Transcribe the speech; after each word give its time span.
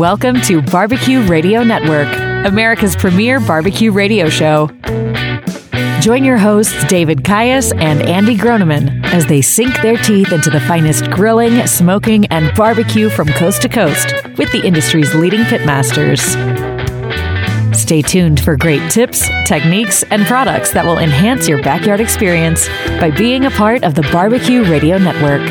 welcome 0.00 0.40
to 0.40 0.62
Barbecue 0.62 1.20
Radio 1.26 1.62
Network, 1.62 2.08
America's 2.46 2.96
premier 2.96 3.38
barbecue 3.38 3.92
radio 3.92 4.30
show. 4.30 4.68
Join 6.00 6.24
your 6.24 6.38
hosts, 6.38 6.86
David 6.86 7.22
Caius 7.22 7.70
and 7.72 8.00
Andy 8.00 8.34
Groneman, 8.34 9.04
as 9.12 9.26
they 9.26 9.42
sink 9.42 9.74
their 9.82 9.98
teeth 9.98 10.32
into 10.32 10.48
the 10.48 10.60
finest 10.60 11.10
grilling, 11.10 11.66
smoking, 11.66 12.24
and 12.28 12.50
barbecue 12.56 13.10
from 13.10 13.28
coast 13.28 13.60
to 13.60 13.68
coast 13.68 14.14
with 14.38 14.50
the 14.52 14.66
industry's 14.66 15.14
leading 15.14 15.42
pitmasters. 15.42 16.24
Stay 17.76 18.00
tuned 18.00 18.40
for 18.40 18.56
great 18.56 18.90
tips, 18.90 19.28
techniques, 19.44 20.02
and 20.04 20.24
products 20.24 20.72
that 20.72 20.86
will 20.86 20.96
enhance 20.96 21.46
your 21.46 21.62
backyard 21.62 22.00
experience 22.00 22.68
by 22.98 23.10
being 23.10 23.44
a 23.44 23.50
part 23.50 23.84
of 23.84 23.94
the 23.94 24.08
Barbecue 24.10 24.64
Radio 24.64 24.96
Network. 24.96 25.42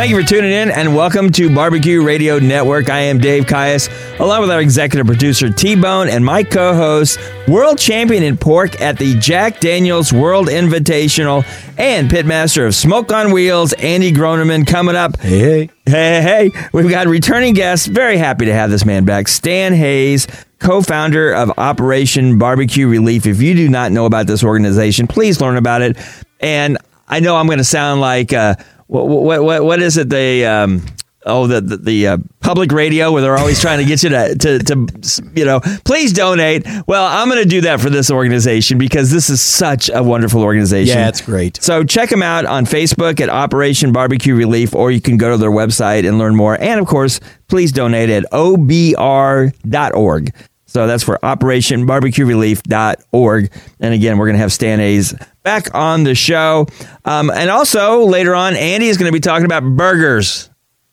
Thank 0.00 0.12
you 0.12 0.22
for 0.22 0.26
tuning 0.26 0.52
in 0.52 0.70
and 0.70 0.96
welcome 0.96 1.30
to 1.32 1.54
Barbecue 1.54 2.02
Radio 2.02 2.38
Network. 2.38 2.88
I 2.88 3.00
am 3.00 3.18
Dave 3.18 3.46
Caius, 3.46 3.90
along 4.18 4.40
with 4.40 4.50
our 4.50 4.62
executive 4.62 5.06
producer 5.06 5.50
T 5.50 5.76
Bone 5.76 6.08
and 6.08 6.24
my 6.24 6.42
co 6.42 6.74
host, 6.74 7.18
world 7.46 7.76
champion 7.76 8.22
in 8.22 8.38
pork 8.38 8.80
at 8.80 8.96
the 8.96 9.18
Jack 9.18 9.60
Daniels 9.60 10.10
World 10.10 10.48
Invitational 10.48 11.44
and 11.76 12.08
pitmaster 12.08 12.66
of 12.66 12.74
Smoke 12.74 13.12
on 13.12 13.30
Wheels, 13.30 13.74
Andy 13.74 14.10
Groneman, 14.10 14.66
coming 14.66 14.96
up. 14.96 15.20
Hey, 15.20 15.68
Hey, 15.84 16.22
hey, 16.22 16.68
we've 16.72 16.88
got 16.88 17.06
returning 17.06 17.52
guests. 17.52 17.86
Very 17.86 18.16
happy 18.16 18.46
to 18.46 18.54
have 18.54 18.70
this 18.70 18.86
man 18.86 19.04
back. 19.04 19.28
Stan 19.28 19.74
Hayes, 19.74 20.26
co 20.60 20.80
founder 20.80 21.30
of 21.30 21.52
Operation 21.58 22.38
Barbecue 22.38 22.88
Relief. 22.88 23.26
If 23.26 23.42
you 23.42 23.52
do 23.52 23.68
not 23.68 23.92
know 23.92 24.06
about 24.06 24.26
this 24.26 24.42
organization, 24.42 25.08
please 25.08 25.42
learn 25.42 25.58
about 25.58 25.82
it. 25.82 25.98
And 26.40 26.78
I 27.06 27.20
know 27.20 27.36
I'm 27.36 27.44
going 27.44 27.58
to 27.58 27.64
sound 27.64 28.00
like, 28.00 28.32
uh, 28.32 28.54
what, 28.90 29.06
what, 29.08 29.42
what, 29.42 29.64
what 29.64 29.82
is 29.82 29.96
it? 29.96 30.08
They, 30.08 30.44
um, 30.44 30.84
oh, 31.24 31.46
the, 31.46 31.60
the, 31.60 31.76
the 31.76 32.06
uh, 32.08 32.18
public 32.40 32.72
radio 32.72 33.12
where 33.12 33.22
they're 33.22 33.38
always 33.38 33.60
trying 33.60 33.78
to 33.78 33.84
get 33.84 34.02
you 34.02 34.08
to, 34.10 34.34
to, 34.34 34.58
to, 34.58 35.22
you 35.34 35.44
know, 35.44 35.60
please 35.84 36.12
donate. 36.12 36.66
Well, 36.86 37.06
I'm 37.06 37.28
going 37.28 37.42
to 37.42 37.48
do 37.48 37.60
that 37.62 37.80
for 37.80 37.88
this 37.90 38.10
organization 38.10 38.78
because 38.78 39.10
this 39.10 39.30
is 39.30 39.40
such 39.40 39.90
a 39.92 40.02
wonderful 40.02 40.42
organization. 40.42 40.98
Yeah, 40.98 41.08
it's 41.08 41.20
great. 41.20 41.62
So 41.62 41.84
check 41.84 42.10
them 42.10 42.22
out 42.22 42.46
on 42.46 42.64
Facebook 42.64 43.20
at 43.20 43.28
Operation 43.28 43.92
Barbecue 43.92 44.34
Relief, 44.34 44.74
or 44.74 44.90
you 44.90 45.00
can 45.00 45.16
go 45.16 45.30
to 45.30 45.36
their 45.36 45.52
website 45.52 46.06
and 46.06 46.18
learn 46.18 46.34
more. 46.34 46.60
And 46.60 46.80
of 46.80 46.86
course, 46.86 47.20
please 47.48 47.70
donate 47.70 48.10
at 48.10 48.24
obr.org. 48.32 49.54
So 50.70 50.86
that's 50.86 51.02
for 51.02 51.18
Operation 51.24 51.84
Barbecue 51.84 52.24
Relief.org. 52.24 53.50
And 53.80 53.92
again, 53.92 54.18
we're 54.18 54.26
going 54.26 54.36
to 54.36 54.40
have 54.40 54.52
Stan 54.52 54.78
Hayes 54.78 55.12
back 55.42 55.74
on 55.74 56.04
the 56.04 56.14
show. 56.14 56.68
Um, 57.04 57.28
and 57.28 57.50
also 57.50 58.04
later 58.04 58.36
on, 58.36 58.54
Andy 58.54 58.86
is 58.86 58.96
going 58.96 59.10
to 59.10 59.12
be 59.12 59.18
talking 59.18 59.44
about 59.46 59.64
burgers. 59.64 60.48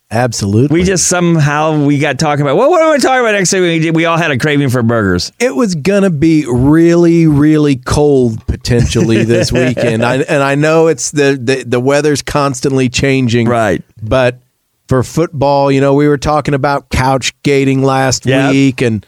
Absolutely. 0.09 0.79
We 0.79 0.83
just 0.83 1.07
somehow 1.07 1.83
we 1.85 1.99
got 1.99 2.17
talking 2.17 2.41
about 2.41 2.55
well, 2.55 2.69
what 2.71 2.81
are 2.81 2.91
we 2.91 2.97
talking 2.97 3.19
about 3.19 3.33
next 3.33 3.51
week? 3.53 3.61
We, 3.61 3.79
did- 3.79 3.95
we 3.95 4.05
all 4.05 4.17
had 4.17 4.31
a 4.31 4.37
craving 4.39 4.69
for 4.69 4.81
burgers. 4.81 5.31
it 5.37 5.53
was 5.53 5.75
gonna 5.75 6.09
be 6.09 6.45
really, 6.49 7.27
really 7.27 7.75
cold 7.75 8.47
potentially 8.47 9.23
this 9.25 9.51
weekend. 9.51 10.03
I, 10.05 10.19
and 10.19 10.41
I 10.41 10.55
know 10.55 10.87
it's 10.87 11.11
the, 11.11 11.37
the 11.39 11.63
the 11.67 11.79
weather's 11.81 12.21
constantly 12.21 12.87
changing, 12.87 13.47
Right. 13.49 13.83
But 14.01 14.39
for 14.87 15.03
football, 15.03 15.69
you 15.73 15.81
know, 15.81 15.93
we 15.93 16.07
were 16.07 16.17
talking 16.17 16.53
about 16.53 16.89
couch 16.89 17.33
gating 17.43 17.83
last 17.83 18.25
Yep. 18.25 18.51
week, 18.53 18.81
and 18.81 19.05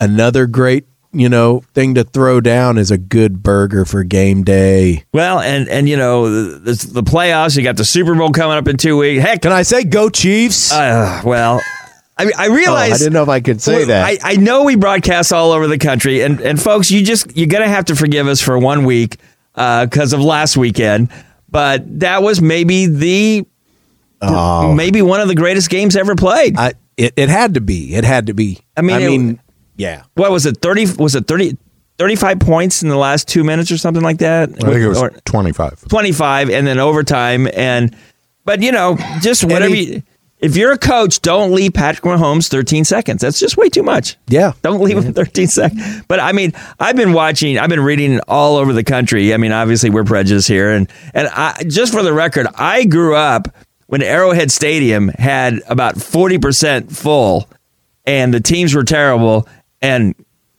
another 0.00 0.46
great, 0.46 0.86
you 1.12 1.28
know, 1.28 1.62
thing 1.74 1.94
to 1.94 2.04
throw 2.04 2.40
down 2.40 2.78
is 2.78 2.90
a 2.90 2.98
good 2.98 3.42
burger 3.42 3.84
for 3.84 4.04
game 4.04 4.44
day. 4.44 5.04
Well, 5.12 5.40
and 5.40 5.68
and 5.68 5.88
you 5.88 5.96
know 5.96 6.58
the, 6.58 6.72
the, 6.92 7.02
playoffs. 7.02 7.56
You 7.56 7.62
got 7.62 7.76
the 7.76 7.84
Super 7.84 8.14
Bowl 8.14 8.30
coming 8.30 8.56
up 8.56 8.68
in 8.68 8.76
two 8.76 8.96
weeks. 8.98 9.22
Heck, 9.22 9.42
Can 9.42 9.52
I 9.52 9.62
say 9.62 9.84
go 9.84 10.08
Chiefs? 10.10 10.70
Uh, 10.72 11.22
well, 11.24 11.60
I, 12.16 12.30
I 12.36 12.48
Oh, 12.48 12.54
realize 12.54 12.92
I 12.94 12.98
didn't 12.98 13.12
know 13.14 13.22
if 13.22 13.28
I 13.28 13.40
could 13.40 13.62
say 13.62 13.84
that. 13.84 14.04
I, 14.04 14.32
I 14.32 14.36
know 14.36 14.64
we 14.64 14.76
broadcast 14.76 15.32
all 15.32 15.52
over 15.52 15.66
the 15.66 15.78
country, 15.78 16.20
and 16.22 16.40
and 16.40 16.60
folks, 16.60 16.90
you 16.90 17.02
just 17.04 17.36
you're 17.36 17.46
gonna 17.46 17.68
have 17.68 17.86
to 17.86 17.96
forgive 17.96 18.26
us 18.26 18.40
for 18.42 18.58
one 18.58 18.84
week 18.84 19.16
because 19.54 20.12
of 20.12 20.20
last 20.20 20.56
weekend. 20.56 21.10
But 21.50 22.00
that 22.00 22.22
was 22.22 22.42
maybe 22.42 22.86
the 22.86 23.46
maybe 24.22 25.02
one 25.02 25.20
of 25.20 25.28
the 25.28 25.34
greatest 25.34 25.70
games 25.70 25.96
ever 25.96 26.14
played. 26.14 26.56
Oh. 26.58 26.62
I, 26.62 26.72
it, 26.96 27.14
it 27.16 27.28
had 27.28 27.54
to 27.54 27.60
be. 27.60 27.94
It 27.94 28.04
had 28.04 28.26
to 28.26 28.34
be. 28.34 28.58
I 28.76 28.82
mean, 28.82 28.96
I 28.96 29.00
it- 29.00 29.06
mean, 29.08 29.40
yeah. 29.78 30.02
what 30.14 30.30
was 30.30 30.44
it? 30.44 30.58
Thirty 30.58 30.84
was 30.98 31.14
it 31.14 31.26
30, 31.26 31.56
35 31.98 32.38
points 32.40 32.82
in 32.82 32.88
the 32.90 32.96
last 32.96 33.26
two 33.28 33.42
minutes 33.44 33.70
or 33.72 33.78
something 33.78 34.02
like 34.02 34.18
that? 34.18 34.50
I 34.50 34.52
think 34.52 34.76
it 34.76 34.86
was 34.88 34.98
Or- 35.02 35.10
25. 35.24 35.88
25 35.88 36.50
and 36.50 36.66
then 36.66 36.78
overtime 36.78 37.48
and 37.54 37.96
but 38.44 38.62
you 38.62 38.72
know 38.72 38.96
just 39.22 39.42
whatever 39.44 39.74
he- 39.74 39.94
you, 39.94 40.02
if 40.40 40.56
you're 40.56 40.70
a 40.72 40.78
coach 40.78 41.20
don't 41.20 41.50
leave 41.52 41.74
patrick 41.74 42.04
mahomes 42.04 42.48
13 42.48 42.84
seconds 42.84 43.20
that's 43.22 43.38
just 43.40 43.56
way 43.56 43.68
too 43.68 43.82
much 43.82 44.16
Yeah. 44.28 44.52
don't 44.62 44.80
leave 44.80 44.96
him 44.98 45.12
13 45.12 45.48
seconds 45.48 46.02
but 46.06 46.20
i 46.20 46.30
mean 46.32 46.52
i've 46.78 46.94
been 46.96 47.12
watching 47.12 47.58
i've 47.58 47.68
been 47.68 47.80
reading 47.82 48.20
all 48.28 48.56
over 48.56 48.72
the 48.72 48.84
country 48.84 49.34
i 49.34 49.36
mean 49.36 49.50
obviously 49.52 49.90
we're 49.90 50.04
prejudiced 50.04 50.46
here 50.48 50.70
and 50.70 50.88
and 51.12 51.28
i 51.32 51.60
just 51.66 51.92
for 51.92 52.02
the 52.04 52.12
record 52.12 52.46
i 52.54 52.84
grew 52.84 53.16
up 53.16 53.48
when 53.88 54.00
arrowhead 54.02 54.50
stadium 54.52 55.08
had 55.08 55.60
about 55.68 55.96
40% 55.96 56.94
full 56.94 57.48
and 58.06 58.32
the 58.32 58.40
teams 58.40 58.74
were 58.74 58.84
terrible 58.84 59.48
and 59.82 60.14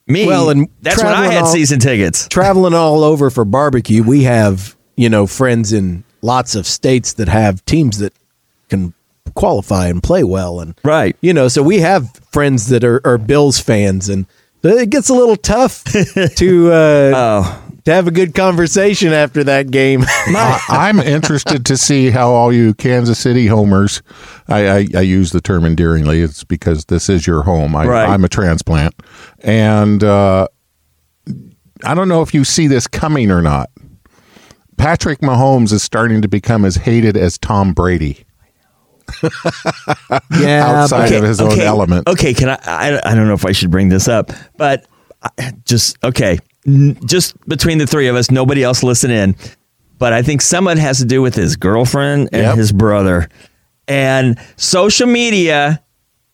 me 0.07 0.25
Well, 0.25 0.49
and 0.49 0.67
that's 0.81 0.97
when 1.03 1.13
i 1.13 1.27
had 1.31 1.43
all- 1.43 1.51
season 1.51 1.79
tickets 1.79 2.27
traveling 2.29 2.73
all 2.73 3.03
over 3.03 3.29
for 3.29 3.45
barbecue, 3.45 4.01
we 4.03 4.23
have, 4.23 4.75
you 4.97 5.09
know, 5.09 5.27
friends 5.27 5.71
in 5.73 6.03
lots 6.21 6.55
of 6.55 6.65
states 6.65 7.13
that 7.13 7.27
have 7.27 7.63
teams 7.65 7.99
that 7.99 8.13
can 8.69 8.93
qualify 9.35 9.87
and 9.87 10.01
play 10.03 10.23
well. 10.23 10.59
And, 10.59 10.73
Right. 10.83 11.15
you 11.21 11.33
know, 11.33 11.47
so 11.47 11.61
we 11.63 11.79
have 11.79 12.09
friends 12.31 12.67
that 12.69 12.83
are, 12.83 12.99
are 13.05 13.17
Bills 13.17 13.59
fans. 13.59 14.09
And 14.09 14.25
it 14.63 14.89
gets 14.89 15.07
a 15.09 15.13
little 15.13 15.37
tough 15.37 15.83
to, 16.35 16.71
uh, 16.71 17.11
oh 17.15 17.61
to 17.89 17.95
have 17.95 18.07
a 18.07 18.11
good 18.11 18.33
conversation 18.33 19.11
after 19.11 19.43
that 19.43 19.71
game. 19.71 20.03
I, 20.07 20.59
I'm 20.69 20.99
interested 20.99 21.65
to 21.65 21.77
see 21.77 22.09
how 22.11 22.29
all 22.29 22.53
you 22.53 22.73
Kansas 22.75 23.19
City 23.19 23.47
homers, 23.47 24.01
I, 24.47 24.69
I, 24.69 24.87
I 24.95 25.01
use 25.01 25.31
the 25.31 25.41
term 25.41 25.65
endearingly, 25.65 26.21
it's 26.21 26.43
because 26.43 26.85
this 26.85 27.09
is 27.09 27.25
your 27.27 27.43
home. 27.43 27.75
I, 27.75 27.85
Right. 27.87 28.07
I'm 28.09 28.23
a 28.23 28.29
transplant. 28.29 28.93
And 29.39 30.03
uh, 30.03 30.47
I 31.83 31.95
don't 31.95 32.07
know 32.07 32.21
if 32.21 32.33
you 32.33 32.43
see 32.43 32.67
this 32.67 32.85
coming 32.87 33.31
or 33.31 33.41
not. 33.41 33.69
Patrick 34.77 35.19
Mahomes 35.19 35.73
is 35.73 35.81
starting 35.83 36.21
to 36.21 36.27
become 36.27 36.63
as 36.65 36.75
hated 36.75 37.17
as 37.17 37.37
Tom 37.37 37.73
Brady 37.73 38.25
yeah. 40.39 40.63
outside 40.65 41.11
of 41.11 41.23
his 41.23 41.41
own 41.41 41.59
element. 41.59 42.07
Okay, 42.07 42.33
can 42.33 42.49
I, 42.49 42.59
I? 42.63 43.01
I 43.03 43.15
don't 43.15 43.27
know 43.27 43.33
if 43.33 43.45
I 43.45 43.51
should 43.51 43.71
bring 43.71 43.89
this 43.89 44.07
up, 44.07 44.31
but 44.55 44.85
I- 45.37 45.53
just 45.65 45.97
okay, 46.03 46.33
N- 46.33 46.39
just 47.05 47.35
between 47.47 47.77
the 47.77 47.87
three 47.87 48.07
of 48.07 48.15
us, 48.15 48.31
nobody 48.31 48.63
else 48.63 48.83
listen 48.83 49.11
in. 49.11 49.35
But 49.97 50.13
I 50.13 50.21
think 50.21 50.41
some 50.41 50.67
of 50.67 50.77
it 50.77 50.81
has 50.81 50.99
to 50.99 51.05
do 51.05 51.21
with 51.21 51.35
his 51.35 51.55
girlfriend 51.57 52.29
and 52.31 52.43
Yep. 52.43 52.55
his 52.57 52.71
brother, 52.71 53.27
and 53.87 54.37
social 54.55 55.07
media, 55.07 55.81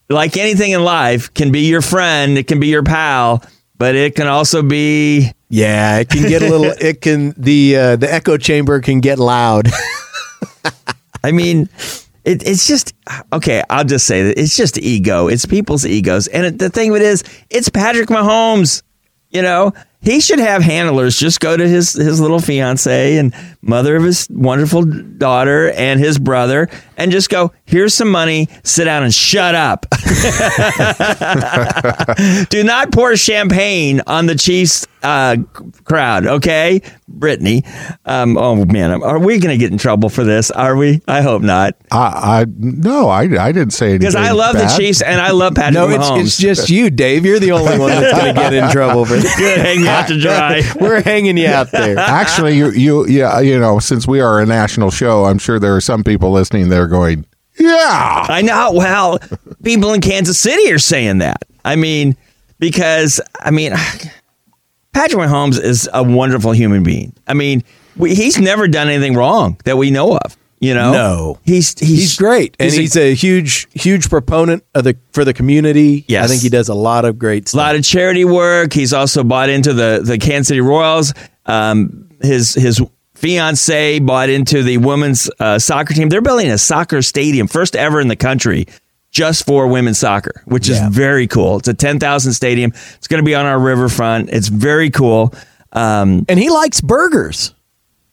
like 0.09 0.37
anything 0.37 0.71
in 0.71 0.83
life, 0.83 1.33
can 1.33 1.51
be 1.51 1.61
your 1.67 1.81
friend, 1.81 2.37
it 2.37 2.47
can 2.47 2.59
be 2.59 2.67
your 2.67 2.83
pal, 2.83 3.43
but 3.77 3.95
it 3.95 4.13
can 4.15 4.27
also 4.27 4.61
be 4.61 5.31
Yeah, 5.49 5.97
it 5.99 6.09
can 6.09 6.27
get 6.27 6.41
a 6.43 6.49
little. 6.49 6.73
It 6.79 7.01
can 7.01 7.33
the 7.37 7.75
uh, 7.77 7.95
the 7.95 8.11
echo 8.13 8.37
chamber 8.37 8.81
can 8.81 8.99
get 8.99 9.17
loud. 9.19 9.67
I 11.23 11.31
mean, 11.31 11.69
it, 12.23 12.47
it's 12.47 12.67
just 12.67 12.93
okay. 13.33 13.63
I'll 13.69 13.83
just 13.83 14.05
say 14.05 14.23
that 14.23 14.39
it's 14.39 14.55
just 14.55 14.77
ego. 14.77 15.27
It's 15.27 15.45
people's 15.45 15.85
egos, 15.85 16.27
and 16.27 16.45
it, 16.45 16.59
the 16.59 16.69
thing 16.69 16.91
of 16.91 16.97
it 16.97 17.01
is, 17.01 17.23
it's 17.49 17.69
Patrick 17.69 18.09
Mahomes. 18.09 18.83
You 19.31 19.41
know, 19.41 19.73
he 20.05 20.21
should 20.21 20.39
have 20.39 20.61
handlers. 20.61 21.17
Just 21.17 21.39
go 21.39 21.57
to 21.57 21.67
his 21.67 21.93
his 21.93 22.21
little 22.21 22.39
fiance 22.39 23.17
and 23.17 23.33
mother 23.61 23.95
of 23.95 24.03
his 24.03 24.27
wonderful 24.29 24.83
daughter 24.83 25.71
and 25.71 25.99
his 25.99 26.19
brother, 26.19 26.69
and 26.97 27.11
just 27.11 27.29
go. 27.29 27.51
Here's 27.65 27.95
some 27.95 28.11
money. 28.11 28.47
Sit 28.63 28.85
down 28.85 29.03
and 29.03 29.13
shut 29.13 29.55
up. 29.55 29.87
Do 32.49 32.63
not 32.63 32.91
pour 32.91 33.15
champagne 33.15 34.01
on 34.05 34.27
the 34.27 34.35
Chiefs 34.35 34.85
uh, 35.05 35.37
crowd, 35.83 36.25
okay? 36.25 36.81
Brittany. 37.07 37.63
Um, 38.05 38.37
oh, 38.37 38.65
man. 38.65 39.03
Are 39.03 39.19
we 39.19 39.39
going 39.39 39.53
to 39.53 39.57
get 39.57 39.71
in 39.71 39.77
trouble 39.77 40.09
for 40.09 40.23
this? 40.23 40.51
Are 40.51 40.75
we? 40.75 41.01
I 41.07 41.21
hope 41.21 41.41
not. 41.41 41.75
I, 41.91 42.41
I 42.41 42.45
no, 42.57 43.09
I, 43.09 43.21
I 43.21 43.51
didn't 43.51 43.71
say 43.71 43.87
anything. 43.87 43.99
Because 43.99 44.15
I 44.15 44.31
love 44.31 44.55
bad. 44.55 44.69
the 44.69 44.77
Chiefs 44.77 45.01
and 45.01 45.21
I 45.21 45.31
love 45.31 45.55
Patrick 45.55 45.73
no, 45.73 45.89
it's, 45.89 46.09
Mahomes. 46.09 46.21
it's 46.21 46.37
just 46.37 46.69
you, 46.69 46.89
Dave. 46.89 47.25
You're 47.25 47.39
the 47.39 47.51
only 47.51 47.79
one 47.79 47.89
that's 47.89 48.19
going 48.19 48.33
to 48.33 48.39
get 48.39 48.53
in 48.53 48.69
trouble 48.69 49.05
for 49.05 49.13
this. 49.15 49.35
Good, 49.37 49.59
hang 49.59 49.81
me 49.81 49.87
out 49.95 50.07
to 50.07 50.19
dry. 50.19 50.61
We're 50.79 51.01
hanging 51.01 51.37
you 51.37 51.47
out 51.47 51.71
there. 51.71 51.97
Actually, 51.97 52.57
you, 52.57 52.71
you, 52.71 53.07
yeah, 53.07 53.39
you 53.39 53.59
know, 53.59 53.79
since 53.79 54.07
we 54.07 54.19
are 54.19 54.39
a 54.39 54.45
national 54.45 54.91
show, 54.91 55.25
I'm 55.25 55.37
sure 55.37 55.59
there 55.59 55.75
are 55.75 55.81
some 55.81 56.03
people 56.03 56.31
listening 56.31 56.69
that 56.69 56.79
are 56.79 56.87
going, 56.87 57.25
yeah. 57.57 58.25
I 58.29 58.41
know. 58.41 58.71
Well, 58.73 59.19
people 59.63 59.93
in 59.93 60.01
Kansas 60.01 60.39
City 60.39 60.71
are 60.71 60.79
saying 60.79 61.19
that. 61.19 61.43
I 61.63 61.75
mean, 61.75 62.15
because, 62.59 63.21
I 63.39 63.51
mean, 63.51 63.71
Patrick 64.93 65.21
Mahomes 65.21 65.61
is 65.61 65.89
a 65.93 66.03
wonderful 66.03 66.51
human 66.51 66.83
being. 66.83 67.13
I 67.27 67.33
mean, 67.33 67.63
we, 67.97 68.15
he's 68.15 68.39
never 68.39 68.67
done 68.67 68.87
anything 68.89 69.15
wrong 69.15 69.59
that 69.65 69.77
we 69.77 69.91
know 69.91 70.17
of. 70.17 70.37
You 70.59 70.73
know, 70.73 70.91
No. 70.93 71.39
he's 71.43 71.77
he's, 71.77 71.89
He's 71.99 72.17
great, 72.17 72.55
and 72.59 72.71
he's 72.71 72.77
a- 72.77 72.81
he's 72.81 72.95
a, 72.97 73.13
huge, 73.13 73.67
huge 73.73 74.09
proponent 74.09 74.63
of 74.73 74.85
the 74.85 74.95
for 75.11 75.25
the 75.25 75.33
community. 75.33 76.05
Yes. 76.07 76.23
I 76.25 76.27
think 76.27 76.41
he 76.41 76.49
does 76.49 76.69
a 76.69 76.73
lot 76.73 77.03
of 77.05 77.19
great 77.19 77.53
a 77.53 77.57
lot 77.57 77.75
of 77.75 77.83
charity 77.83 78.23
work. 78.25 78.71
He's 78.73 78.93
also 78.93 79.23
bought 79.23 79.49
into 79.49 79.73
the 79.73 80.01
the 80.03 80.17
Kansas 80.17 80.47
City 80.47 80.61
Royals. 80.61 81.13
Um, 81.45 82.09
his 82.21 82.53
his 82.55 82.81
fiance 83.15 83.99
bought 83.99 84.29
into 84.29 84.63
the 84.63 84.77
women's 84.77 85.29
uh, 85.39 85.59
soccer 85.59 85.93
team. 85.93 86.09
They're 86.09 86.21
building 86.21 86.49
a 86.49 86.57
soccer 86.57 87.01
stadium, 87.01 87.47
first 87.47 87.75
ever 87.75 87.99
in 88.01 88.07
the 88.07 88.15
country, 88.15 88.65
just 89.11 89.45
for 89.45 89.67
women's 89.67 89.99
soccer, 89.99 90.41
which 90.45 90.67
Yeah. 90.69 90.87
is 90.87 90.95
very 90.95 91.27
cool. 91.27 91.57
It's 91.57 91.67
a 91.67 91.73
ten 91.73 91.99
thousand 91.99 92.33
stadium. 92.33 92.71
It's 92.95 93.07
going 93.07 93.21
to 93.21 93.25
be 93.25 93.35
on 93.35 93.45
our 93.45 93.59
riverfront. 93.59 94.29
It's 94.31 94.47
very 94.47 94.89
cool. 94.89 95.33
Um, 95.73 96.25
and 96.29 96.39
he 96.39 96.49
likes 96.49 96.79
burgers. 96.81 97.53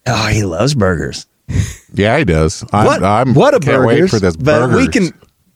oh, 0.07 0.27
he 0.27 0.43
loves 0.43 0.75
burgers. 0.75 1.27
Yeah, 1.95 2.19
he 2.19 2.25
does. 2.25 2.65
I'm, 2.73 2.87
What? 2.87 3.03
I'm 3.03 3.35
what 3.35 3.55
a 3.55 3.61
can't 3.61 3.83
burgers! 3.83 4.01
wait 4.03 4.11
for 4.11 4.19
this 4.21 4.37
But 4.37 4.61
burgers. 4.69 4.77
we 4.77 4.89
can, 4.89 5.03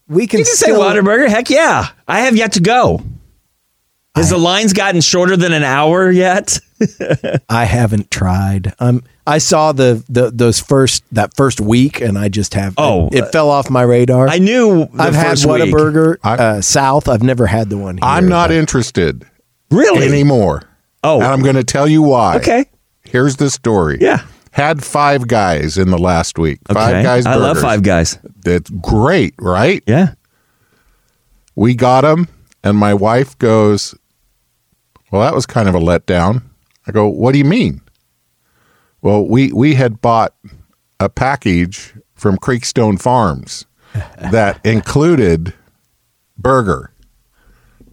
we 0.08 0.26
can, 0.26 0.40
You 0.40 0.44
can 0.44 0.54
say 0.54 0.66
still- 0.66 0.81
Whataburger. 0.81 1.28
Heck 1.28 1.48
yeah, 1.50 1.88
I 2.06 2.20
have 2.20 2.37
yet 2.37 2.52
to 2.52 2.60
go. 2.60 3.02
Has 4.14 4.31
the 4.31 4.38
lines 4.38 4.72
gotten 4.72 5.02
shorter 5.02 5.37
than 5.37 5.52
an 5.52 5.62
hour 5.62 6.10
yet? 6.10 6.58
I 7.50 7.64
haven't 7.64 8.10
tried. 8.10 8.72
Um, 8.78 9.02
I 9.26 9.37
saw 9.38 9.72
the, 9.72 10.02
the 10.08 10.31
those 10.31 10.58
first 10.58 11.04
that 11.12 11.37
first 11.37 11.60
week, 11.60 12.00
and 12.00 12.16
I 12.19 12.28
just 12.28 12.54
have. 12.54 12.75
Oh, 12.78 13.10
it, 13.12 13.25
uh, 13.25 13.26
fell 13.31 13.50
off 13.50 13.69
my 13.69 13.82
radar. 13.82 14.26
I 14.28 14.38
knew. 14.38 14.87
The 14.87 15.02
I've 15.02 15.14
had 15.14 15.31
first 15.32 15.44
week. 15.46 15.62
Whataburger 15.64 16.16
I- 16.22 16.37
uh, 16.37 16.60
South. 16.62 17.08
I've 17.08 17.22
never 17.22 17.46
had 17.46 17.69
the 17.69 17.76
one. 17.76 17.98
Here, 17.98 18.04
I'm 18.08 18.26
not 18.28 18.48
but- 18.48 18.56
interested 18.56 19.26
Really? 19.70 20.06
anymore. 20.06 20.62
Oh. 21.04 21.16
and 21.16 21.25
I'm 21.25 21.43
going 21.43 21.56
to 21.56 21.64
tell 21.64 21.87
you 21.87 22.00
why. 22.02 22.37
Okay. 22.37 22.66
Here's 23.04 23.37
the 23.37 23.50
story. 23.50 23.98
Yeah. 24.00 24.22
Had 24.56 24.82
five 24.82 25.29
guys 25.29 25.76
in 25.76 25.91
the 25.91 25.99
last 25.99 26.38
week. 26.38 26.61
Five 26.67 26.94
Okay. 26.94 27.03
guys. 27.03 27.26
I 27.26 27.35
love. 27.35 27.58
Five 27.61 27.82
Guys. 27.82 28.19
That's 28.43 28.70
great, 28.70 29.35
right? 29.38 29.82
Yeah. 29.87 30.14
We 31.55 31.75
got 31.75 32.00
them, 32.03 32.29
and 32.64 32.79
my 32.79 32.94
wife 32.94 33.37
goes, 33.37 33.94
"Well, 35.12 35.20
that 35.20 35.35
was 35.35 35.44
kind 35.44 35.69
of 35.69 35.75
a 35.75 35.79
letdown." 35.79 36.41
I 36.87 36.93
go, 36.93 37.06
"What 37.06 37.32
do 37.32 37.38
you 37.38 37.44
mean?" 37.44 37.82
Well, 39.03 39.26
we 39.26 39.53
we 39.53 39.75
had 39.75 40.00
bought 40.00 40.35
a 40.99 41.11
package 41.11 41.93
from 42.14 42.38
Creekstone 42.38 42.99
Farms 42.99 43.67
that 44.19 44.58
included 44.64 45.53
burger, 46.38 46.93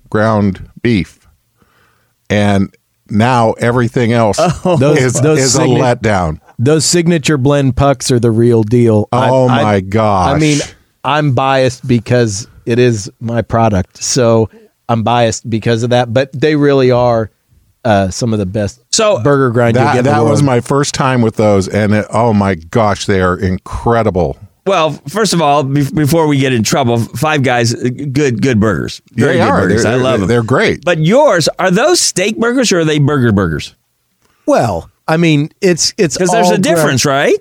ground 0.10 0.70
beef, 0.82 1.28
and 2.30 2.74
now 3.10 3.52
everything 3.60 4.14
else 4.14 4.38
Those- 4.38 4.62
oh, 4.66 4.94
is, 4.98 5.14
those 5.20 5.40
is 5.40 5.56
a 5.58 5.62
letdown. 5.64 6.40
Those 6.64 6.86
signature 6.86 7.38
blend 7.38 7.76
pucks 7.76 8.10
are 8.12 8.20
the 8.20 8.32
real 8.32 8.64
deal. 8.64 9.10
Oh, 9.12 9.48
my 9.50 9.82
gosh. 9.82 10.36
I 10.36 10.40
mean, 10.40 10.60
I'm 11.04 11.34
biased 11.34 11.88
because 11.88 12.48
it 12.66 12.80
is 12.80 13.12
my 13.20 13.42
product, 13.42 14.02
so 14.04 14.50
I'm 14.88 15.04
biased 15.04 15.50
because 15.50 15.84
of 15.84 15.90
that. 15.90 16.14
But 16.14 16.32
they 16.32 16.56
really 16.56 16.90
are 16.92 17.30
uh, 17.84 18.10
some 18.10 18.32
of 18.32 18.40
the 18.40 18.46
best 18.46 18.82
So, 18.94 19.22
burger 19.22 19.50
grind 19.52 19.76
you 19.76 19.84
That, 19.84 19.94
get. 19.96 20.04
that 20.06 20.22
was 20.22 20.42
my 20.42 20.62
first 20.62 20.94
time 20.94 21.22
with 21.22 21.36
those, 21.36 21.68
and 21.68 21.94
it, 21.94 22.06
oh 22.10 22.32
my 22.34 22.56
gosh, 22.56 23.06
they 23.08 23.20
are 23.22 23.38
incredible. 23.38 24.38
Well, 24.66 24.92
first 25.10 25.34
of 25.34 25.42
all, 25.42 25.64
be- 25.64 25.92
before 25.94 26.26
we 26.28 26.38
get 26.38 26.54
in 26.54 26.64
trouble, 26.64 26.98
Five 26.98 27.44
Guys, 27.44 27.76
uh, 27.76 27.90
good, 28.14 28.42
good 28.42 28.62
burgers. 28.62 29.02
Very 29.12 29.34
they 29.34 29.40
good 29.40 29.50
are. 29.50 29.62
burgers. 29.64 29.84
They're, 29.84 29.92
I 29.92 29.96
love 29.98 30.22
them. 30.22 30.30
They're 30.30 30.42
great. 30.44 30.86
But 30.86 31.00
yours 31.00 31.50
are 31.60 31.70
those 31.70 32.00
steak 32.00 32.38
burgers 32.38 32.72
or 32.72 32.80
are 32.80 32.86
they 32.86 33.00
burger 33.00 33.34
burgers? 33.34 33.76
well. 34.46 34.90
I 35.08 35.18
mean, 35.18 35.50
it's 35.62 35.94
it's 35.98 36.16
Because 36.18 36.32
there's 36.32 36.48
all 36.48 36.54
a 36.54 36.58
difference, 36.58 37.06
right? 37.06 37.36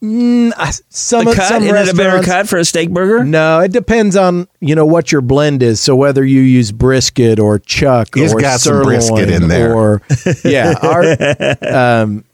ground- 0.00 0.52
I- 0.56 0.70
Some 0.90 1.24
The 1.24 1.34
cut 1.34 1.48
some 1.48 1.62
isn't 1.64 1.76
it 1.76 1.88
a 1.92 1.94
better 1.96 2.22
cut 2.22 2.48
for 2.48 2.56
a 2.58 2.64
steak 2.64 2.90
burger? 2.90 3.24
No, 3.24 3.60
it 3.60 3.72
depends 3.72 4.14
on 4.16 4.46
you 4.60 4.74
know 4.76 4.86
what 4.86 5.10
your 5.10 5.20
blend 5.22 5.62
is. 5.62 5.80
So 5.80 5.96
whether 5.96 6.24
you 6.24 6.40
use 6.40 6.70
brisket 6.70 7.40
or 7.40 7.58
chuck 7.58 8.14
He's 8.14 8.32
or 8.32 8.40
got 8.40 8.60
some 8.60 8.82
brisket 8.82 9.16
sirloin 9.28 9.42
in 9.42 9.48
there. 9.48 9.74
or 9.74 10.00
yeah, 10.44 10.74
our 10.82 11.56
um, 12.02 12.24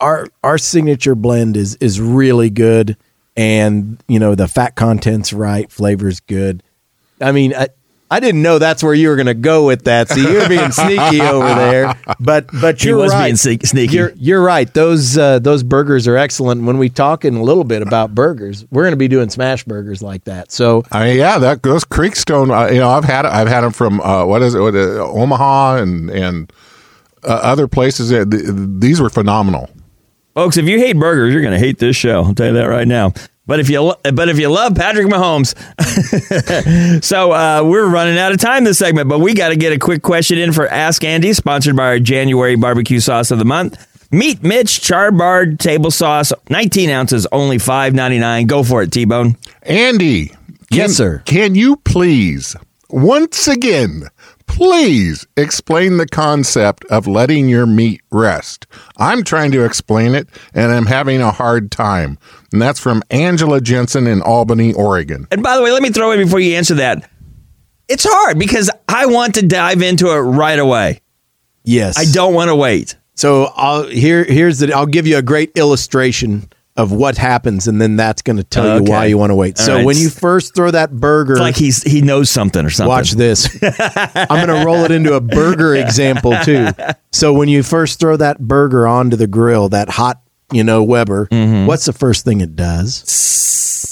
our 0.00 0.28
our 0.44 0.58
signature 0.58 1.16
blend 1.16 1.56
is 1.56 1.74
is 1.80 2.00
really 2.00 2.50
good, 2.50 2.96
and 3.36 4.00
you 4.06 4.20
know 4.20 4.36
the 4.36 4.46
fat 4.46 4.76
content's 4.76 5.32
right, 5.32 5.70
flavor's 5.72 6.20
good. 6.20 6.62
I 7.20 7.32
mean, 7.32 7.52
I, 7.52 7.66
I 8.10 8.20
didn't 8.20 8.40
know 8.42 8.58
that's 8.58 8.82
where 8.82 8.94
you 8.94 9.08
were 9.08 9.16
going 9.16 9.26
to 9.26 9.34
go 9.34 9.66
with 9.66 9.84
that. 9.84 10.08
So 10.08 10.16
you're 10.16 10.48
being 10.48 10.70
sneaky 10.70 11.20
over 11.20 11.46
there, 11.46 11.94
but 12.18 12.48
but 12.60 12.82
you're 12.82 12.96
was 12.96 13.12
right. 13.12 13.24
being 13.26 13.36
sneak- 13.36 13.66
sneaky. 13.66 13.96
You're 13.96 14.12
you're 14.16 14.42
right. 14.42 14.72
Those 14.72 15.18
uh, 15.18 15.38
those 15.40 15.62
burgers 15.62 16.08
are 16.08 16.16
excellent. 16.16 16.64
When 16.64 16.78
we 16.78 16.88
talk 16.88 17.24
in 17.24 17.36
a 17.36 17.42
little 17.42 17.64
bit 17.64 17.82
about 17.82 18.14
burgers, 18.14 18.64
we're 18.70 18.84
going 18.84 18.92
to 18.92 18.96
be 18.96 19.08
doing 19.08 19.28
smash 19.28 19.64
burgers 19.64 20.02
like 20.02 20.24
that. 20.24 20.50
So 20.50 20.84
I 20.90 21.04
mean, 21.04 21.16
yeah, 21.18 21.38
that 21.38 21.62
those 21.62 21.84
Creekstone. 21.84 22.50
Uh, 22.50 22.72
you 22.72 22.80
know, 22.80 22.88
I've 22.90 23.04
had 23.04 23.26
I've 23.26 23.48
had 23.48 23.60
them 23.60 23.72
from 23.72 24.00
uh, 24.00 24.24
what 24.24 24.40
is 24.42 24.54
it, 24.54 24.60
what, 24.60 24.74
uh, 24.74 25.06
Omaha 25.06 25.76
and 25.76 26.10
and 26.10 26.52
uh, 27.24 27.40
other 27.42 27.68
places. 27.68 28.08
Th- 28.08 28.26
these 28.28 29.00
were 29.00 29.10
phenomenal. 29.10 29.68
Folks, 30.34 30.56
if 30.56 30.66
you 30.66 30.78
hate 30.78 30.96
burgers, 30.96 31.32
you're 31.32 31.42
going 31.42 31.52
to 31.52 31.58
hate 31.58 31.78
this 31.78 31.96
show. 31.96 32.22
I'll 32.22 32.34
tell 32.34 32.46
you 32.46 32.52
that 32.54 32.66
right 32.66 32.86
now. 32.86 33.12
But 33.48 33.60
if 33.60 33.70
you 33.70 33.94
but 34.02 34.28
if 34.28 34.38
you 34.38 34.50
love 34.50 34.74
Patrick 34.74 35.06
Mahomes, 35.06 35.54
so 37.04 37.32
uh, 37.32 37.62
we're 37.64 37.88
running 37.88 38.18
out 38.18 38.30
of 38.30 38.38
time 38.38 38.64
this 38.64 38.78
segment. 38.78 39.08
But 39.08 39.20
we 39.20 39.32
got 39.32 39.48
to 39.48 39.56
get 39.56 39.72
a 39.72 39.78
quick 39.78 40.02
question 40.02 40.36
in 40.36 40.52
for 40.52 40.68
Ask 40.68 41.02
Andy, 41.02 41.32
sponsored 41.32 41.74
by 41.74 41.84
our 41.86 41.98
January 41.98 42.56
barbecue 42.56 43.00
sauce 43.00 43.30
of 43.30 43.38
the 43.38 43.46
month. 43.46 43.86
Meat 44.12 44.42
Mitch 44.42 44.82
Charbard 44.82 45.58
table 45.58 45.90
sauce, 45.90 46.30
19 46.50 46.90
ounces, 46.90 47.26
only 47.32 47.56
five 47.58 47.94
ninety 47.94 48.18
nine. 48.18 48.46
Go 48.46 48.62
for 48.62 48.82
it, 48.82 48.92
T 48.92 49.06
Bone. 49.06 49.38
Andy, 49.62 50.26
can, 50.26 50.36
Yes, 50.70 50.92
sir. 50.92 51.22
Can 51.24 51.54
you 51.54 51.76
please 51.76 52.54
once 52.90 53.48
again, 53.48 54.08
please 54.48 55.26
explain 55.36 55.98
the 55.98 56.06
concept 56.06 56.84
of 56.86 57.06
letting 57.06 57.48
your 57.48 57.66
meat 57.66 58.00
rest? 58.10 58.66
I'm 58.96 59.22
trying 59.22 59.52
to 59.52 59.64
explain 59.64 60.14
it, 60.14 60.28
and 60.52 60.72
I'm 60.72 60.86
having 60.86 61.20
a 61.20 61.30
hard 61.30 61.70
time. 61.70 62.18
And 62.52 62.60
that's 62.60 62.80
from 62.80 63.02
Angela 63.10 63.60
Jensen 63.60 64.06
in 64.06 64.20
Albany, 64.22 64.72
Oregon. 64.72 65.28
And 65.30 65.42
by 65.42 65.56
the 65.56 65.62
way, 65.62 65.70
let 65.70 65.82
me 65.82 65.90
throw 65.90 66.10
in 66.12 66.18
before 66.18 66.40
you 66.40 66.56
answer 66.56 66.74
that. 66.74 67.08
It's 67.88 68.06
hard 68.08 68.38
because 68.38 68.70
I 68.88 69.06
want 69.06 69.36
to 69.36 69.46
dive 69.46 69.80
into 69.82 70.08
it 70.08 70.18
right 70.18 70.58
away. 70.58 71.00
yes, 71.64 71.96
I 71.98 72.04
don't 72.12 72.34
want 72.34 72.48
to 72.48 72.56
wait. 72.56 72.96
So 73.14 73.52
I'll 73.56 73.84
here 73.88 74.24
here's 74.24 74.58
the 74.58 74.72
I'll 74.72 74.86
give 74.86 75.06
you 75.06 75.16
a 75.18 75.22
great 75.22 75.52
illustration 75.56 76.48
of 76.78 76.92
what 76.92 77.18
happens, 77.18 77.68
and 77.68 77.78
then 77.82 77.96
that's 77.96 78.22
going 78.22 78.36
to 78.38 78.44
tell 78.44 78.64
Okay. 78.66 78.84
you 78.86 78.90
why 78.90 79.04
you 79.06 79.18
want 79.18 79.30
to 79.30 79.34
wait. 79.34 79.58
All 79.60 79.66
so 79.66 79.74
right. 79.76 79.84
when 79.84 79.96
you 79.98 80.08
first 80.08 80.54
throw 80.54 80.70
that 80.70 80.92
burger, 80.92 81.32
It's 81.34 81.40
like 81.40 81.56
he's 81.56 81.82
he 81.82 82.00
knows 82.00 82.30
something 82.30 82.64
or 82.64 82.70
something. 82.70 82.88
watch 82.88 83.10
this. 83.12 83.48
I'm 83.62 84.46
going 84.46 84.58
to 84.58 84.64
roll 84.64 84.84
it 84.84 84.90
into 84.92 85.12
a 85.14 85.20
burger 85.20 85.74
example 85.74 86.32
too. 86.44 86.68
So 87.12 87.32
when 87.34 87.48
you 87.48 87.62
first 87.62 87.98
throw 88.00 88.16
that 88.16 88.38
burger 88.38 88.86
onto 88.88 89.16
the 89.16 89.26
grill, 89.26 89.68
that 89.70 89.90
hot, 89.90 90.22
you 90.52 90.64
know, 90.64 90.82
Weber, 90.84 91.26
Mm-hmm. 91.30 91.66
what's 91.66 91.84
the 91.84 91.92
first 91.92 92.24
thing 92.24 92.40
it 92.40 92.54
does? 92.56 93.02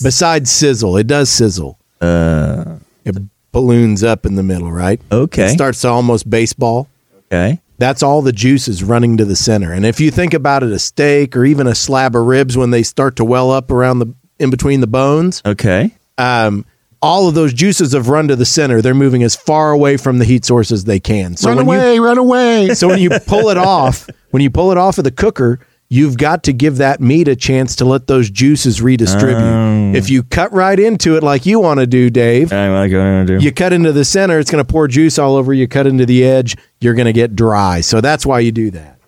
Besides 0.02 0.50
sizzle, 0.50 0.96
it 0.96 1.06
does 1.06 1.28
sizzle. 1.28 1.78
it 2.00 3.16
balloons 3.52 4.04
up 4.04 4.26
in 4.26 4.36
the 4.36 4.42
middle, 4.42 4.70
right? 4.70 5.00
Uh. 5.10 5.22
Okay. 5.26 5.46
It 5.46 5.50
starts 5.50 5.80
to 5.82 5.88
almost 5.88 6.28
baseball. 6.30 6.88
Okay. 7.32 7.60
That's 7.78 8.02
all 8.02 8.22
the 8.22 8.32
juices 8.32 8.82
running 8.82 9.16
to 9.18 9.24
the 9.24 9.36
center. 9.36 9.72
And 9.72 9.84
if 9.84 10.00
you 10.00 10.10
think 10.10 10.32
about 10.34 10.62
it, 10.62 10.70
a 10.72 10.78
steak 10.78 11.36
or 11.36 11.44
even 11.44 11.66
a 11.66 11.74
slab 11.74 12.16
of 12.16 12.24
ribs, 12.26 12.56
when 12.56 12.70
they 12.70 12.82
start 12.82 13.16
to 13.16 13.24
well 13.24 13.50
up 13.50 13.70
around 13.70 13.98
the 13.98 14.14
in 14.38 14.50
between 14.50 14.80
the 14.80 14.86
bones, 14.86 15.42
Okay. 15.46 15.94
um, 16.18 16.64
all 17.02 17.28
of 17.28 17.34
those 17.34 17.52
juices 17.52 17.92
have 17.92 18.08
run 18.08 18.28
to 18.28 18.36
the 18.36 18.44
center. 18.46 18.80
They're 18.82 18.94
moving 18.94 19.22
as 19.22 19.36
far 19.36 19.70
away 19.70 19.96
from 19.98 20.18
the 20.18 20.24
heat 20.24 20.44
source 20.44 20.72
as 20.72 20.84
they 20.84 20.98
can. 21.00 21.36
So 21.36 21.50
run 21.50 21.58
when 21.58 21.66
away, 21.66 21.98
run 21.98 22.18
away. 22.18 22.68
so 22.74 22.88
when 22.88 22.98
you 22.98 23.10
pull 23.26 23.48
it 23.50 23.58
off, 23.58 24.08
when 24.30 24.42
you 24.42 24.50
pull 24.50 24.72
it 24.72 24.78
off 24.78 24.98
of 24.98 25.04
the 25.04 25.10
cooker, 25.10 25.60
you've 25.88 26.16
got 26.16 26.42
to 26.44 26.52
give 26.52 26.76
that 26.78 27.00
meat 27.00 27.28
a 27.28 27.36
chance 27.36 27.76
to 27.76 27.84
let 27.84 28.06
those 28.06 28.30
juices 28.30 28.82
redistribute. 28.82 29.36
Um. 29.36 29.94
If 29.94 30.10
you 30.10 30.22
cut 30.22 30.52
right 30.52 30.78
into 30.78 31.16
it 31.16 31.22
like 31.22 31.46
you 31.46 31.60
want 31.60 31.80
to 31.80 31.86
do, 31.86 32.10
Dave, 32.10 32.52
I 32.52 32.68
like 32.70 32.90
what 32.90 32.98
gonna 32.98 33.26
do. 33.26 33.38
you 33.38 33.52
cut 33.52 33.72
into 33.72 33.92
the 33.92 34.04
center, 34.04 34.38
it's 34.38 34.50
going 34.50 34.64
to 34.64 34.70
pour 34.70 34.88
juice 34.88 35.18
all 35.18 35.36
over. 35.36 35.52
You 35.52 35.68
cut 35.68 35.86
into 35.86 36.06
the 36.06 36.24
edge, 36.24 36.56
you're 36.80 36.94
going 36.94 37.06
to 37.06 37.12
get 37.12 37.36
dry. 37.36 37.80
So 37.80 38.00
that's 38.00 38.26
why 38.26 38.40
you 38.40 38.52
do 38.52 38.70
that. 38.72 38.98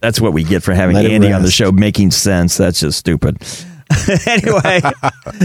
That's 0.00 0.20
what 0.20 0.32
we 0.32 0.44
get 0.44 0.62
for 0.62 0.72
having 0.72 0.96
Let 0.96 1.06
Andy 1.06 1.32
on 1.32 1.42
the 1.42 1.50
show 1.50 1.70
making 1.70 2.10
sense. 2.10 2.56
That's 2.56 2.80
just 2.80 2.98
stupid. 2.98 3.42
anyway, 4.26 4.80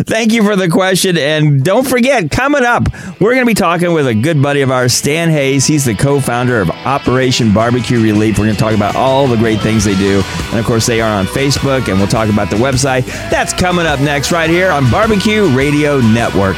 thank 0.05 0.31
you 0.31 0.43
for 0.43 0.55
the 0.55 0.69
question. 0.69 1.17
And 1.17 1.63
don't 1.63 1.87
forget, 1.87 2.29
coming 2.29 2.63
up, 2.63 2.83
we're 3.19 3.33
going 3.33 3.45
to 3.45 3.45
be 3.45 3.55
talking 3.55 3.93
with 3.93 4.07
a 4.07 4.13
good 4.13 4.41
buddy 4.41 4.61
of 4.61 4.71
ours, 4.71 4.93
Stan 4.93 5.29
Hayes. 5.29 5.65
He's 5.65 5.85
the 5.85 5.95
co 5.95 6.19
founder 6.19 6.61
of 6.61 6.69
Operation 6.69 7.53
Barbecue 7.53 8.01
Relief. 8.01 8.37
We're 8.37 8.45
going 8.45 8.55
to 8.55 8.61
talk 8.61 8.75
about 8.75 8.95
all 8.95 9.27
the 9.27 9.37
great 9.37 9.61
things 9.61 9.83
they 9.83 9.95
do. 9.95 10.21
And 10.49 10.59
of 10.59 10.65
course, 10.65 10.85
they 10.85 11.01
are 11.01 11.19
on 11.19 11.25
Facebook, 11.25 11.87
and 11.89 11.97
we'll 11.97 12.07
talk 12.07 12.29
about 12.29 12.49
the 12.49 12.57
website. 12.57 13.05
That's 13.29 13.53
coming 13.53 13.85
up 13.85 13.99
next, 13.99 14.31
right 14.31 14.49
here 14.49 14.69
on 14.69 14.89
Barbecue 14.91 15.47
Radio 15.55 15.99
Network. 15.99 16.57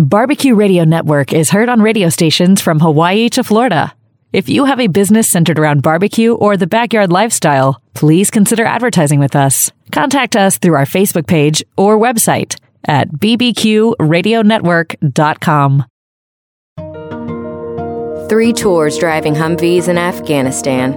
Barbecue 0.00 0.54
Radio 0.54 0.84
Network 0.84 1.32
is 1.32 1.50
heard 1.50 1.68
on 1.68 1.82
radio 1.82 2.08
stations 2.08 2.60
from 2.60 2.78
Hawaii 2.78 3.28
to 3.30 3.42
Florida. 3.42 3.92
If 4.32 4.48
you 4.48 4.66
have 4.66 4.78
a 4.78 4.86
business 4.86 5.28
centered 5.28 5.58
around 5.58 5.82
barbecue 5.82 6.34
or 6.34 6.56
the 6.56 6.68
backyard 6.68 7.10
lifestyle, 7.10 7.82
please 7.94 8.30
consider 8.30 8.64
advertising 8.64 9.18
with 9.18 9.34
us. 9.34 9.72
Contact 9.90 10.36
us 10.36 10.56
through 10.56 10.76
our 10.76 10.84
Facebook 10.84 11.26
page 11.26 11.64
or 11.76 11.98
website 11.98 12.54
at 12.86 13.10
bbqradionetwork.com. 13.10 15.84
Three 18.28 18.52
tours 18.52 18.98
driving 18.98 19.34
Humvees 19.34 19.88
in 19.88 19.98
Afghanistan. 19.98 20.94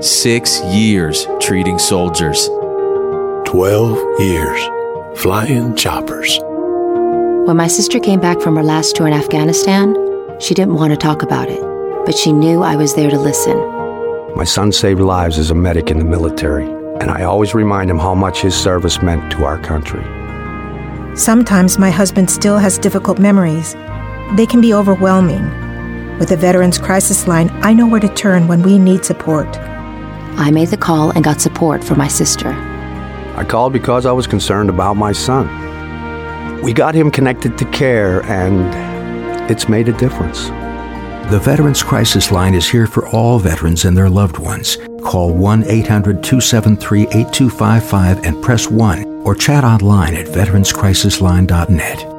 Six 0.00 0.62
years 0.66 1.26
treating 1.40 1.80
soldiers. 1.80 2.46
12 3.44 4.20
years 4.20 4.68
flying 5.20 5.74
choppers. 5.74 6.38
When 7.44 7.56
my 7.56 7.66
sister 7.66 7.98
came 7.98 8.20
back 8.20 8.40
from 8.40 8.54
her 8.54 8.62
last 8.62 8.94
tour 8.94 9.08
in 9.08 9.12
Afghanistan, 9.12 9.96
she 10.38 10.54
didn't 10.54 10.74
want 10.74 10.92
to 10.92 10.96
talk 10.96 11.24
about 11.24 11.48
it, 11.48 11.60
but 12.06 12.16
she 12.16 12.32
knew 12.32 12.62
I 12.62 12.76
was 12.76 12.94
there 12.94 13.10
to 13.10 13.18
listen. 13.18 13.56
My 14.36 14.44
son 14.44 14.70
saved 14.70 15.00
lives 15.00 15.40
as 15.40 15.50
a 15.50 15.54
medic 15.54 15.90
in 15.90 15.98
the 15.98 16.04
military, 16.04 16.66
and 17.00 17.10
I 17.10 17.24
always 17.24 17.52
remind 17.52 17.90
him 17.90 17.98
how 17.98 18.14
much 18.14 18.42
his 18.42 18.54
service 18.54 19.02
meant 19.02 19.32
to 19.32 19.44
our 19.44 19.58
country. 19.58 20.04
Sometimes 21.16 21.80
my 21.80 21.90
husband 21.90 22.30
still 22.30 22.58
has 22.58 22.78
difficult 22.78 23.18
memories. 23.18 23.74
They 24.36 24.46
can 24.46 24.60
be 24.60 24.72
overwhelming. 24.72 25.42
With 26.20 26.28
the 26.28 26.36
Veterans 26.36 26.78
Crisis 26.78 27.26
Line, 27.26 27.50
I 27.64 27.74
know 27.74 27.88
where 27.88 27.98
to 27.98 28.14
turn 28.14 28.46
when 28.46 28.62
we 28.62 28.78
need 28.78 29.04
support. 29.04 29.48
I 30.38 30.52
made 30.52 30.68
the 30.68 30.76
call 30.76 31.10
and 31.10 31.24
got 31.24 31.40
support 31.40 31.82
for 31.82 31.96
my 31.96 32.06
sister. 32.06 32.50
I 33.34 33.44
called 33.44 33.72
because 33.72 34.06
I 34.06 34.12
was 34.12 34.28
concerned 34.28 34.70
about 34.70 34.94
my 34.94 35.10
son. 35.10 35.61
We 36.62 36.72
got 36.72 36.94
him 36.94 37.10
connected 37.10 37.58
to 37.58 37.64
care, 37.66 38.22
and 38.24 39.50
it's 39.50 39.68
made 39.68 39.88
a 39.88 39.92
difference. 39.92 40.48
The 41.30 41.40
Veterans 41.42 41.82
Crisis 41.82 42.30
Line 42.30 42.54
is 42.54 42.68
here 42.68 42.86
for 42.86 43.08
all 43.08 43.38
veterans 43.38 43.84
and 43.84 43.96
their 43.96 44.08
loved 44.08 44.38
ones. 44.38 44.76
Call 45.02 45.32
1 45.32 45.64
800 45.64 46.22
273 46.22 47.02
8255 47.02 48.24
and 48.24 48.42
press 48.42 48.68
1 48.68 49.04
or 49.24 49.34
chat 49.34 49.64
online 49.64 50.14
at 50.14 50.26
veteranscrisisline.net. 50.26 52.12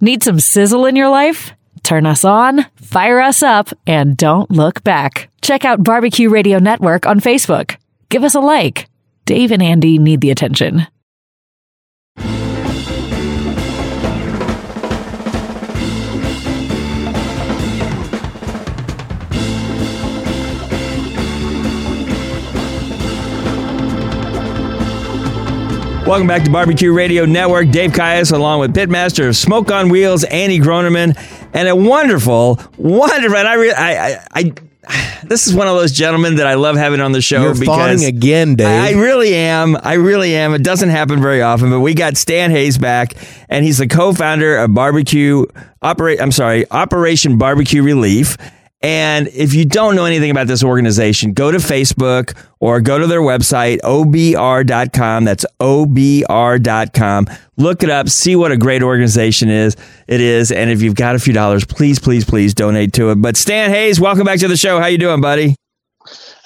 Need 0.00 0.22
some 0.22 0.40
sizzle 0.40 0.86
in 0.86 0.96
your 0.96 1.08
life? 1.10 1.52
Turn 1.82 2.06
us 2.06 2.24
on, 2.24 2.64
fire 2.76 3.20
us 3.20 3.42
up, 3.42 3.68
and 3.86 4.16
don't 4.16 4.50
look 4.50 4.82
back. 4.82 5.28
Check 5.42 5.64
out 5.64 5.84
Barbecue 5.84 6.28
Radio 6.30 6.58
Network 6.58 7.06
on 7.06 7.20
Facebook. 7.20 7.76
Give 8.08 8.24
us 8.24 8.34
a 8.34 8.40
like. 8.40 8.88
Dave 9.26 9.52
and 9.52 9.62
Andy 9.62 9.98
need 9.98 10.20
the 10.20 10.30
attention. 10.30 10.86
Welcome 26.04 26.26
back 26.26 26.42
to 26.44 26.50
Barbecue 26.50 26.92
Radio 26.92 27.24
Network. 27.24 27.70
Dave 27.70 27.92
Caius, 27.92 28.32
along 28.32 28.58
with 28.58 28.74
Pitmaster 28.74 29.28
of 29.28 29.36
Smoke 29.36 29.70
on 29.70 29.88
Wheels, 29.88 30.24
Andy 30.24 30.58
Groneman, 30.58 31.16
and 31.54 31.68
a 31.68 31.76
wonderful, 31.76 32.60
wonderful. 32.76 33.36
And 33.36 33.48
I, 33.48 33.54
re- 33.54 33.72
I, 33.72 34.12
I, 34.12 34.20
I, 34.34 34.52
this 35.22 35.46
is 35.46 35.54
one 35.54 35.68
of 35.68 35.76
those 35.76 35.92
gentlemen 35.92 36.34
that 36.36 36.46
I 36.46 36.54
love 36.54 36.76
having 36.76 37.00
on 37.00 37.12
the 37.12 37.22
show 37.22 37.42
You're 37.42 37.54
because 37.54 37.66
fawning 37.66 38.04
again, 38.04 38.56
Dave. 38.56 38.66
I, 38.66 38.88
I 38.88 38.92
really 39.00 39.32
am. 39.34 39.76
I 39.80 39.94
really 39.94 40.34
am. 40.34 40.54
It 40.54 40.64
doesn't 40.64 40.88
happen 40.90 41.22
very 41.22 41.40
often, 41.40 41.70
but 41.70 41.80
we 41.80 41.94
got 41.94 42.16
Stan 42.16 42.50
Hayes 42.50 42.78
back, 42.78 43.14
and 43.48 43.64
he's 43.64 43.78
the 43.78 43.86
co-founder 43.86 44.58
of 44.58 44.74
Barbecue 44.74 45.46
Operate. 45.82 46.20
I'm 46.20 46.32
sorry, 46.32 46.68
Operation 46.70 47.38
Barbecue 47.38 47.82
Relief. 47.82 48.36
And 48.82 49.28
if 49.28 49.54
you 49.54 49.64
don't 49.64 49.94
know 49.94 50.04
anything 50.04 50.30
about 50.30 50.48
this 50.48 50.64
organization, 50.64 51.32
go 51.32 51.52
to 51.52 51.58
Facebook 51.58 52.36
or 52.58 52.80
go 52.80 52.98
to 52.98 53.06
their 53.06 53.20
website, 53.20 53.78
obr.com. 53.80 55.24
That's 55.24 55.46
obr.com. 55.60 57.26
Look 57.56 57.82
it 57.84 57.90
up, 57.90 58.08
see 58.08 58.34
what 58.34 58.50
a 58.50 58.56
great 58.56 58.82
organization 58.82 59.48
is. 59.48 59.76
It 60.08 60.20
is. 60.20 60.50
And 60.50 60.70
if 60.70 60.82
you've 60.82 60.96
got 60.96 61.14
a 61.14 61.20
few 61.20 61.32
dollars, 61.32 61.64
please, 61.64 62.00
please, 62.00 62.24
please 62.24 62.54
donate 62.54 62.92
to 62.94 63.10
it. 63.10 63.16
But 63.16 63.36
Stan 63.36 63.70
Hayes, 63.70 64.00
welcome 64.00 64.24
back 64.24 64.40
to 64.40 64.48
the 64.48 64.56
show. 64.56 64.80
How 64.80 64.86
you 64.86 64.98
doing, 64.98 65.20
buddy? 65.20 65.54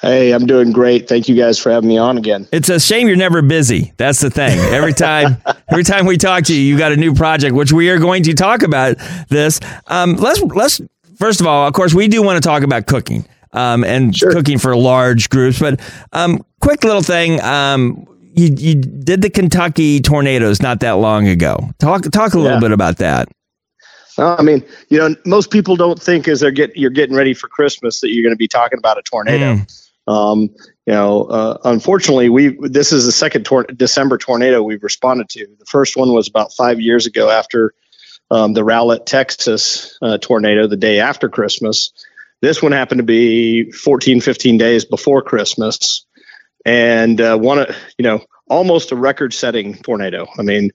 Hey, 0.02 0.32
I'm 0.32 0.46
doing 0.46 0.72
great. 0.72 1.08
Thank 1.08 1.28
you 1.28 1.34
guys 1.34 1.58
for 1.58 1.72
having 1.72 1.88
me 1.88 1.96
on 1.96 2.18
again. 2.18 2.46
It's 2.52 2.68
a 2.68 2.78
shame 2.78 3.08
you're 3.08 3.16
never 3.16 3.40
busy. 3.40 3.94
That's 3.96 4.20
the 4.20 4.28
thing. 4.28 4.58
Every 4.58 4.92
time, 4.92 5.38
every 5.68 5.84
time 5.84 6.04
we 6.04 6.18
talk 6.18 6.44
to 6.44 6.54
you, 6.54 6.60
you 6.60 6.76
got 6.76 6.92
a 6.92 6.96
new 6.96 7.14
project, 7.14 7.54
which 7.54 7.72
we 7.72 7.88
are 7.88 7.98
going 7.98 8.22
to 8.24 8.34
talk 8.34 8.62
about 8.62 8.98
this. 9.30 9.58
Um, 9.86 10.14
let's 10.16 10.42
let's 10.42 10.80
first 11.18 11.40
of 11.40 11.46
all, 11.46 11.66
of 11.66 11.72
course, 11.74 11.94
we 11.94 12.08
do 12.08 12.22
want 12.22 12.42
to 12.42 12.46
talk 12.46 12.62
about 12.62 12.86
cooking 12.86 13.26
um, 13.52 13.84
and 13.84 14.16
sure. 14.16 14.32
cooking 14.32 14.58
for 14.58 14.76
large 14.76 15.28
groups. 15.28 15.58
But 15.58 15.80
um, 16.12 16.44
quick 16.60 16.84
little 16.84 17.02
thing. 17.02 17.40
Um, 17.42 18.06
you, 18.34 18.54
you 18.54 18.74
did 18.74 19.22
the 19.22 19.30
Kentucky 19.30 20.00
tornadoes 20.00 20.60
not 20.60 20.80
that 20.80 20.92
long 20.92 21.26
ago. 21.26 21.70
Talk 21.78 22.02
talk 22.10 22.34
a 22.34 22.38
little 22.38 22.56
yeah. 22.56 22.60
bit 22.60 22.72
about 22.72 22.98
that. 22.98 23.28
I 24.18 24.42
mean, 24.42 24.64
you 24.88 24.98
know, 24.98 25.14
most 25.24 25.50
people 25.50 25.76
don't 25.76 26.00
think 26.00 26.28
as 26.28 26.40
they're 26.40 26.50
get 26.50 26.76
you're 26.76 26.90
getting 26.90 27.16
ready 27.16 27.34
for 27.34 27.48
Christmas 27.48 28.00
that 28.00 28.10
you're 28.10 28.22
going 28.22 28.34
to 28.34 28.38
be 28.38 28.48
talking 28.48 28.78
about 28.78 28.98
a 28.98 29.02
tornado. 29.02 29.56
Mm. 29.56 30.12
Um, 30.12 30.40
you 30.86 30.94
know, 30.94 31.24
uh, 31.24 31.58
unfortunately, 31.64 32.28
we 32.28 32.56
this 32.60 32.92
is 32.92 33.06
the 33.06 33.12
second 33.12 33.44
tor- 33.44 33.64
December 33.64 34.18
tornado 34.18 34.62
we've 34.62 34.82
responded 34.82 35.28
to. 35.30 35.46
The 35.58 35.66
first 35.66 35.96
one 35.96 36.12
was 36.12 36.28
about 36.28 36.52
five 36.52 36.80
years 36.80 37.06
ago 37.06 37.30
after 37.30 37.74
um, 38.30 38.52
the 38.52 38.64
Rowlett, 38.64 39.06
Texas 39.06 39.98
uh, 40.02 40.18
tornado 40.18 40.66
the 40.66 40.76
day 40.76 41.00
after 41.00 41.28
Christmas. 41.28 41.92
This 42.40 42.62
one 42.62 42.72
happened 42.72 42.98
to 42.98 43.04
be 43.04 43.70
14, 43.70 44.20
15 44.20 44.58
days 44.58 44.84
before 44.84 45.22
Christmas, 45.22 46.04
and 46.64 47.20
uh, 47.20 47.36
one, 47.38 47.66
you 47.96 48.02
know, 48.02 48.20
almost 48.48 48.92
a 48.92 48.96
record-setting 48.96 49.74
tornado. 49.78 50.26
I 50.38 50.42
mean, 50.42 50.70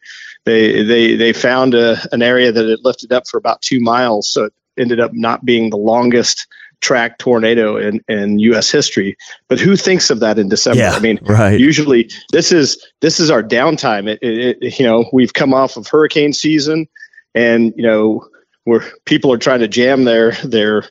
they 0.46 0.84
they 0.84 1.16
they 1.16 1.34
found 1.34 1.76
a, 1.76 1.98
an 2.12 2.22
area 2.22 2.52
that 2.52 2.68
had 2.68 2.80
lifted 2.84 3.14
up 3.14 3.28
for 3.28 3.38
about 3.38 3.62
two 3.62 3.80
miles, 3.80 4.32
so 4.32 4.46
it 4.46 4.54
ended 4.78 5.00
up 5.00 5.12
not 5.14 5.46
being 5.46 5.70
the 5.70 5.78
longest 5.78 6.48
track 6.80 7.20
tornado 7.20 7.78
in, 7.78 8.02
in 8.08 8.40
U.S. 8.40 8.72
history. 8.72 9.16
But 9.48 9.60
who 9.60 9.76
thinks 9.76 10.10
of 10.10 10.22
that 10.22 10.40
in 10.40 10.50
December? 10.50 10.80
Yeah, 10.80 10.94
I 10.94 11.00
mean, 11.00 11.20
right. 11.22 11.60
usually 11.60 12.10
this 12.32 12.52
is 12.52 12.84
this 13.02 13.20
is 13.20 13.30
our 13.30 13.44
downtime. 13.44 14.10
It, 14.10 14.20
it, 14.24 14.58
it, 14.62 14.80
you 14.80 14.86
know, 14.86 15.08
we've 15.14 15.34
come 15.34 15.54
off 15.54 15.78
of 15.78 15.88
hurricane 15.88 16.34
season 16.34 16.88
and 17.36 17.74
you 17.76 17.84
know 17.84 18.28
where 18.64 18.84
people 19.06 19.32
are 19.34 19.38
trying 19.38 19.60
to 19.60 19.68
jam 19.68 20.04
their 20.04 20.32
their 20.44 20.84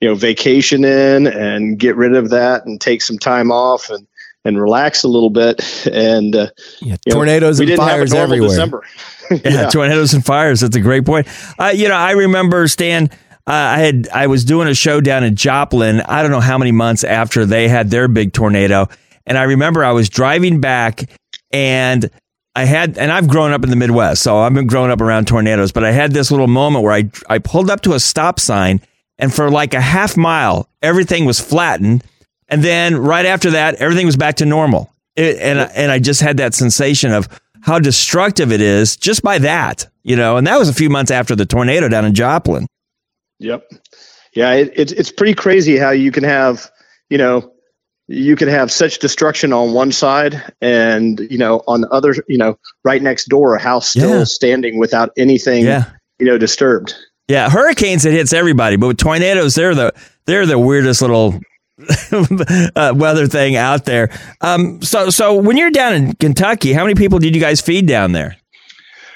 you 0.00 0.08
know 0.08 0.14
vacation 0.14 0.84
in 0.84 1.26
and 1.26 1.78
get 1.78 1.96
rid 1.96 2.14
of 2.14 2.30
that 2.30 2.66
and 2.66 2.80
take 2.80 3.02
some 3.02 3.18
time 3.18 3.50
off 3.50 3.90
and 3.90 4.06
and 4.44 4.60
relax 4.60 5.04
a 5.04 5.08
little 5.08 5.30
bit. 5.30 5.86
And 5.86 6.34
uh, 6.34 6.50
yeah, 6.80 6.96
tornadoes 7.08 7.60
know, 7.60 7.66
and 7.66 7.76
fires 7.76 8.14
everywhere. 8.14 8.82
Yeah, 9.30 9.38
yeah, 9.44 9.68
tornadoes 9.70 10.12
and 10.12 10.22
fires 10.22 10.60
that's 10.60 10.76
a 10.76 10.80
great 10.80 11.06
point. 11.06 11.26
Uh, 11.58 11.72
you 11.74 11.88
know 11.88 11.94
i 11.94 12.10
remember 12.10 12.68
stan 12.68 13.08
uh, 13.46 13.52
I 13.52 13.78
had 13.78 14.08
I 14.08 14.28
was 14.28 14.44
doing 14.44 14.68
a 14.68 14.74
show 14.74 15.00
down 15.00 15.24
in 15.24 15.34
Joplin. 15.34 16.00
I 16.02 16.22
don't 16.22 16.30
know 16.30 16.40
how 16.40 16.58
many 16.58 16.70
months 16.70 17.02
after 17.02 17.44
they 17.44 17.68
had 17.68 17.90
their 17.90 18.06
big 18.06 18.32
tornado, 18.32 18.88
and 19.26 19.36
I 19.36 19.44
remember 19.44 19.84
I 19.84 19.90
was 19.90 20.08
driving 20.08 20.60
back, 20.60 21.10
and 21.50 22.08
I 22.54 22.64
had, 22.64 22.98
and 22.98 23.10
I've 23.10 23.28
grown 23.28 23.52
up 23.52 23.64
in 23.64 23.70
the 23.70 23.76
Midwest, 23.76 24.22
so 24.22 24.38
I've 24.38 24.52
been 24.52 24.66
growing 24.66 24.90
up 24.90 25.00
around 25.00 25.26
tornadoes, 25.26 25.72
but 25.72 25.84
I 25.84 25.90
had 25.90 26.12
this 26.12 26.30
little 26.30 26.48
moment 26.48 26.84
where 26.84 26.92
I, 26.92 27.10
I 27.28 27.38
pulled 27.38 27.70
up 27.70 27.80
to 27.82 27.94
a 27.94 28.00
stop 28.00 28.38
sign 28.38 28.80
and 29.18 29.32
for 29.32 29.50
like 29.50 29.72
a 29.72 29.80
half 29.80 30.16
mile, 30.16 30.68
everything 30.82 31.24
was 31.24 31.40
flattened. 31.40 32.04
And 32.48 32.62
then 32.62 32.96
right 32.96 33.24
after 33.24 33.52
that, 33.52 33.76
everything 33.76 34.04
was 34.04 34.16
back 34.16 34.36
to 34.36 34.44
normal. 34.44 34.92
It, 35.16 35.38
and, 35.38 35.60
and 35.60 35.90
I 35.92 35.98
just 35.98 36.20
had 36.20 36.38
that 36.38 36.54
sensation 36.54 37.12
of 37.12 37.28
how 37.60 37.78
destructive 37.78 38.52
it 38.52 38.60
is 38.60 38.96
just 38.96 39.22
by 39.22 39.38
that, 39.38 39.88
you 40.02 40.16
know, 40.16 40.36
and 40.36 40.46
that 40.46 40.58
was 40.58 40.68
a 40.68 40.74
few 40.74 40.90
months 40.90 41.10
after 41.10 41.36
the 41.36 41.46
tornado 41.46 41.88
down 41.88 42.04
in 42.04 42.14
Joplin. 42.14 42.66
Yep. 43.38 43.70
Yeah. 44.34 44.52
It, 44.54 44.72
it, 44.74 44.92
it's 44.92 45.12
pretty 45.12 45.34
crazy 45.34 45.78
how 45.78 45.90
you 45.90 46.10
can 46.10 46.24
have, 46.24 46.70
you 47.08 47.18
know, 47.18 47.51
you 48.08 48.36
could 48.36 48.48
have 48.48 48.70
such 48.70 48.98
destruction 48.98 49.52
on 49.52 49.72
one 49.72 49.92
side 49.92 50.42
and 50.60 51.20
you 51.30 51.38
know 51.38 51.62
on 51.68 51.82
the 51.82 51.88
other 51.90 52.14
you 52.28 52.36
know 52.38 52.58
right 52.84 53.00
next 53.02 53.26
door 53.26 53.54
a 53.54 53.60
house 53.62 53.90
still 53.90 54.18
Yeah. 54.18 54.24
standing 54.24 54.78
without 54.78 55.10
anything 55.16 55.64
Yeah. 55.64 55.84
you 56.18 56.26
know 56.26 56.36
disturbed 56.38 56.94
Yeah, 57.28 57.48
hurricanes 57.48 58.04
it 58.04 58.12
hits 58.12 58.32
everybody, 58.32 58.76
but 58.76 58.88
with 58.88 58.98
tornadoes, 58.98 59.54
they're 59.54 59.74
the 59.74 59.92
they're 60.26 60.46
the 60.46 60.58
weirdest 60.58 61.00
little 61.02 61.38
uh, 62.76 62.92
weather 62.94 63.26
thing 63.26 63.56
out 63.56 63.84
there. 63.86 64.10
Um, 64.40 64.82
so 64.82 65.10
so 65.10 65.34
when 65.34 65.56
you're 65.56 65.70
down 65.70 65.94
in 65.94 66.12
Kentucky, 66.14 66.72
how 66.72 66.82
many 66.84 66.94
people 66.94 67.18
did 67.18 67.34
you 67.34 67.40
guys 67.40 67.60
feed 67.60 67.86
down 67.86 68.12
there? 68.12 68.36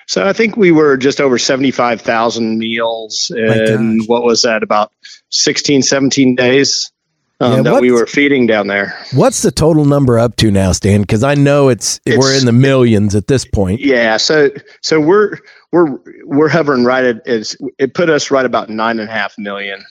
so 0.09 0.25
i 0.25 0.33
think 0.33 0.57
we 0.57 0.71
were 0.71 0.97
just 0.97 1.21
over 1.21 1.37
75000 1.37 2.59
meals 2.59 3.33
in 3.37 4.01
what 4.07 4.23
was 4.23 4.43
that 4.43 4.63
about 4.63 4.93
16 5.31 5.83
17 5.83 6.37
days 6.37 6.93
um, 7.41 7.53
Yeah, 7.53 7.63
that 7.63 7.83
we 7.83 7.91
were 7.91 8.07
feeding 8.07 8.47
down 8.47 8.67
there 8.67 8.99
What's 9.15 9.43
the 9.43 9.51
total 9.51 9.85
number 9.85 10.19
up 10.19 10.37
to 10.37 10.51
now, 10.51 10.73
Stan? 10.73 11.03
Because 11.03 11.23
I 11.23 11.35
know 11.35 11.69
it's, 11.69 12.01
we're 12.07 12.37
in 12.37 12.47
the 12.47 12.53
millions 12.53 13.15
at 13.15 13.27
this 13.27 13.45
point. 13.45 13.81
Yeah, 13.81 14.17
so 14.17 14.51
so 14.83 15.01
we're 15.01 15.39
we're 15.73 15.99
we're 16.25 16.49
hovering 16.49 16.85
right 16.85 17.05
at 17.05 17.23
it's 17.27 17.57
it 17.79 17.95
put 17.95 18.09
us 18.11 18.31
right 18.31 18.47
about 18.47 18.71
nine 18.71 18.99
and 18.99 19.09
a 19.09 19.13
half 19.13 19.35
million 19.39 19.85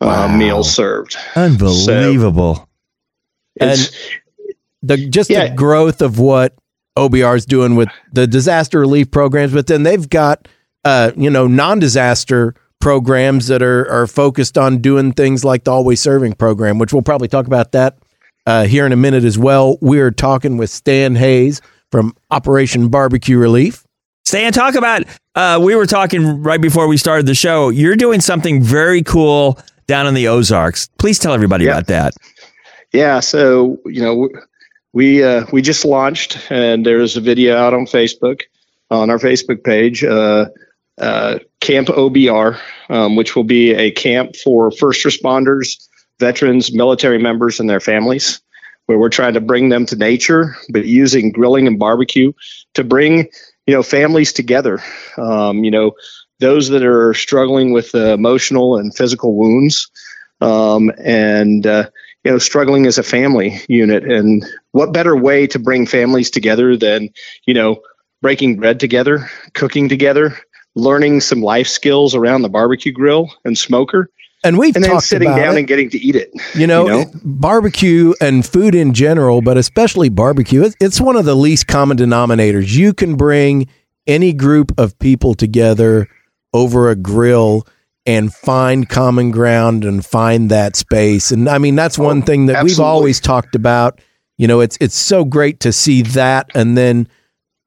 uh, 0.00 0.34
meals 0.36 0.72
served. 0.72 1.16
Unbelievable. 1.34 2.68
and 3.60 3.90
the 4.82 5.08
just 5.08 5.30
Yeah. 5.30 5.48
the 5.48 5.54
growth 5.54 6.02
of 6.02 6.18
what 6.18 6.54
OBR 6.98 7.36
is 7.36 7.46
doing 7.46 7.76
with 7.76 7.88
the 8.12 8.26
disaster 8.26 8.80
relief 8.80 9.10
programs, 9.10 9.52
but 9.52 9.66
then 9.66 9.82
they've 9.82 10.08
got 10.08 10.48
uh, 10.84 11.12
you 11.16 11.30
know 11.30 11.46
non-disaster 11.46 12.54
programs 12.80 13.48
that 13.48 13.62
are 13.62 13.88
are 13.90 14.06
focused 14.06 14.56
on 14.58 14.78
doing 14.78 15.12
things 15.12 15.44
like 15.44 15.64
the 15.64 15.70
Always 15.70 16.00
Serving 16.00 16.34
program, 16.34 16.78
which 16.78 16.92
we'll 16.92 17.02
probably 17.02 17.28
talk 17.28 17.46
about 17.46 17.72
that 17.72 17.98
uh, 18.46 18.64
here 18.64 18.86
in 18.86 18.92
a 18.92 18.96
minute 18.96 19.24
as 19.24 19.38
well. 19.38 19.78
We're 19.80 20.10
talking 20.10 20.56
with 20.56 20.70
Stan 20.70 21.14
Hayes 21.16 21.60
from 21.90 22.16
Operation 22.30 22.88
Barbecue 22.88 23.38
Relief. 23.38 23.84
Stan, 24.24 24.52
talk 24.52 24.74
about. 24.74 25.04
Uh, 25.34 25.60
we 25.62 25.76
were 25.76 25.86
talking 25.86 26.42
right 26.42 26.60
before 26.60 26.88
we 26.88 26.96
started 26.96 27.26
the 27.26 27.34
show. 27.34 27.68
You're 27.68 27.96
doing 27.96 28.20
something 28.20 28.62
very 28.62 29.02
cool 29.02 29.58
down 29.86 30.06
in 30.06 30.14
the 30.14 30.28
Ozarks. 30.28 30.88
Please 30.98 31.18
tell 31.18 31.32
everybody 31.32 31.66
about 31.66 31.86
that. 31.86 32.14
Yeah, 32.92 33.20
so 33.20 33.78
you 33.86 34.02
know 34.02 34.28
we 34.92 35.22
uh, 35.22 35.44
we 35.52 35.62
just 35.62 35.84
launched, 35.84 36.50
and 36.50 36.84
there's 36.84 37.16
a 37.16 37.20
video 37.20 37.56
out 37.56 37.74
on 37.74 37.86
Facebook 37.86 38.42
on 38.90 39.10
our 39.10 39.18
Facebook 39.18 39.62
page. 39.62 40.02
Uh, 40.02 40.46
uh, 40.98 41.38
camp 41.60 41.88
OBR, 41.88 42.58
um, 42.88 43.16
which 43.16 43.36
will 43.36 43.44
be 43.44 43.74
a 43.74 43.90
camp 43.90 44.36
for 44.36 44.70
first 44.70 45.04
responders, 45.04 45.88
veterans, 46.18 46.72
military 46.72 47.18
members, 47.18 47.60
and 47.60 47.68
their 47.68 47.80
families, 47.80 48.40
where 48.86 48.98
we're 48.98 49.08
trying 49.08 49.34
to 49.34 49.40
bring 49.40 49.68
them 49.68 49.86
to 49.86 49.96
nature, 49.96 50.56
but 50.70 50.86
using 50.86 51.32
grilling 51.32 51.66
and 51.66 51.78
barbecue 51.78 52.32
to 52.74 52.84
bring 52.84 53.28
you 53.66 53.74
know 53.74 53.82
families 53.82 54.32
together. 54.32 54.80
Um, 55.18 55.64
you 55.64 55.70
know 55.70 55.92
those 56.38 56.68
that 56.68 56.84
are 56.84 57.14
struggling 57.14 57.72
with 57.72 57.94
uh, 57.94 58.14
emotional 58.14 58.76
and 58.76 58.94
physical 58.94 59.36
wounds, 59.36 59.90
um, 60.40 60.90
and 60.98 61.66
uh, 61.66 61.88
you 62.24 62.30
know 62.30 62.38
struggling 62.38 62.86
as 62.86 62.98
a 62.98 63.02
family 63.02 63.60
unit. 63.68 64.04
And 64.04 64.44
what 64.72 64.92
better 64.92 65.16
way 65.16 65.46
to 65.48 65.58
bring 65.58 65.86
families 65.86 66.30
together 66.30 66.76
than 66.76 67.10
you 67.46 67.54
know 67.54 67.82
breaking 68.22 68.56
bread 68.56 68.80
together, 68.80 69.28
cooking 69.52 69.88
together, 69.88 70.38
learning 70.76 71.20
some 71.20 71.40
life 71.40 71.66
skills 71.66 72.14
around 72.14 72.42
the 72.42 72.48
barbecue 72.48 72.92
grill 72.92 73.32
and 73.44 73.58
smoker, 73.58 74.10
And 74.44 74.58
we've 74.58 74.76
and 74.76 74.84
then 74.84 75.00
sitting 75.00 75.30
down 75.30 75.56
it. 75.56 75.60
and 75.60 75.66
getting 75.66 75.90
to 75.90 75.98
eat 75.98 76.14
it. 76.14 76.30
You 76.54 76.66
know, 76.68 77.06
barbecue 77.24 78.12
and 78.20 78.46
food 78.46 78.74
in 78.76 78.92
general, 78.94 79.40
but 79.40 79.56
especially 79.56 80.10
barbecue, 80.10 80.62
it's, 80.62 80.76
it's 80.78 81.00
one 81.00 81.16
of 81.16 81.24
the 81.24 81.34
least 81.34 81.66
common 81.66 81.96
denominators. 81.96 82.72
You 82.72 82.92
can 82.92 83.16
bring 83.16 83.68
any 84.06 84.32
group 84.32 84.78
of 84.78 84.96
people 84.98 85.34
together 85.34 86.08
over 86.52 86.90
a 86.90 86.94
grill 86.94 87.66
and 88.04 88.32
find 88.32 88.88
common 88.88 89.32
ground 89.32 89.84
and 89.84 90.04
find 90.04 90.50
that 90.50 90.76
space. 90.76 91.32
And 91.32 91.48
I 91.48 91.58
mean, 91.58 91.74
that's 91.74 91.98
one 91.98 92.22
thing 92.22 92.46
that 92.46 92.62
we've 92.62 92.78
always 92.78 93.18
talked 93.18 93.56
about. 93.56 94.00
You 94.38 94.46
know, 94.46 94.60
it's 94.60 94.76
it's 94.80 94.94
so 94.94 95.24
great 95.24 95.60
to 95.60 95.72
see 95.72 96.02
that 96.02 96.50
and 96.54 96.76
then 96.76 97.08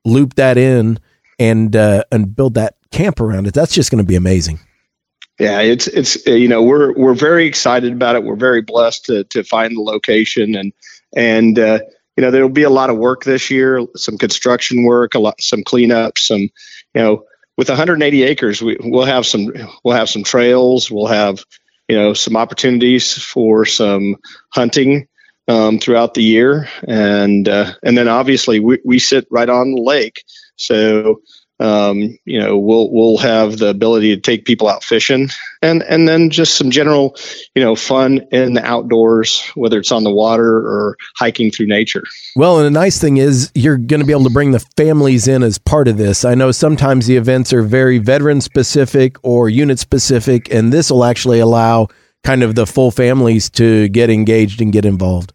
loop 0.06 0.36
that 0.36 0.58
in 0.58 1.00
and 1.40 1.76
uh, 1.76 2.04
and 2.12 2.36
build 2.36 2.54
that 2.54 2.76
camp 2.92 3.20
around 3.20 3.48
it. 3.48 3.54
That's 3.54 3.74
just 3.74 3.92
going 3.92 4.04
to 4.04 4.08
be 4.08 4.16
amazing. 4.16 4.60
Yeah, 5.40 5.62
it's 5.62 5.88
it's 5.88 6.28
uh, 6.28 6.32
you 6.32 6.50
know 6.50 6.62
we're 6.62 6.94
we're 6.94 7.14
very 7.14 7.46
excited 7.46 7.94
about 7.94 8.16
it. 8.16 8.24
We're 8.24 8.36
very 8.36 8.62
blessed 8.62 9.06
to 9.06 9.24
to 9.26 9.44
find 9.44 9.76
the 9.76 9.82
location 9.82 10.56
and 10.56 10.74
and 11.16 11.58
uh, 11.58 11.80
you 12.18 12.22
know 12.22 12.32
there'll 12.32 12.50
be 12.50 12.64
a 12.64 12.70
lot 12.70 12.90
of 12.90 12.98
work 12.98 13.24
this 13.24 13.50
year, 13.50 13.86
some 13.96 14.18
construction 14.18 14.84
work, 14.84 15.16
a 15.16 15.20
lot 15.20 15.42
some 15.42 15.64
cleanup, 15.64 16.18
some 16.18 16.42
you 16.42 16.50
know 16.96 17.24
with 17.58 17.70
180 17.70 18.24
acres 18.24 18.62
we, 18.62 18.78
we'll 18.82 19.06
have 19.06 19.26
some 19.26 19.52
we'll 19.84 19.96
have 19.96 20.10
some 20.10 20.24
trails, 20.24 20.92
we'll 20.92 21.08
have 21.08 21.44
you 21.88 21.96
know 21.96 22.14
some 22.14 22.36
opportunities 22.36 23.18
for 23.18 23.66
some 23.66 24.18
hunting 24.54 25.08
um, 25.48 25.80
throughout 25.80 26.14
the 26.14 26.24
year, 26.24 26.68
and 26.86 27.48
uh, 27.48 27.74
and 27.82 27.98
then 27.98 28.10
obviously 28.10 28.60
we 28.60 28.80
we 28.84 29.00
sit 29.00 29.26
right 29.32 29.50
on 29.50 29.72
the 29.72 29.82
lake, 29.82 30.24
so 30.58 31.22
um, 31.60 32.18
you 32.26 32.40
know 32.40 32.58
we'll 32.58 32.90
we'll 32.92 33.18
have 33.18 33.58
the 33.58 33.68
ability 33.68 34.16
to 34.16 34.22
take 34.22 34.46
people 34.46 34.68
out 34.68 34.84
fishing 34.84 35.30
and 35.62 35.84
and 35.84 36.08
then 36.08 36.30
just 36.30 36.56
some 36.56 36.72
general 36.72 37.16
you 37.56 37.62
know 37.62 37.76
fun 37.76 38.22
in 38.32 38.54
the 38.54 38.66
outdoors 38.66 39.44
whether 39.56 39.78
it's 39.80 39.92
on 39.92 40.04
the 40.04 40.12
water 40.12 40.58
or 40.58 40.98
hiking 41.16 41.52
through 41.52 41.68
nature 41.68 42.04
Well, 42.36 42.58
and 42.58 42.66
the 42.66 42.80
nice 42.80 43.00
thing 43.00 43.18
is 43.18 43.52
you're 43.56 43.78
going 43.78 44.00
to 44.00 44.06
be 44.06 44.14
able 44.14 44.24
to 44.24 44.30
bring 44.30 44.52
the 44.52 44.66
families 44.78 45.28
in 45.28 45.44
as 45.44 45.58
part 45.58 45.88
of 45.88 45.98
this. 45.98 46.24
I 46.24 46.36
know 46.36 46.52
sometimes 46.52 47.08
the 47.08 47.18
events 47.18 47.52
are 47.54 47.62
very 47.62 47.98
veteran 47.98 48.42
specific 48.42 49.18
or 49.24 49.50
unit 49.50 49.80
specific, 49.80 50.54
and 50.54 50.72
this 50.72 50.90
will 50.90 51.04
actually 51.04 51.40
allow 51.40 51.88
kind 52.24 52.44
of 52.44 52.56
the 52.56 52.66
full 52.66 52.92
families 52.92 53.50
to 53.52 53.90
get 53.90 54.10
engaged 54.10 54.62
and 54.62 54.72
get 54.72 54.86
involved. 54.86 55.34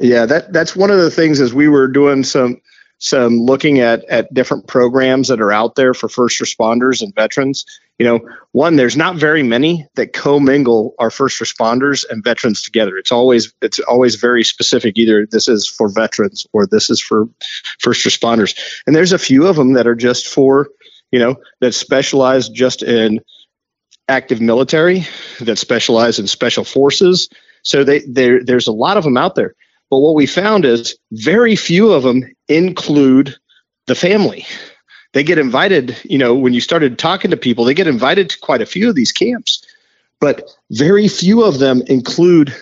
yeah 0.00 0.26
that 0.26 0.52
that's 0.52 0.74
one 0.74 0.90
of 0.90 0.98
the 0.98 1.10
things 1.10 1.40
as 1.40 1.54
we 1.54 1.68
were 1.68 1.86
doing 1.86 2.24
some 2.24 2.60
some 2.98 3.38
looking 3.38 3.80
at 3.80 4.04
at 4.04 4.32
different 4.32 4.66
programs 4.66 5.28
that 5.28 5.40
are 5.40 5.52
out 5.52 5.74
there 5.74 5.94
for 5.94 6.08
first 6.08 6.40
responders 6.40 7.02
and 7.02 7.14
veterans. 7.14 7.64
You 7.98 8.06
know 8.06 8.20
one 8.52 8.76
there's 8.76 8.96
not 8.96 9.16
very 9.16 9.42
many 9.42 9.86
that 9.94 10.12
commingle 10.12 10.94
our 10.98 11.10
first 11.10 11.40
responders 11.40 12.04
and 12.08 12.24
veterans 12.24 12.62
together. 12.62 12.96
It's 12.96 13.12
always 13.12 13.52
it's 13.62 13.78
always 13.80 14.16
very 14.16 14.44
specific. 14.44 14.96
Either 14.96 15.26
this 15.26 15.48
is 15.48 15.68
for 15.68 15.88
veterans 15.88 16.46
or 16.52 16.66
this 16.66 16.90
is 16.90 17.00
for 17.00 17.28
first 17.78 18.04
responders. 18.06 18.58
And 18.86 18.96
there's 18.96 19.12
a 19.12 19.18
few 19.18 19.46
of 19.46 19.56
them 19.56 19.74
that 19.74 19.86
are 19.86 19.94
just 19.94 20.26
for 20.26 20.68
you 21.12 21.18
know 21.18 21.36
that 21.60 21.74
specialize 21.74 22.48
just 22.48 22.82
in 22.82 23.20
active 24.08 24.40
military 24.40 25.06
that 25.40 25.58
specialize 25.58 26.18
in 26.18 26.26
special 26.26 26.64
forces. 26.64 27.28
So 27.62 27.84
they 27.84 28.00
there 28.00 28.42
there's 28.42 28.66
a 28.66 28.72
lot 28.72 28.96
of 28.96 29.04
them 29.04 29.16
out 29.16 29.34
there 29.34 29.54
but 29.94 30.00
what 30.00 30.16
we 30.16 30.26
found 30.26 30.64
is 30.64 30.98
very 31.12 31.54
few 31.54 31.92
of 31.92 32.02
them 32.02 32.24
include 32.48 33.36
the 33.86 33.94
family. 33.94 34.44
They 35.12 35.22
get 35.22 35.38
invited 35.38 35.96
you 36.02 36.18
know 36.18 36.34
when 36.34 36.52
you 36.52 36.60
started 36.60 36.98
talking 36.98 37.30
to 37.30 37.36
people 37.36 37.64
they 37.64 37.74
get 37.74 37.86
invited 37.86 38.30
to 38.30 38.38
quite 38.40 38.60
a 38.60 38.66
few 38.66 38.88
of 38.88 38.96
these 38.96 39.12
camps. 39.12 39.64
But 40.18 40.50
very 40.72 41.06
few 41.06 41.44
of 41.44 41.60
them 41.60 41.80
include 41.86 42.52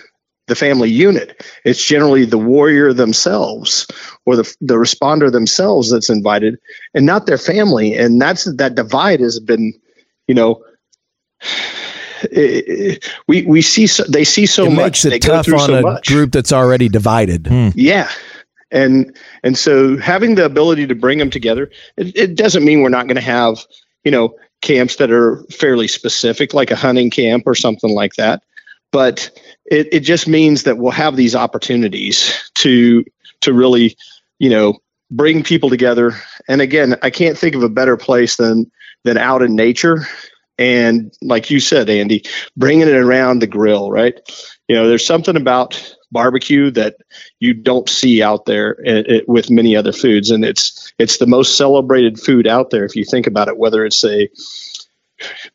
the 0.45 0.53
family 0.53 0.91
unit. 0.91 1.43
It's 1.65 1.83
generally 1.83 2.25
the 2.25 2.37
warrior 2.37 2.93
themselves 2.93 3.87
or 4.27 4.35
the, 4.35 4.55
the 4.61 4.75
responder 4.75 5.31
themselves 5.31 5.89
that's 5.89 6.11
invited 6.11 6.59
and 6.93 7.03
not 7.03 7.25
their 7.25 7.39
family. 7.39 7.95
And 7.95 8.21
that's 8.21 8.43
that 8.57 8.75
divide 8.75 9.21
has 9.21 9.39
been 9.39 9.73
you 10.27 10.35
know 10.35 10.63
we 13.27 13.43
we 13.43 13.61
see 13.61 13.87
so, 13.87 14.03
they 14.03 14.23
see 14.23 14.45
so 14.45 14.65
it 14.65 14.69
much 14.69 14.77
makes 14.77 15.05
it 15.05 15.09
they 15.09 15.19
tough 15.19 15.45
through 15.45 15.59
on 15.59 15.67
so 15.67 15.75
a 15.75 15.81
much. 15.81 16.07
group 16.07 16.31
that's 16.31 16.53
already 16.53 16.89
divided. 16.89 17.47
Hmm. 17.47 17.69
yeah. 17.75 18.09
And 18.71 19.15
and 19.43 19.57
so 19.57 19.97
having 19.97 20.35
the 20.35 20.45
ability 20.45 20.87
to 20.87 20.95
bring 20.95 21.19
them 21.19 21.29
together 21.29 21.69
it, 21.95 22.15
it 22.17 22.35
doesn't 22.35 22.65
mean 22.65 22.81
we're 22.81 22.89
not 22.89 23.07
going 23.07 23.15
to 23.15 23.21
have 23.21 23.63
you 24.03 24.11
know 24.11 24.35
camps 24.61 24.95
that 24.95 25.11
are 25.11 25.43
fairly 25.51 25.87
specific 25.87 26.53
like 26.53 26.71
a 26.71 26.75
hunting 26.75 27.09
camp 27.09 27.43
or 27.45 27.55
something 27.55 27.91
like 27.91 28.15
that. 28.15 28.41
But 28.91 29.29
it, 29.65 29.93
it 29.93 29.99
just 30.01 30.27
means 30.27 30.63
that 30.63 30.77
we'll 30.77 30.91
have 30.91 31.15
these 31.15 31.35
opportunities 31.35 32.51
to 32.55 33.03
to 33.41 33.53
really 33.53 33.95
you 34.39 34.49
know 34.49 34.79
bring 35.11 35.43
people 35.43 35.69
together. 35.69 36.13
And 36.47 36.61
again 36.61 36.95
i 37.01 37.09
can't 37.09 37.37
think 37.37 37.55
of 37.55 37.63
a 37.63 37.69
better 37.69 37.97
place 37.97 38.37
than 38.37 38.71
than 39.03 39.17
out 39.17 39.41
in 39.41 39.55
nature 39.55 40.07
and 40.57 41.11
like 41.21 41.49
you 41.49 41.59
said 41.59 41.89
andy 41.89 42.23
bringing 42.55 42.87
it 42.87 42.95
around 42.95 43.39
the 43.39 43.47
grill 43.47 43.89
right? 43.91 44.13
You 44.67 44.75
know 44.75 44.87
there's 44.87 45.05
something 45.05 45.35
about 45.35 45.95
barbecue 46.11 46.69
that 46.71 46.95
you 47.39 47.53
don't 47.55 47.89
see 47.89 48.21
out 48.21 48.45
there 48.45 48.77
i- 48.87 49.03
i- 49.15 49.21
with 49.27 49.49
many 49.49 49.75
other 49.75 49.91
foods. 49.91 50.29
And 50.29 50.45
it's 50.45 50.93
it's 50.99 51.17
the 51.17 51.25
most 51.27 51.57
celebrated 51.57 52.19
food 52.19 52.45
out 52.47 52.69
there 52.69 52.85
if 52.85 52.95
you 52.95 53.03
think 53.03 53.25
about 53.27 53.47
it 53.47 53.57
whether 53.57 53.83
it's 53.83 54.03
a 54.05 54.29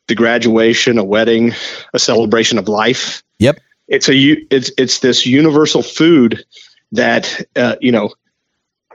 the 0.07 0.15
graduation 0.15 0.97
a 0.97 1.03
wedding 1.03 1.53
a 1.93 1.99
celebration 1.99 2.57
of 2.57 2.67
life. 2.67 3.23
Yep. 3.39 3.59
it's 3.87 4.09
a 4.09 4.13
it's 4.51 4.71
it's 4.77 4.99
this 4.99 5.25
universal 5.25 5.81
food 5.81 6.43
that 6.91 7.45
uh, 7.55 7.75
you 7.81 7.91
know, 7.91 8.09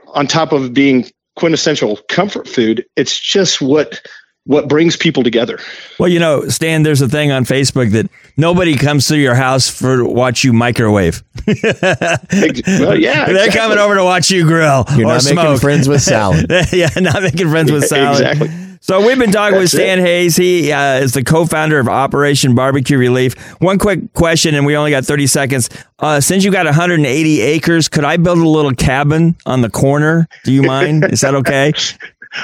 on 0.07 0.27
top 0.27 0.51
of 0.51 0.73
being 0.73 1.09
quintessential 1.35 1.97
comfort 2.09 2.47
food, 2.47 2.85
it's 2.95 3.19
just 3.19 3.61
what 3.61 4.01
what 4.45 4.67
brings 4.67 4.95
people 4.95 5.23
together. 5.23 5.59
Well, 5.99 6.09
you 6.09 6.19
know, 6.19 6.47
Stan, 6.47 6.83
there's 6.83 7.01
a 7.01 7.09
thing 7.09 7.31
on 7.31 7.45
Facebook 7.45 7.91
that 7.91 8.09
nobody 8.37 8.77
comes 8.77 9.07
to 9.07 9.17
your 9.17 9.35
house 9.35 9.69
for 9.69 9.97
to 9.97 10.05
watch 10.05 10.43
you 10.43 10.53
microwave. 10.53 11.23
well, 11.47 11.55
yeah, 11.57 13.25
they're 13.25 13.47
exactly. 13.47 13.51
coming 13.51 13.77
over 13.79 13.95
to 13.95 14.03
watch 14.03 14.29
you 14.29 14.45
grill 14.45 14.85
You're 14.91 15.07
or 15.07 15.13
not 15.13 15.23
making 15.23 15.39
smoke. 15.39 15.61
friends 15.61 15.89
with 15.89 16.01
salad. 16.01 16.45
yeah, 16.71 16.89
not 16.97 17.23
making 17.23 17.49
friends 17.49 17.71
with 17.71 17.85
salad. 17.87 18.21
Exactly. 18.21 18.65
So 18.81 19.03
we've 19.03 19.17
been 19.17 19.31
talking 19.31 19.57
with 19.57 19.71
That's 19.71 19.83
Stan 19.83 19.97
Hayes. 19.97 20.35
He 20.35 20.71
uh, 20.71 20.99
is 20.99 21.13
the 21.13 21.23
co-founder 21.23 21.79
of 21.79 21.87
Operation 21.87 22.53
Barbecue 22.53 22.99
Relief. 22.99 23.33
One 23.59 23.79
quick 23.79 24.13
question, 24.13 24.53
and 24.53 24.63
we 24.63 24.77
only 24.77 24.91
got 24.91 25.05
30 25.05 25.25
seconds. 25.25 25.71
Uh, 25.97 26.21
since 26.21 26.43
you 26.43 26.51
got 26.51 26.65
180 26.65 27.41
acres, 27.41 27.89
could 27.89 28.03
I 28.03 28.17
build 28.17 28.37
a 28.37 28.47
little 28.47 28.75
cabin 28.75 29.35
on 29.47 29.61
the 29.61 29.71
corner? 29.71 30.27
Do 30.43 30.53
you 30.53 30.61
mind? 30.61 31.03
Is 31.11 31.21
that 31.21 31.33
okay? 31.33 31.73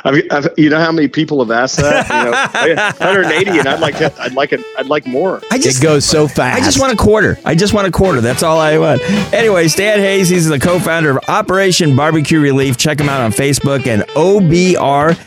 I've, 0.04 0.24
I've, 0.32 0.50
you 0.58 0.70
know 0.70 0.80
how 0.80 0.92
many 0.92 1.08
people 1.08 1.40
have 1.44 1.52
asked 1.52 1.78
that? 1.78 2.08
You 2.10 2.32
know, 2.32 2.32
180, 3.06 3.60
and 3.60 3.68
I'd 3.68 3.80
like 3.80 3.98
to, 3.98 4.14
I'd 4.22 4.34
like 4.34 4.54
it, 4.54 4.62
I'd 4.78 4.88
like 4.88 5.06
more. 5.06 5.42
I 5.52 5.58
just 5.58 5.80
it 5.82 5.84
goes 5.84 6.06
so 6.06 6.28
fast. 6.28 6.62
I 6.62 6.66
just 6.66 6.80
want 6.80 6.94
a 6.94 6.96
quarter. 6.96 7.38
I 7.46 7.56
just 7.56 7.74
want 7.74 7.88
a 7.88 7.92
quarter. 7.92 8.22
That's 8.22 8.44
all 8.44 8.60
I 8.60 8.78
want. 8.78 9.02
Anyway, 9.34 9.68
Stan 9.68 10.00
Hayes, 10.00 10.30
he's 10.30 10.48
the 10.48 10.60
co-founder 10.60 11.10
of 11.12 11.20
Operation 11.28 11.96
Barbecue 11.96 12.40
Relief. 12.40 12.78
Check 12.78 13.00
him 13.00 13.10
out 13.10 13.22
on 13.22 13.32
Facebook 13.32 13.88
and 13.88 14.04
obr.org 14.10 15.18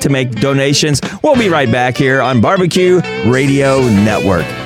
to 0.00 0.08
make 0.08 0.30
donations. 0.32 1.00
We'll 1.22 1.36
be 1.36 1.48
right 1.48 1.70
back 1.70 1.96
here 1.96 2.20
on 2.22 2.40
Barbecue 2.40 3.00
Radio 3.26 3.80
Network. 3.80 4.63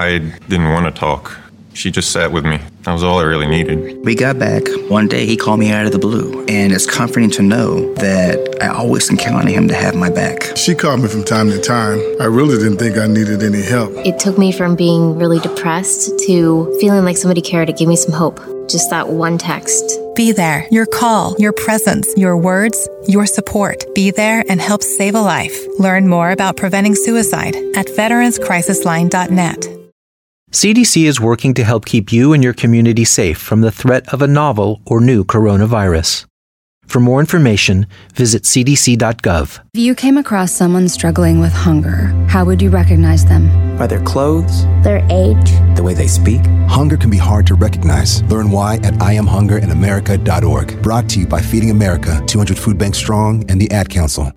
I 0.00 0.18
didn't 0.48 0.70
want 0.70 0.86
to 0.86 0.98
talk. 0.98 1.36
She 1.74 1.90
just 1.90 2.10
sat 2.10 2.32
with 2.32 2.46
me. 2.46 2.58
That 2.84 2.92
was 2.92 3.02
all 3.02 3.18
I 3.18 3.24
really 3.24 3.46
needed. 3.46 4.02
We 4.02 4.14
got 4.14 4.38
back. 4.38 4.62
One 4.88 5.08
day 5.08 5.26
he 5.26 5.36
called 5.36 5.60
me 5.60 5.70
out 5.70 5.84
of 5.84 5.92
the 5.92 5.98
blue, 5.98 6.44
and 6.46 6.72
it's 6.72 6.86
comforting 6.86 7.30
to 7.32 7.42
know 7.42 7.92
that 7.96 8.58
I 8.62 8.68
always 8.68 9.08
can 9.08 9.18
count 9.18 9.36
on 9.36 9.46
him 9.46 9.68
to 9.68 9.74
have 9.74 9.94
my 9.94 10.08
back. 10.08 10.56
She 10.56 10.74
called 10.74 11.02
me 11.02 11.08
from 11.08 11.22
time 11.24 11.50
to 11.50 11.60
time. 11.60 12.00
I 12.18 12.24
really 12.24 12.56
didn't 12.56 12.78
think 12.78 12.96
I 12.96 13.06
needed 13.08 13.42
any 13.42 13.60
help. 13.60 13.92
It 14.06 14.18
took 14.18 14.38
me 14.38 14.52
from 14.52 14.74
being 14.74 15.18
really 15.18 15.38
depressed 15.38 16.18
to 16.20 16.76
feeling 16.80 17.04
like 17.04 17.18
somebody 17.18 17.42
cared 17.42 17.68
It 17.68 17.76
gave 17.76 17.88
me 17.88 17.96
some 17.96 18.14
hope. 18.14 18.40
Just 18.70 18.88
that 18.88 19.08
one 19.08 19.36
text. 19.36 19.98
Be 20.14 20.32
there. 20.32 20.66
Your 20.70 20.86
call, 20.86 21.36
your 21.38 21.52
presence, 21.52 22.08
your 22.16 22.38
words, 22.38 22.88
your 23.06 23.26
support. 23.26 23.84
Be 23.94 24.10
there 24.10 24.44
and 24.48 24.62
help 24.62 24.82
save 24.82 25.14
a 25.14 25.20
life. 25.20 25.58
Learn 25.78 26.08
more 26.08 26.30
about 26.30 26.56
preventing 26.56 26.94
suicide 26.94 27.54
at 27.76 27.86
veteranscrisisline.net. 27.86 29.79
CDC 30.52 31.04
is 31.04 31.20
working 31.20 31.54
to 31.54 31.62
help 31.62 31.86
keep 31.86 32.12
you 32.12 32.32
and 32.32 32.42
your 32.42 32.52
community 32.52 33.04
safe 33.04 33.38
from 33.38 33.60
the 33.60 33.70
threat 33.70 34.12
of 34.12 34.20
a 34.20 34.26
novel 34.26 34.80
or 34.84 35.00
new 35.00 35.24
coronavirus. 35.24 36.26
For 36.88 36.98
more 36.98 37.20
information, 37.20 37.86
visit 38.14 38.42
cdc.gov. 38.42 39.60
If 39.72 39.80
you 39.80 39.94
came 39.94 40.18
across 40.18 40.50
someone 40.50 40.88
struggling 40.88 41.38
with 41.38 41.52
hunger, 41.52 42.08
how 42.28 42.44
would 42.44 42.60
you 42.60 42.68
recognize 42.68 43.24
them? 43.24 43.76
By 43.78 43.86
their 43.86 44.02
clothes, 44.02 44.64
their 44.82 45.06
age, 45.08 45.52
the 45.76 45.84
way 45.84 45.94
they 45.94 46.08
speak. 46.08 46.40
Hunger 46.68 46.96
can 46.96 47.10
be 47.10 47.16
hard 47.16 47.46
to 47.46 47.54
recognize. 47.54 48.24
Learn 48.24 48.50
why 48.50 48.74
at 48.82 48.94
IamHungerInAmerica.org. 48.94 50.82
Brought 50.82 51.08
to 51.10 51.20
you 51.20 51.28
by 51.28 51.40
Feeding 51.40 51.70
America, 51.70 52.20
200 52.26 52.58
Food 52.58 52.76
Bank 52.76 52.96
Strong, 52.96 53.48
and 53.48 53.60
the 53.60 53.70
Ad 53.70 53.88
Council. 53.88 54.32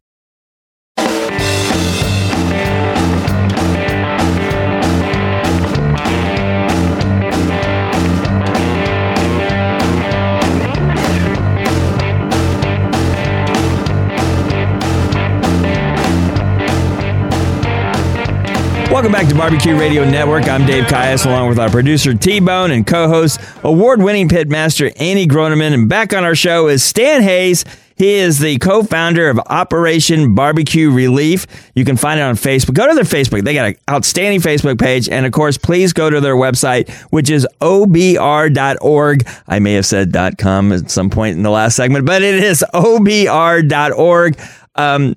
Welcome 18.94 19.12
back 19.12 19.28
to 19.30 19.34
Barbecue 19.34 19.76
Radio 19.76 20.08
Network. 20.08 20.48
I'm 20.48 20.68
Dave 20.68 20.86
Caius, 20.86 21.26
along 21.26 21.50
with 21.50 21.58
our 21.58 21.72
producer 21.72 22.14
T 22.14 22.40
Bone 22.40 22.70
and 22.70 22.86
co 22.86 23.08
host, 23.08 23.42
award 23.64 24.04
winning 24.04 24.30
pitmaster 24.30 24.94
Andy 24.98 25.26
Groneman. 25.26 25.74
And 25.74 25.90
back 25.90 26.14
on 26.14 26.24
our 26.24 26.36
show 26.36 26.68
is 26.68 26.84
Stan 26.84 27.24
Hayes. 27.24 27.66
He 27.98 28.14
is 28.14 28.38
the 28.38 28.60
co 28.60 28.84
founder 28.84 29.30
of 29.30 29.40
Operation 29.48 30.36
Barbecue 30.36 30.92
Relief. 30.92 31.48
You 31.74 31.86
can 31.86 31.98
find 31.98 32.20
it 32.20 32.24
on 32.24 32.36
Facebook. 32.36 32.76
Go 32.76 32.88
to 32.88 32.94
their 32.94 33.04
Facebook. 33.04 33.44
They 33.44 33.56
got 33.56 33.70
an 33.70 33.76
outstanding 33.90 34.42
Facebook 34.42 34.80
page. 34.80 35.10
And 35.10 35.26
of 35.26 35.32
course, 35.32 35.58
please 35.58 35.92
go 35.92 36.12
to 36.12 36.22
their 36.22 36.36
website, 36.36 36.92
which 37.10 37.32
is 37.32 37.48
obr.org. 37.62 39.28
I 39.48 39.58
may 39.58 39.74
have 39.74 39.88
said 39.88 40.16
.com 40.38 40.72
at 40.72 40.92
some 40.92 41.10
point 41.10 41.36
in 41.36 41.42
the 41.42 41.50
last 41.50 41.76
segment, 41.76 42.06
but 42.06 42.22
it 42.22 42.36
is 42.36 42.64
obr.org. 42.76 44.40
Um, 44.76 45.16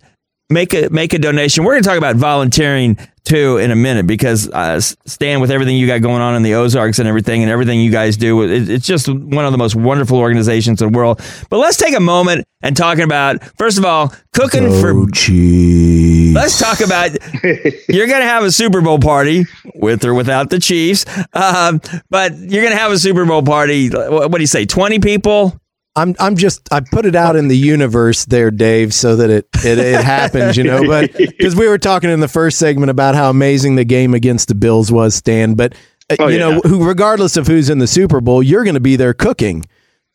make 0.48 0.72
a 0.72 0.88
make 0.88 1.12
a 1.12 1.18
donation. 1.18 1.62
We're 1.62 1.74
going 1.74 1.82
to 1.82 1.88
talk 1.90 1.98
about 1.98 2.16
volunteering 2.16 2.96
too 3.26 3.58
in 3.58 3.70
a 3.70 3.76
minute 3.76 4.06
because 4.06 4.48
uh, 4.50 4.80
Stan, 4.80 5.40
with 5.40 5.50
everything 5.50 5.76
you 5.76 5.86
got 5.86 6.00
going 6.00 6.22
on 6.22 6.34
in 6.34 6.42
the 6.42 6.54
Ozarks 6.54 6.98
and 6.98 7.06
everything, 7.06 7.42
and 7.42 7.50
everything 7.50 7.80
you 7.80 7.90
guys 7.90 8.16
do, 8.16 8.42
it, 8.42 8.70
it's 8.70 8.86
just 8.86 9.08
one 9.08 9.44
of 9.44 9.52
the 9.52 9.58
most 9.58 9.74
wonderful 9.74 10.18
organizations 10.18 10.80
in 10.80 10.90
the 10.90 10.96
world. 10.96 11.20
But 11.50 11.58
let's 11.58 11.76
take 11.76 11.94
a 11.94 12.00
moment 12.00 12.46
and 12.62 12.76
talking 12.76 13.04
about 13.04 13.44
first 13.58 13.76
of 13.76 13.84
all 13.84 14.14
cooking 14.32 14.64
Go 14.64 14.80
for. 14.80 15.10
Chiefs. 15.10 16.34
Let's 16.34 16.58
talk 16.58 16.80
about 16.80 17.10
you're 17.88 18.06
going 18.06 18.20
to 18.20 18.28
have 18.28 18.44
a 18.44 18.50
Super 18.52 18.80
Bowl 18.80 18.98
party 18.98 19.44
with 19.74 20.04
or 20.04 20.14
without 20.14 20.50
the 20.50 20.58
Chiefs, 20.58 21.04
um, 21.34 21.80
but 22.08 22.36
you're 22.38 22.62
going 22.62 22.74
to 22.74 22.78
have 22.78 22.92
a 22.92 22.98
Super 22.98 23.24
Bowl 23.24 23.42
party. 23.42 23.88
What, 23.90 24.30
what 24.30 24.34
do 24.34 24.40
you 24.40 24.46
say? 24.46 24.64
Twenty 24.64 24.98
people. 24.98 25.60
I'm 25.96 26.14
I'm 26.20 26.36
just 26.36 26.72
I 26.72 26.80
put 26.80 27.06
it 27.06 27.16
out 27.16 27.36
in 27.36 27.48
the 27.48 27.56
universe 27.56 28.26
there, 28.26 28.50
Dave, 28.50 28.92
so 28.92 29.16
that 29.16 29.30
it 29.30 29.48
it, 29.64 29.78
it 29.78 30.04
happens, 30.04 30.56
you 30.56 30.64
know. 30.64 30.86
But 30.86 31.12
because 31.16 31.56
we 31.56 31.68
were 31.68 31.78
talking 31.78 32.10
in 32.10 32.20
the 32.20 32.28
first 32.28 32.58
segment 32.58 32.90
about 32.90 33.14
how 33.14 33.30
amazing 33.30 33.76
the 33.76 33.84
game 33.84 34.14
against 34.14 34.48
the 34.48 34.54
Bills 34.54 34.92
was, 34.92 35.14
Stan. 35.14 35.54
But 35.54 35.74
uh, 36.10 36.16
Oh, 36.20 36.28
you 36.28 36.38
know, 36.38 36.52
yeah. 36.52 36.60
who 36.64 36.86
regardless 36.86 37.36
of 37.36 37.46
who's 37.46 37.70
in 37.70 37.78
the 37.78 37.86
Super 37.86 38.20
Bowl, 38.20 38.42
you're 38.42 38.64
going 38.64 38.74
to 38.74 38.80
be 38.80 38.96
there 38.96 39.14
cooking. 39.14 39.64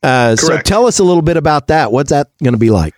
Uh, 0.04 0.36
so 0.36 0.58
tell 0.60 0.88
us 0.88 1.00
a 1.00 1.04
little 1.04 1.22
bit 1.22 1.38
about 1.38 1.67
that. 1.67 1.91
What's 1.91 2.12
that 2.12 2.32
going 2.41 2.54
to 2.54 2.60
be 2.60 2.70
like? 2.70 2.96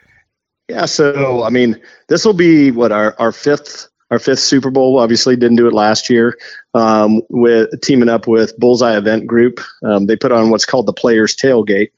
Yeah, 0.69 0.85
so 0.85 1.43
I 1.43 1.49
mean, 1.49 1.81
this 2.07 2.25
will 2.25 2.33
be 2.33 2.71
what 2.71 2.91
our 2.91 3.15
our 3.19 3.31
fifth 3.31 3.89
our 4.09 4.19
fifth 4.19 4.39
Super 4.39 4.69
Bowl. 4.69 4.99
Obviously, 4.99 5.35
didn't 5.35 5.57
do 5.57 5.67
it 5.67 5.73
last 5.73 6.09
year. 6.09 6.37
Um, 6.73 7.21
with 7.29 7.81
teaming 7.81 8.09
up 8.09 8.27
with 8.27 8.57
Bullseye 8.57 8.97
Event 8.97 9.27
Group, 9.27 9.59
um, 9.83 10.05
they 10.05 10.15
put 10.15 10.31
on 10.31 10.49
what's 10.49 10.65
called 10.65 10.85
the 10.85 10.93
Players 10.93 11.35
Tailgate. 11.35 11.89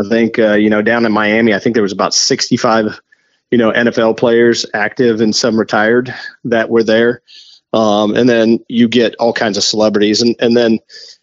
I 0.00 0.08
think 0.08 0.38
uh, 0.38 0.54
you 0.54 0.70
know 0.70 0.82
down 0.82 1.06
in 1.06 1.12
Miami, 1.12 1.54
I 1.54 1.58
think 1.58 1.74
there 1.74 1.82
was 1.82 1.92
about 1.92 2.14
sixty 2.14 2.56
five, 2.56 3.00
you 3.50 3.58
know, 3.58 3.72
NFL 3.72 4.16
players 4.16 4.66
active 4.72 5.20
and 5.20 5.34
some 5.34 5.58
retired 5.58 6.14
that 6.44 6.70
were 6.70 6.82
there. 6.82 7.22
Um, 7.72 8.14
and 8.14 8.28
then 8.28 8.60
you 8.68 8.88
get 8.88 9.14
all 9.16 9.32
kinds 9.32 9.56
of 9.56 9.64
celebrities, 9.64 10.22
and 10.22 10.36
and 10.40 10.56
then 10.56 10.78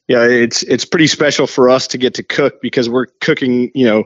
you 0.08 0.16
know 0.16 0.24
it's 0.30 0.62
it's 0.64 0.86
pretty 0.86 1.08
special 1.08 1.48
for 1.48 1.70
us 1.70 1.88
to 1.88 1.98
get 1.98 2.16
to 2.16 2.24
cook 2.24 2.62
because 2.62 2.90
we're 2.90 3.08
cooking, 3.22 3.72
you 3.74 3.86
know, 3.86 4.04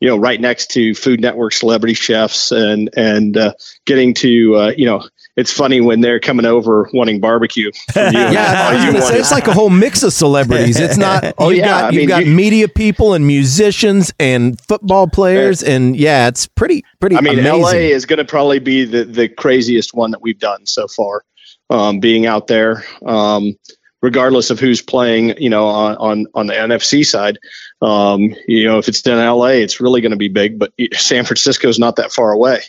you 0.00 0.08
know, 0.08 0.16
right 0.16 0.40
next 0.40 0.70
to 0.72 0.94
Food 0.94 1.20
Network 1.20 1.52
celebrity 1.52 1.94
chefs, 1.94 2.50
and 2.50 2.90
and 2.96 3.36
uh, 3.36 3.54
getting 3.84 4.14
to 4.14 4.56
uh, 4.56 4.72
you 4.76 4.86
know, 4.86 5.06
it's 5.36 5.52
funny 5.52 5.80
when 5.80 6.00
they're 6.00 6.20
coming 6.20 6.44
over 6.44 6.88
wanting 6.92 7.20
barbecue. 7.20 7.70
From 7.92 8.12
you. 8.12 8.20
Yeah, 8.20 8.68
I 8.68 8.74
was 8.74 8.84
All 8.84 8.92
you 8.94 9.00
say, 9.00 9.18
it's 9.18 9.30
like 9.30 9.48
a 9.48 9.54
whole 9.54 9.70
mix 9.70 10.02
of 10.02 10.12
celebrities. 10.12 10.78
It's 10.78 10.96
not. 10.96 11.34
Oh, 11.38 11.48
you've 11.48 11.58
yeah, 11.60 11.66
got, 11.66 11.84
I 11.84 11.90
you've 11.90 11.96
mean, 12.00 12.08
got 12.08 12.26
you- 12.26 12.32
media 12.32 12.68
people 12.68 13.14
and 13.14 13.26
musicians 13.26 14.12
and 14.20 14.60
football 14.60 15.08
players, 15.08 15.62
and 15.62 15.96
yeah, 15.96 16.28
it's 16.28 16.46
pretty 16.46 16.84
pretty. 17.00 17.16
I 17.16 17.20
mean, 17.20 17.38
amazing. 17.38 17.60
LA 17.62 17.70
is 17.70 18.06
going 18.06 18.18
to 18.18 18.24
probably 18.24 18.58
be 18.58 18.84
the, 18.84 19.04
the 19.04 19.28
craziest 19.28 19.94
one 19.94 20.10
that 20.10 20.20
we've 20.20 20.38
done 20.38 20.66
so 20.66 20.86
far, 20.88 21.24
um, 21.70 22.00
being 22.00 22.26
out 22.26 22.46
there. 22.48 22.84
Um, 23.04 23.56
regardless 24.02 24.50
of 24.50 24.60
who's 24.60 24.82
playing, 24.82 25.40
you 25.40 25.48
know, 25.48 25.66
on, 25.66 25.96
on, 25.96 26.26
on 26.34 26.46
the 26.48 26.54
NFC 26.54 27.06
side, 27.06 27.38
um, 27.80 28.34
you 28.46 28.64
know, 28.64 28.78
if 28.78 28.88
it's 28.88 29.00
in 29.06 29.16
LA, 29.16 29.46
it's 29.46 29.80
really 29.80 30.00
going 30.00 30.10
to 30.10 30.16
be 30.18 30.28
big, 30.28 30.58
but 30.58 30.72
San 30.92 31.24
Francisco's 31.24 31.78
not 31.78 31.96
that 31.96 32.12
far 32.12 32.32
away. 32.32 32.62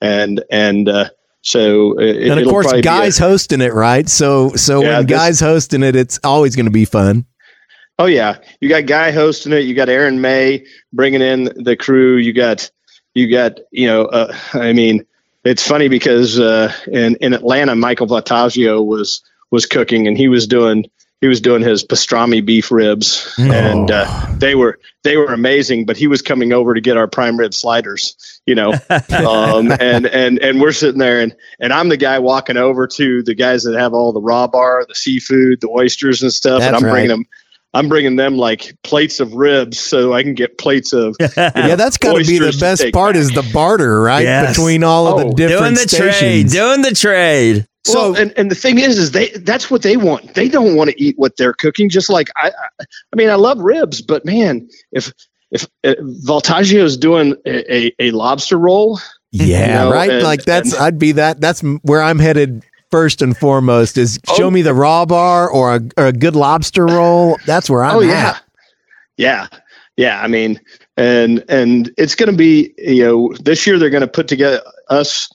And, 0.00 0.42
and, 0.50 0.88
uh, 0.88 1.10
so 1.44 1.98
it, 1.98 2.30
and 2.30 2.40
of 2.40 2.48
course, 2.48 2.72
be 2.72 2.78
a- 2.78 2.82
guys 2.82 3.18
hosting 3.18 3.60
it, 3.60 3.74
right? 3.74 4.08
So 4.08 4.50
so 4.56 4.82
Yeah, 4.82 4.98
when 4.98 5.06
this- 5.06 5.16
guys 5.16 5.40
hosting 5.40 5.82
it, 5.82 5.94
it's 5.94 6.18
always 6.24 6.56
going 6.56 6.66
to 6.66 6.72
be 6.72 6.86
fun. 6.86 7.26
Oh 7.98 8.06
yeah, 8.06 8.38
you 8.60 8.68
got 8.68 8.86
Guy 8.86 9.12
hosting 9.12 9.52
it. 9.52 9.60
You 9.60 9.74
got 9.74 9.88
Aaron 9.88 10.20
May 10.20 10.64
bringing 10.92 11.22
in 11.22 11.44
the 11.54 11.76
crew. 11.76 12.16
You 12.16 12.32
got 12.32 12.70
you 13.14 13.30
got 13.30 13.60
you 13.70 13.86
know. 13.86 14.06
Uh, 14.06 14.34
I 14.54 14.72
mean, 14.72 15.04
it's 15.44 15.64
funny 15.64 15.88
because 15.88 16.40
uh, 16.40 16.72
in 16.90 17.16
in 17.16 17.34
Atlanta, 17.34 17.76
Michael 17.76 18.06
Voltaggio 18.06 18.84
was 18.84 19.22
was 19.52 19.66
cooking 19.66 20.08
and 20.08 20.16
he 20.16 20.26
was 20.28 20.46
doing 20.48 20.86
he 21.24 21.28
was 21.28 21.40
doing 21.40 21.62
his 21.62 21.82
pastrami 21.82 22.44
beef 22.44 22.70
ribs, 22.70 23.32
and 23.38 23.90
uh, 23.90 24.26
they 24.36 24.54
were 24.54 24.78
they 25.04 25.16
were 25.16 25.32
amazing. 25.32 25.86
But 25.86 25.96
he 25.96 26.06
was 26.06 26.20
coming 26.20 26.52
over 26.52 26.74
to 26.74 26.82
get 26.82 26.98
our 26.98 27.08
prime 27.08 27.38
rib 27.38 27.54
sliders, 27.54 28.42
you 28.44 28.54
know, 28.54 28.74
um, 28.90 29.72
and 29.80 30.04
and 30.04 30.38
and 30.38 30.60
we're 30.60 30.72
sitting 30.72 30.98
there, 30.98 31.22
and 31.22 31.34
and 31.60 31.72
I'm 31.72 31.88
the 31.88 31.96
guy 31.96 32.18
walking 32.18 32.58
over 32.58 32.86
to 32.88 33.22
the 33.22 33.34
guys 33.34 33.62
that 33.64 33.74
have 33.74 33.94
all 33.94 34.12
the 34.12 34.20
raw 34.20 34.46
bar, 34.46 34.84
the 34.86 34.94
seafood, 34.94 35.62
the 35.62 35.70
oysters 35.70 36.22
and 36.22 36.30
stuff, 36.30 36.60
That's 36.60 36.76
and 36.76 36.84
I'm 36.84 36.92
bringing 36.92 37.08
them. 37.08 37.24
I'm 37.72 37.88
bringing 37.88 38.16
them 38.16 38.36
like 38.36 38.76
plates 38.84 39.18
of 39.18 39.32
ribs 39.32 39.80
so 39.80 40.12
I 40.12 40.22
can 40.24 40.34
get 40.34 40.58
plates 40.58 40.92
of. 40.92 41.16
you 41.20 41.26
know, 41.38 41.50
yeah, 41.56 41.74
that's 41.74 41.96
got 41.96 42.18
to 42.18 42.24
be 42.24 42.38
the 42.38 42.54
best 42.60 42.82
take 42.82 42.92
part 42.92 43.16
is 43.16 43.30
the 43.30 43.50
barter, 43.54 44.02
right? 44.02 44.24
Yes. 44.24 44.56
Between 44.56 44.84
all 44.84 45.06
of 45.08 45.14
Oh, 45.14 45.28
the 45.30 45.34
different 45.34 45.60
doing 45.60 45.74
the 45.74 45.88
stations. 45.88 46.18
trade, 46.18 46.48
doing 46.50 46.82
the 46.82 46.94
trade. 46.94 47.66
So 47.86 48.14
and, 48.16 48.32
and 48.36 48.50
the 48.50 48.54
thing 48.54 48.78
is, 48.78 48.98
is 48.98 49.10
they 49.10 49.28
that's 49.30 49.70
what 49.70 49.82
they 49.82 49.96
want. 49.96 50.34
They 50.34 50.48
don't 50.48 50.74
want 50.74 50.90
to 50.90 51.02
eat 51.02 51.18
what 51.18 51.36
they're 51.36 51.52
cooking. 51.52 51.88
Just 51.90 52.08
like 52.08 52.28
I, 52.36 52.48
I, 52.80 52.84
I 53.12 53.16
mean, 53.16 53.28
I 53.28 53.34
love 53.34 53.58
ribs, 53.58 54.00
but 54.00 54.24
man, 54.24 54.68
if 54.92 55.12
if 55.50 55.66
Voltaggio 55.84 56.82
is 56.82 56.96
doing 56.96 57.36
a, 57.46 57.74
a, 57.86 57.92
a 57.98 58.10
lobster 58.12 58.58
roll, 58.58 58.98
Yeah, 59.32 59.66
you 59.66 59.72
know, 59.74 59.90
right. 59.92 60.10
and- 60.10 60.22
like 60.22 60.44
that's 60.44 60.72
and- 60.72 60.82
I'd 60.82 60.98
be 60.98 61.12
that. 61.12 61.40
That's 61.40 61.60
where 61.82 62.00
I'm 62.02 62.18
headed 62.18 62.64
first 62.90 63.20
and 63.20 63.36
foremost. 63.36 63.98
Is 63.98 64.18
show 64.36 64.50
me 64.50 64.62
the 64.62 64.74
raw 64.74 65.04
bar 65.04 65.50
or 65.50 65.76
a, 65.76 65.80
or 65.96 66.06
a 66.06 66.12
good 66.12 66.36
lobster 66.36 66.86
roll. 66.86 67.36
That's 67.44 67.68
where 67.68 67.82
I'm 67.84 67.96
oh 67.96 68.02
at. 68.02 68.06
yeah, 68.08 68.38
yeah, 69.16 69.46
yeah. 69.96 70.22
I 70.22 70.28
mean, 70.28 70.60
and 70.96 71.44
and 71.48 71.92
it's 71.98 72.14
going 72.14 72.30
to 72.30 72.36
be 72.36 72.72
you 72.78 73.04
know 73.04 73.34
this 73.42 73.66
year 73.66 73.78
they're 73.78 73.90
going 73.90 74.00
to 74.02 74.06
put 74.06 74.28
together 74.28 74.62
us 74.88 75.28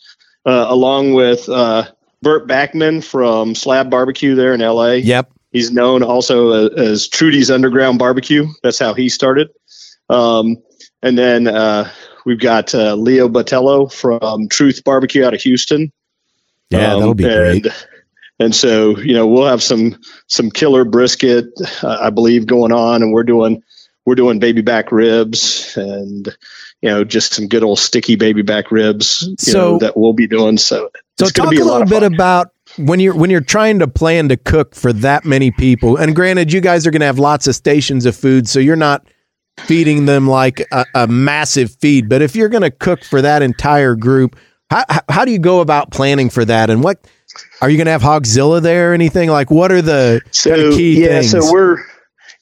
uh, 0.45 0.65
along 0.69 1.13
with 1.13 1.49
uh, 1.49 1.83
Burt 2.21 2.47
Bakman 2.47 3.03
from 3.03 3.55
Slab 3.55 3.89
Barbecue 3.89 4.35
there 4.35 4.53
in 4.53 4.61
L.A. 4.61 4.97
Yep. 4.97 5.31
He's 5.51 5.71
known 5.71 6.03
also 6.03 6.69
as, 6.69 7.07
Trudy's 7.07 7.49
Underground 7.49 7.97
Barbecue. 7.97 8.47
That's 8.61 8.77
how 8.77 8.93
he 8.93 9.09
started. 9.09 9.49
Um, 10.09 10.57
and 11.01 11.17
then 11.17 11.47
uh, 11.47 11.89
we've 12.25 12.39
got 12.39 12.75
uh, 12.75 12.95
Leo 12.95 13.29
Botello 13.29 13.91
from 13.91 14.49
Truth 14.49 14.83
Barbecue 14.83 15.25
out 15.25 15.33
of 15.33 15.41
Houston. 15.41 15.91
Yeah, 16.69 16.95
that'll 16.95 17.15
be 17.15 17.23
and, 17.25 17.63
great. 17.63 17.73
And 18.39 18.55
so, 18.55 18.97
you 18.97 19.13
know, 19.13 19.27
we'll 19.27 19.47
have 19.47 19.63
some 19.63 19.99
some 20.27 20.49
killer 20.49 20.85
brisket, 20.85 21.47
uh, 21.83 21.97
I 21.99 22.09
believe, 22.09 22.45
going 22.45 22.71
on, 22.71 23.01
and 23.01 23.11
we're 23.11 23.23
doing 23.23 23.63
we're 24.05 24.15
doing 24.15 24.39
baby 24.39 24.61
back 24.61 24.91
ribs, 24.91 25.75
and 25.75 26.35
you 26.81 26.89
know, 26.89 27.03
just 27.03 27.33
some 27.33 27.47
good 27.47 27.63
old 27.63 27.79
sticky 27.79 28.15
baby 28.15 28.41
back 28.41 28.71
ribs, 28.71 29.23
you 29.27 29.35
So- 29.39 29.71
know, 29.73 29.77
that 29.79 29.97
we'll 29.97 30.13
be 30.13 30.27
doing. 30.27 30.57
So, 30.57 30.89
So 31.19 31.25
it's 31.25 31.33
talk 31.33 31.49
be 31.49 31.57
a 31.57 31.63
a 31.63 31.65
little 31.65 31.85
bit 31.87 32.03
about 32.03 32.49
when 32.77 32.99
you're 32.99 33.15
when 33.15 33.29
you're 33.29 33.41
trying 33.41 33.79
to 33.79 33.87
plan 33.87 34.29
to 34.29 34.37
cook 34.37 34.75
for 34.75 34.93
that 34.93 35.25
many 35.25 35.51
people. 35.51 35.97
And 35.97 36.15
granted, 36.15 36.53
you 36.53 36.61
guys 36.61 36.87
are 36.87 36.91
going 36.91 37.01
to 37.01 37.05
have 37.07 37.19
lots 37.19 37.47
of 37.47 37.55
stations 37.55 38.05
of 38.05 38.15
food, 38.15 38.47
so 38.47 38.59
you're 38.59 38.75
not 38.77 39.05
feeding 39.65 40.05
them 40.05 40.27
like 40.27 40.65
a, 40.71 40.85
a 40.95 41.07
massive 41.07 41.75
feed. 41.81 42.07
But 42.07 42.21
if 42.21 42.35
you're 42.35 42.47
going 42.49 42.63
to 42.63 42.71
cook 42.71 43.03
for 43.03 43.21
that 43.21 43.41
entire 43.41 43.95
group, 43.95 44.37
how 44.69 44.85
how- 45.09 45.25
do 45.25 45.31
you 45.31 45.39
go 45.39 45.59
about 45.61 45.91
planning 45.91 46.29
for 46.29 46.45
that? 46.45 46.69
And 46.69 46.81
what 46.83 47.05
are 47.61 47.69
you 47.69 47.75
going 47.77 47.85
to 47.85 47.91
have 47.91 48.01
Hogzilla 48.03 48.61
there 48.61 48.91
or 48.91 48.93
anything? 48.93 49.29
Like, 49.29 49.51
what 49.51 49.71
are 49.71 49.81
the 49.81 50.21
of 50.45 50.73
key 50.77 51.01
yeah, 51.01 51.19
things? 51.19 51.31
so 51.31 51.51
we're 51.51 51.79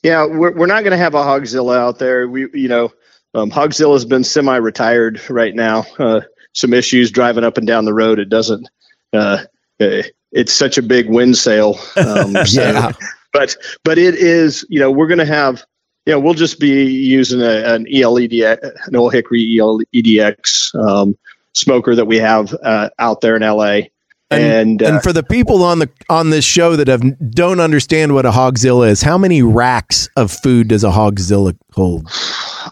yeah 0.04 0.26
we're 0.28 0.52
we're 0.56 0.68
not 0.68 0.82
going 0.84 0.92
to 0.92 0.98
have 0.98 1.16
a 1.16 1.24
Hogzilla 1.24 1.76
out 1.78 1.98
there. 1.98 2.28
We 2.28 2.48
you 2.54 2.68
know 2.68 2.92
um, 3.38 3.52
Hogzilla's 3.52 4.06
been 4.06 4.24
semi-retired 4.24 5.30
right 5.30 5.54
now. 5.56 5.86
Uh, 6.00 6.22
some 6.54 6.74
issues 6.74 7.12
driving 7.12 7.44
up 7.44 7.58
and 7.58 7.68
down 7.68 7.86
the 7.86 7.94
road. 7.94 8.20
It 8.20 8.30
doesn't. 8.30 8.68
Uh, 9.14 9.44
uh, 9.80 10.02
it's 10.32 10.52
such 10.52 10.78
a 10.78 10.82
big 10.82 11.10
wind 11.10 11.38
sail. 11.38 11.80
Um, 11.96 12.36
so- 12.46 12.62
Yeah. 12.64 12.92
but 13.34 13.56
but 13.84 13.98
it 13.98 14.16
is 14.16 14.66
you 14.70 14.80
know 14.80 14.90
we're 14.92 15.08
going 15.08 15.20
to 15.20 15.26
have 15.26 15.64
you 16.06 16.14
know 16.14 16.20
we'll 16.20 16.34
just 16.34 16.60
be 16.60 16.86
using 16.86 17.42
a, 17.42 17.74
an 17.76 17.86
E 17.88 18.02
ELED 18.02 18.60
an 18.88 18.96
old 18.96 19.14
hickory 19.14 19.46
ELEDX 19.60 20.74
um, 20.76 21.16
smoker 21.54 21.96
that 21.96 22.06
we 22.06 22.18
have 22.18 22.54
uh, 22.64 22.90
out 22.98 23.22
there 23.22 23.36
in 23.36 23.42
LA. 23.44 23.82
And, 24.30 24.84
uh, 24.84 24.88
and 24.88 25.04
for 25.04 25.14
the 25.14 25.24
people 25.24 25.64
on 25.64 25.80
the 25.80 25.90
on 26.10 26.32
this 26.32 26.44
show 26.44 26.76
that 26.76 26.88
have 26.90 27.02
don't 27.32 27.62
understand 27.62 28.14
what 28.14 28.26
a 28.26 28.32
hogzilla 28.32 28.90
is, 28.90 29.02
how 29.02 29.18
many 29.18 29.42
racks 29.42 30.10
of 30.18 30.32
food 30.32 30.68
does 30.68 30.84
a 30.84 30.90
hogzilla 30.90 31.56
hold? 31.74 32.10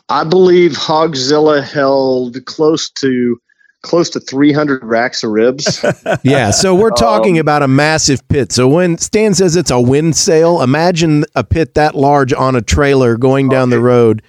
I 0.10 0.24
believe 0.24 0.74
Hogzilla 0.74 1.64
held 1.64 2.44
close 2.46 2.90
to 2.92 3.40
close 3.82 4.10
to 4.10 4.20
300 4.20 4.84
racks 4.84 5.24
of 5.24 5.30
ribs. 5.32 5.86
Yeah, 6.24 6.50
so 6.52 6.74
we're 6.74 6.90
talking 6.90 7.38
about 7.38 7.62
a 7.62 7.68
massive 7.68 8.28
pit. 8.28 8.52
So 8.52 8.68
when 8.68 8.98
Stan 8.98 9.36
says 9.36 9.56
it's 9.56 9.70
a 9.70 9.80
wind 9.80 10.16
sail, 10.16 10.62
imagine 10.62 11.24
a 11.36 11.44
pit 11.44 11.76
that 11.76 11.94
large 11.94 12.34
on 12.34 12.56
a 12.56 12.62
trailer 12.62 13.16
going 13.16 13.48
down 13.50 13.70
the 13.70 13.80
road. 13.80 14.24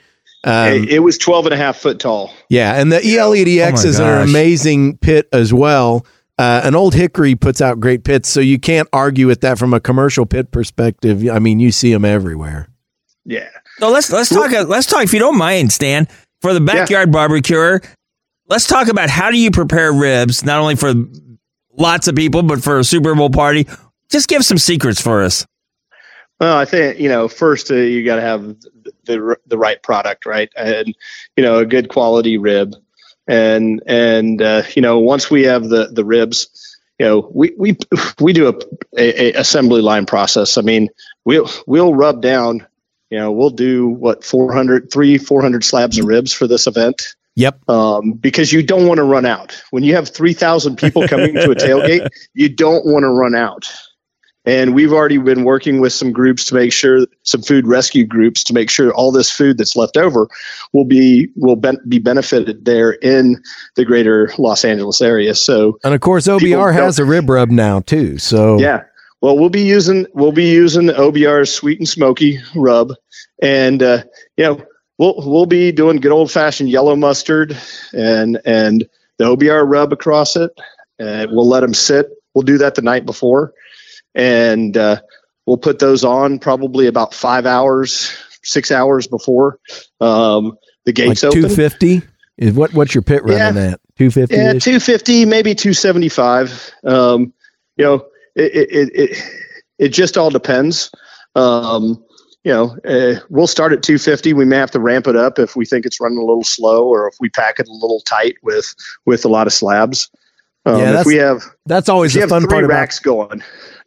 Um, 0.44 0.68
it, 0.84 0.90
it 0.90 0.98
was 1.00 1.16
12 1.18 1.46
and 1.46 1.54
a 1.54 1.56
half 1.56 1.78
foot 1.78 1.98
tall. 1.98 2.32
yeah, 2.50 2.78
and 2.80 2.92
the 2.92 3.00
E 3.00 3.16
ELEDX 3.16 3.66
Oh 3.66 3.82
my 3.82 3.88
is 3.88 3.98
an 3.98 4.28
amazing 4.28 4.98
pit 4.98 5.26
as 5.32 5.52
well. 5.54 6.06
Uh, 6.38 6.60
an 6.62 6.74
old 6.74 6.94
Hickory 6.94 7.34
puts 7.34 7.60
out 7.62 7.80
great 7.80 8.04
pits, 8.04 8.28
so 8.28 8.40
you 8.40 8.58
can't 8.58 8.88
argue 8.92 9.26
with 9.26 9.40
that 9.40 9.58
from 9.58 9.72
a 9.72 9.80
commercial 9.80 10.26
pit 10.26 10.52
perspective. 10.52 11.26
I 11.30 11.38
mean, 11.38 11.60
you 11.60 11.72
see 11.72 11.92
them 11.92 12.04
everywhere. 12.04 12.68
Yeah. 13.24 13.48
So 13.78 13.90
let's 13.90 14.10
let's 14.10 14.30
talk 14.30 14.50
let's 14.68 14.86
talk 14.86 15.04
if 15.04 15.12
you 15.12 15.18
don't 15.18 15.36
mind, 15.36 15.72
Stan, 15.72 16.08
for 16.40 16.54
the 16.54 16.60
backyard 16.60 17.12
barbecuer. 17.12 17.82
Let's 18.48 18.66
talk 18.66 18.88
about 18.88 19.10
how 19.10 19.30
do 19.30 19.38
you 19.38 19.50
prepare 19.50 19.92
ribs, 19.92 20.44
not 20.44 20.60
only 20.60 20.76
for 20.76 20.94
lots 21.72 22.08
of 22.08 22.14
people, 22.14 22.42
but 22.42 22.62
for 22.62 22.78
a 22.78 22.84
Super 22.84 23.14
Bowl 23.14 23.30
party. 23.30 23.66
Just 24.08 24.28
give 24.28 24.44
some 24.44 24.58
secrets 24.58 25.00
for 25.00 25.22
us. 25.22 25.44
Well, 26.40 26.56
I 26.56 26.64
think 26.64 26.98
you 26.98 27.08
know 27.08 27.28
first 27.28 27.70
uh, 27.70 27.74
you 27.74 28.04
got 28.04 28.16
to 28.16 28.22
have 28.22 28.42
the, 28.46 28.92
the 29.04 29.36
the 29.46 29.58
right 29.58 29.82
product, 29.82 30.26
right, 30.26 30.50
and 30.56 30.94
you 31.36 31.42
know 31.42 31.58
a 31.58 31.66
good 31.66 31.88
quality 31.88 32.38
rib, 32.38 32.74
and 33.26 33.82
and 33.86 34.40
uh, 34.42 34.62
you 34.74 34.82
know 34.82 34.98
once 34.98 35.30
we 35.30 35.44
have 35.44 35.68
the 35.68 35.86
the 35.86 36.04
ribs, 36.04 36.76
you 36.98 37.06
know 37.06 37.30
we 37.32 37.54
we 37.56 37.76
we 38.20 38.32
do 38.32 38.48
a, 38.48 38.54
a, 38.98 39.28
a 39.28 39.40
assembly 39.40 39.80
line 39.80 40.06
process. 40.06 40.58
I 40.58 40.62
mean 40.62 40.88
we'll 41.24 41.48
we'll 41.66 41.94
rub 41.94 42.20
down, 42.20 42.66
you 43.10 43.18
know 43.18 43.32
we'll 43.32 43.50
do 43.50 43.88
what 43.88 44.24
400 44.24 44.90
three 44.90 45.18
400 45.18 45.64
slabs 45.64 45.98
of 45.98 46.06
ribs 46.06 46.32
for 46.32 46.46
this 46.46 46.66
event. 46.66 47.14
Yep. 47.36 47.68
Um, 47.68 48.12
because 48.12 48.50
you 48.50 48.62
don't 48.62 48.88
want 48.88 48.96
to 48.96 49.04
run 49.04 49.26
out. 49.26 49.62
When 49.70 49.84
you 49.84 49.94
have 49.94 50.08
3,000 50.08 50.76
people 50.76 51.06
coming 51.06 51.34
to 51.34 51.50
a 51.50 51.54
tailgate, 51.54 52.08
you 52.32 52.48
don't 52.48 52.86
want 52.86 53.02
to 53.02 53.10
run 53.10 53.34
out. 53.34 53.70
And 54.46 54.74
we've 54.74 54.92
already 54.92 55.18
been 55.18 55.42
working 55.42 55.80
with 55.80 55.92
some 55.92 56.12
groups 56.12 56.44
to 56.46 56.54
make 56.54 56.72
sure, 56.72 57.06
some 57.24 57.42
food 57.42 57.66
rescue 57.66 58.06
groups 58.06 58.44
to 58.44 58.54
make 58.54 58.70
sure 58.70 58.94
all 58.94 59.10
this 59.10 59.30
food 59.30 59.58
that's 59.58 59.74
left 59.74 59.96
over 59.96 60.28
will 60.72 60.84
be 60.84 61.28
will 61.34 61.56
ben- 61.56 61.80
be 61.88 61.98
benefited 61.98 62.64
there 62.64 62.92
in 62.92 63.42
the 63.74 63.84
greater 63.84 64.30
Los 64.38 64.64
Angeles 64.64 65.02
area. 65.02 65.34
So 65.34 65.78
And 65.82 65.94
of 65.94 66.00
course, 66.00 66.28
OBR 66.28 66.72
has 66.72 67.00
a 67.00 67.04
rib 67.04 67.28
rub 67.28 67.50
now 67.50 67.80
too. 67.80 68.18
So 68.18 68.58
yeah. 68.60 68.84
Well, 69.26 69.36
we'll 69.36 69.50
be 69.50 69.62
using 69.62 70.06
we'll 70.14 70.30
be 70.30 70.52
using 70.52 70.86
OBR's 70.86 71.52
sweet 71.52 71.80
and 71.80 71.88
smoky 71.88 72.38
rub, 72.54 72.92
and 73.42 73.82
uh, 73.82 74.04
you 74.36 74.44
know 74.44 74.64
we'll 74.98 75.14
we'll 75.16 75.46
be 75.46 75.72
doing 75.72 75.96
good 75.96 76.12
old 76.12 76.30
fashioned 76.30 76.70
yellow 76.70 76.94
mustard 76.94 77.58
and 77.92 78.40
and 78.44 78.88
the 79.18 79.24
OBR 79.24 79.68
rub 79.68 79.92
across 79.92 80.36
it. 80.36 80.52
And 81.00 81.32
we'll 81.32 81.48
let 81.48 81.62
them 81.62 81.74
sit. 81.74 82.06
We'll 82.34 82.44
do 82.44 82.58
that 82.58 82.76
the 82.76 82.82
night 82.82 83.04
before, 83.04 83.52
and 84.14 84.76
uh, 84.76 85.00
we'll 85.44 85.58
put 85.58 85.80
those 85.80 86.04
on 86.04 86.38
probably 86.38 86.86
about 86.86 87.12
five 87.12 87.46
hours, 87.46 88.16
six 88.44 88.70
hours 88.70 89.08
before 89.08 89.58
um, 90.00 90.56
the 90.84 90.90
like 90.90 90.94
gates 90.94 91.24
open. 91.24 91.42
two 91.42 91.48
fifty 91.48 92.02
is 92.38 92.52
what 92.52 92.72
what's 92.74 92.94
your 92.94 93.02
pit 93.02 93.24
running 93.24 93.56
Yeah. 93.56 93.72
at? 93.72 93.80
Two 93.98 94.12
fifty. 94.12 94.36
Yeah, 94.36 94.52
two 94.52 94.78
fifty, 94.78 95.24
maybe 95.24 95.56
two 95.56 95.72
seventy 95.72 96.10
five. 96.10 96.70
Um, 96.84 97.32
you 97.76 97.84
know, 97.84 98.06
it, 98.36 98.52
it 98.70 98.90
it 98.94 99.18
it 99.78 99.88
just 99.88 100.16
all 100.16 100.30
depends. 100.30 100.90
Um, 101.34 102.02
you 102.44 102.52
know, 102.52 102.76
uh, 102.84 103.20
we'll 103.28 103.46
start 103.48 103.72
at 103.72 103.82
two 103.82 103.98
fifty. 103.98 104.32
We 104.32 104.44
may 104.44 104.56
have 104.56 104.70
to 104.70 104.80
ramp 104.80 105.06
it 105.08 105.16
up 105.16 105.38
if 105.38 105.56
we 105.56 105.66
think 105.66 105.84
it's 105.84 106.00
running 106.00 106.18
a 106.18 106.24
little 106.24 106.44
slow, 106.44 106.86
or 106.86 107.08
if 107.08 107.14
we 107.18 107.28
pack 107.28 107.58
it 107.58 107.66
a 107.68 107.72
little 107.72 108.00
tight 108.06 108.36
with 108.42 108.72
with 109.04 109.24
a 109.24 109.28
lot 109.28 109.46
of 109.46 109.52
slabs. 109.52 110.08
Um, 110.64 110.76
Yeah, 110.78 110.82
if 110.82 110.86
that's- 110.90 111.06
we 111.06 111.16
have 111.16 111.42
that's 111.66 111.88
always 111.88 112.14
the 112.14 112.20
have 112.20 112.28
fun 112.28 112.42
three 112.42 112.48
part 112.50 112.64
about- 112.64 112.74
racks 112.74 112.98
going 113.00 113.42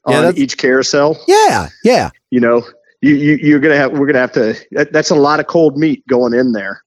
Yeah, 0.08 0.28
on 0.28 0.38
each 0.38 0.58
carousel. 0.58 1.18
Yeah, 1.28 1.70
yeah. 1.84 2.10
You 2.32 2.40
know, 2.42 2.66
you, 3.02 3.16
you 3.16 3.36
you're 3.42 3.60
gonna 3.60 3.78
have 3.78 3.92
we're 3.94 4.08
gonna 4.08 4.20
have 4.20 4.34
to. 4.34 4.56
That, 4.72 4.92
that's 4.94 5.10
a 5.10 5.16
lot 5.16 5.40
of 5.40 5.48
cold 5.48 5.78
meat 5.78 6.06
going 6.08 6.34
in 6.34 6.52
there. 6.52 6.82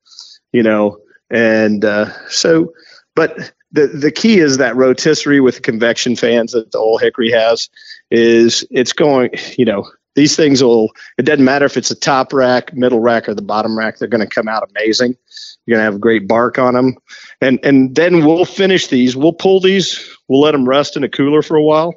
You 0.53 0.63
know, 0.63 0.99
and 1.31 1.83
uh, 1.85 2.11
so, 2.29 2.73
but 3.17 3.53
the 3.73 3.87
the 3.87 4.13
key 4.13 4.39
is 4.39 4.59
that 4.59 4.77
rotisserie 4.77 5.41
with 5.41 5.63
convection 5.63 6.17
fans 6.17 6.53
that 6.53 6.71
the 6.71 6.79
old 6.79 7.01
Hickory 7.01 7.31
has 7.33 7.69
is 8.11 8.65
it's 8.71 8.93
going. 8.93 9.31
You 9.57 9.65
know, 9.65 9.91
these 10.15 10.37
things 10.37 10.63
will. 10.63 10.91
It 11.19 11.23
doesn't 11.23 11.45
matter 11.45 11.65
if 11.65 11.77
it's 11.77 11.91
a 11.91 11.99
top 11.99 12.33
rack, 12.33 12.75
middle 12.75 13.01
rack, 13.01 13.29
or 13.29 13.35
the 13.35 13.43
bottom 13.43 13.77
rack. 13.77 13.99
They're 13.99 14.09
going 14.09 14.27
to 14.27 14.33
come 14.33 14.49
out 14.49 14.69
amazing. 14.71 15.17
You're 15.65 15.77
going 15.77 15.87
to 15.87 15.93
have 15.93 16.01
great 16.01 16.29
bark 16.29 16.59
on 16.59 16.75
them, 16.75 16.97
and 17.41 17.59
and 17.63 17.95
then 17.95 18.25
we'll 18.25 18.45
finish 18.45 18.89
these. 18.89 19.17
We'll 19.17 19.33
pull 19.33 19.61
these. 19.61 20.09
We'll 20.29 20.41
let 20.41 20.53
them 20.53 20.69
rest 20.69 20.97
in 20.97 21.05
a 21.05 21.09
cooler 21.09 21.43
for 21.43 21.57
a 21.57 21.63
while, 21.63 21.95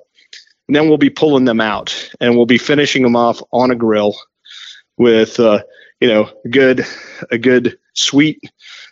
and 0.67 0.75
then 0.75 0.87
we'll 0.87 0.97
be 0.97 1.09
pulling 1.09 1.45
them 1.45 1.61
out, 1.61 2.09
and 2.21 2.35
we'll 2.35 2.45
be 2.45 2.57
finishing 2.57 3.03
them 3.03 3.15
off 3.15 3.41
on 3.51 3.71
a 3.71 3.75
grill 3.75 4.15
with 4.97 5.39
uh, 5.39 5.63
you 5.99 6.07
know 6.07 6.29
good 6.49 6.85
a 7.31 7.37
good 7.37 7.77
sweet 7.93 8.39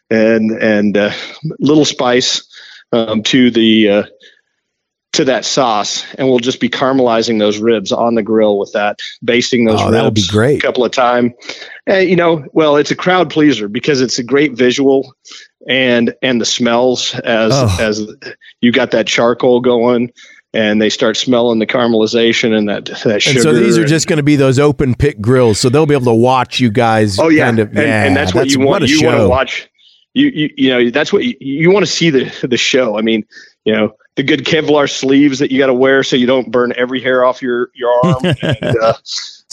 and 0.10 0.52
and 0.52 0.98
uh, 0.98 1.12
little 1.60 1.86
spice 1.86 2.48
um, 2.94 3.24
to 3.24 3.52
the 3.52 3.90
uh, 3.90 4.04
to 5.14 5.26
that 5.26 5.46
sauce, 5.46 6.04
and 6.18 6.28
we'll 6.28 6.40
just 6.40 6.60
be 6.60 6.70
caramelizing 6.70 7.38
those 7.38 7.60
ribs 7.60 7.92
on 7.92 8.16
the 8.16 8.24
grill 8.24 8.58
with 8.58 8.72
that, 8.74 9.00
basting 9.24 9.66
those 9.66 9.80
Oh, 9.80 9.86
ribs 9.86 9.94
that'll 9.94 10.12
be 10.12 10.26
great. 10.28 10.58
a 10.58 10.62
couple 10.66 10.84
of 10.86 10.92
times. 10.92 11.34
And 11.86 12.10
you 12.10 12.16
know, 12.16 12.46
well, 12.54 12.78
it's 12.78 12.90
a 12.92 12.96
crowd 12.96 13.30
pleaser 13.30 13.68
because 13.68 14.02
it's 14.02 14.18
a 14.20 14.24
great 14.24 14.54
visual 14.54 15.14
and 15.68 16.14
and 16.22 16.40
the 16.42 16.46
smells 16.46 17.14
as 17.20 17.52
Oh. 17.54 17.78
as 17.80 18.08
you 18.62 18.72
got 18.72 18.92
that 18.92 19.06
charcoal 19.08 19.62
going 19.62 20.12
and 20.56 20.82
they 20.82 20.90
start 20.90 21.16
smelling 21.18 21.58
the 21.60 21.66
caramelization 21.68 22.56
and 22.56 22.70
that 22.70 22.86
that 23.04 23.22
sugar. 23.22 23.38
And 23.40 23.44
so 23.44 23.54
these 23.54 23.78
are 23.78 23.86
just 23.86 24.08
going 24.08 24.18
to 24.18 24.24
be 24.24 24.36
those 24.36 24.58
open 24.60 24.96
pit 24.96 25.22
grills, 25.22 25.60
so 25.60 25.70
they'll 25.70 25.86
be 25.86 25.96
able 25.96 26.06
to 26.06 26.14
watch 26.14 26.60
you 26.60 26.72
guys. 26.72 27.20
Oh 27.20 27.30
yeah, 27.30 27.46
kind 27.46 27.60
of, 27.60 27.70
and, 27.70 27.80
and 27.80 28.16
that's 28.16 28.34
what 28.34 28.50
you 28.50 28.60
want. 28.62 28.84
a 28.84 28.88
you 28.88 29.04
want 29.06 29.18
to 29.20 29.28
watch. 29.28 29.70
You, 30.14 30.28
you 30.28 30.50
you 30.56 30.70
know 30.70 30.90
that's 30.92 31.12
what 31.12 31.24
you, 31.24 31.36
you 31.40 31.72
want 31.72 31.86
to 31.86 31.92
see 31.92 32.10
the 32.10 32.48
the 32.48 32.58
show. 32.58 32.98
I 32.98 33.02
mean, 33.02 33.26
you 33.66 33.74
know 33.74 33.96
the 34.16 34.24
good 34.24 34.46
Kevlar 34.46 34.90
sleeves 34.90 35.40
that 35.40 35.52
you 35.52 35.58
got 35.58 35.68
to 35.68 35.74
wear 35.74 36.04
so 36.04 36.16
you 36.16 36.28
don't 36.28 36.52
burn 36.52 36.74
every 36.76 37.02
hair 37.02 37.26
off 37.26 37.42
your 37.42 37.70
your 37.74 37.92
arm. 38.06 38.24
and, 38.42 38.78
uh, 38.78 38.94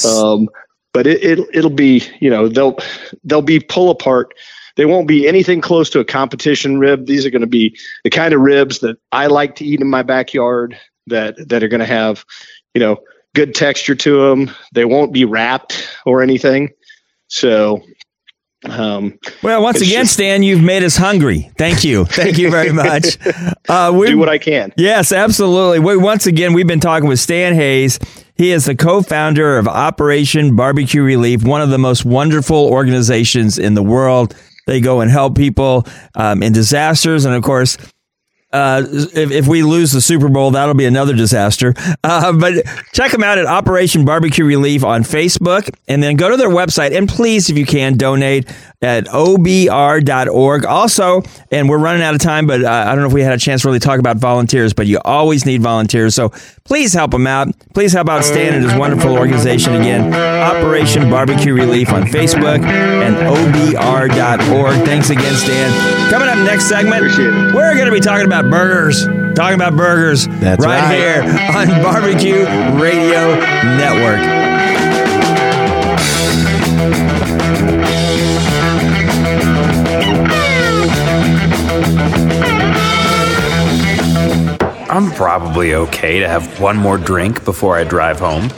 um, 0.07 0.49
but 0.92 1.07
it, 1.07 1.23
it 1.23 1.49
it'll 1.53 1.70
be 1.70 2.03
you 2.20 2.31
know 2.31 2.49
they'll 2.49 2.79
they'll 3.25 3.42
be 3.42 3.61
pull 3.61 3.90
apart. 3.90 4.35
They 4.77 4.87
won't 4.87 5.09
be 5.09 5.27
anything 5.27 5.61
close 5.61 5.90
to 5.90 6.01
a 6.01 6.05
competition 6.05 6.79
rib. 6.79 7.07
These 7.07 7.27
are 7.27 7.31
going 7.31 7.40
to 7.40 7.46
be 7.46 7.79
the 8.05 8.11
kind 8.11 8.33
of 8.33 8.40
ribs 8.40 8.81
that 8.81 8.99
I 9.12 9.27
like 9.27 9.57
to 9.57 9.64
eat 9.64 9.81
in 9.81 9.88
my 9.88 10.03
backyard. 10.03 10.79
That 11.07 11.49
that 11.49 11.62
are 11.62 11.68
going 11.68 11.81
to 11.81 11.87
have 11.87 12.25
you 12.75 12.81
know 12.81 13.01
good 13.35 13.55
texture 13.55 13.94
to 13.94 14.29
them. 14.29 14.51
They 14.73 14.85
won't 14.85 15.12
be 15.12 15.25
wrapped 15.25 15.88
or 16.05 16.23
anything. 16.23 16.70
So 17.29 17.83
um, 18.68 19.18
Well, 19.42 19.62
once 19.62 19.81
again, 19.81 20.03
just- 20.03 20.14
Stan, 20.14 20.42
you've 20.42 20.62
made 20.62 20.83
us 20.83 20.96
hungry. 20.96 21.51
Thank 21.57 21.85
you. 21.85 22.05
Thank 22.07 22.38
you 22.38 22.51
very 22.51 22.73
much. 22.73 23.16
Uh, 23.68 23.92
we, 23.94 24.09
do 24.09 24.18
what 24.18 24.29
I 24.29 24.38
can. 24.38 24.73
Yes, 24.77 25.12
absolutely. 25.12 25.79
We, 25.79 25.96
once 25.96 26.27
again, 26.27 26.55
we've 26.55 26.66
been 26.66 26.81
talking 26.81 27.09
with 27.09 27.20
Stan 27.20 27.55
Hayes. 27.55 28.01
He 28.35 28.51
is 28.51 28.64
the 28.64 28.75
co-founder 28.75 29.59
of 29.59 29.68
Operation 29.68 30.57
Barbecue 30.57 31.03
Relief, 31.03 31.44
one 31.44 31.62
of 31.62 31.70
the 31.70 31.79
most 31.79 32.05
wonderful 32.05 32.57
organizations 32.66 33.61
in 33.61 33.75
the 33.75 33.83
world. 33.83 34.35
They 34.66 34.81
go 34.81 35.03
and 35.03 35.11
help 35.11 35.37
people 35.37 35.87
um, 36.16 36.42
in 36.42 36.53
disasters, 36.53 37.25
and 37.25 37.35
of 37.35 37.44
course, 37.44 37.77
uh, 38.52 38.82
if, 38.90 39.30
if 39.30 39.46
we 39.46 39.62
lose 39.62 39.92
the 39.92 40.00
Super 40.00 40.28
Bowl, 40.28 40.50
that'll 40.50 40.74
be 40.74 40.86
another 40.86 41.14
disaster. 41.14 41.74
Uh, 42.02 42.32
but 42.32 42.64
check 42.92 43.12
them 43.12 43.22
out 43.22 43.38
at 43.38 43.46
Operation 43.46 44.04
Barbecue 44.04 44.44
Relief 44.44 44.84
on 44.84 45.02
Facebook 45.02 45.72
and 45.88 46.02
then 46.02 46.16
go 46.16 46.28
to 46.30 46.36
their 46.36 46.48
website. 46.48 46.96
And 46.96 47.08
please, 47.08 47.50
if 47.50 47.56
you 47.56 47.66
can, 47.66 47.96
donate 47.96 48.50
at 48.82 49.04
obr.org. 49.06 50.64
Also, 50.64 51.22
and 51.50 51.68
we're 51.68 51.78
running 51.78 52.02
out 52.02 52.14
of 52.14 52.20
time, 52.20 52.46
but 52.46 52.64
uh, 52.64 52.70
I 52.70 52.94
don't 52.94 53.00
know 53.00 53.06
if 53.06 53.12
we 53.12 53.22
had 53.22 53.34
a 53.34 53.38
chance 53.38 53.62
to 53.62 53.68
really 53.68 53.78
talk 53.78 53.98
about 53.98 54.16
volunteers, 54.16 54.72
but 54.72 54.86
you 54.86 54.98
always 55.04 55.44
need 55.44 55.60
volunteers. 55.60 56.14
So 56.14 56.30
please 56.64 56.92
help 56.92 57.10
them 57.10 57.26
out. 57.26 57.48
Please 57.74 57.92
help 57.92 58.08
out 58.08 58.24
Stan 58.24 58.54
and 58.54 58.64
his 58.64 58.74
wonderful 58.74 59.16
organization 59.16 59.74
again, 59.74 60.14
Operation 60.14 61.10
Barbecue 61.10 61.52
Relief 61.52 61.92
on 61.92 62.04
Facebook 62.04 62.64
and 62.64 63.16
obr.org. 63.16 64.84
Thanks 64.86 65.10
again, 65.10 65.34
Stan. 65.34 66.10
Coming 66.10 66.28
up 66.28 66.38
next 66.38 66.64
segment, 66.68 67.02
we're 67.54 67.74
going 67.74 67.86
to 67.86 67.92
be 67.92 68.00
talking 68.00 68.26
about 68.26 68.39
burgers. 68.48 69.05
Talking 69.35 69.55
about 69.55 69.76
burgers 69.76 70.26
That's 70.26 70.64
right, 70.64 70.81
right. 70.81 70.96
here 70.96 71.22
on 71.57 71.83
Barbecue 71.83 72.44
Radio 72.81 73.35
Network. 73.76 74.20
I'm 84.90 85.12
probably 85.12 85.74
okay 85.74 86.18
to 86.18 86.29
have 86.29 86.61
one 86.61 86.76
more 86.76 86.98
drink 86.98 87.44
before 87.44 87.76
I 87.76 87.85
drive 87.85 88.18
home. 88.18 88.50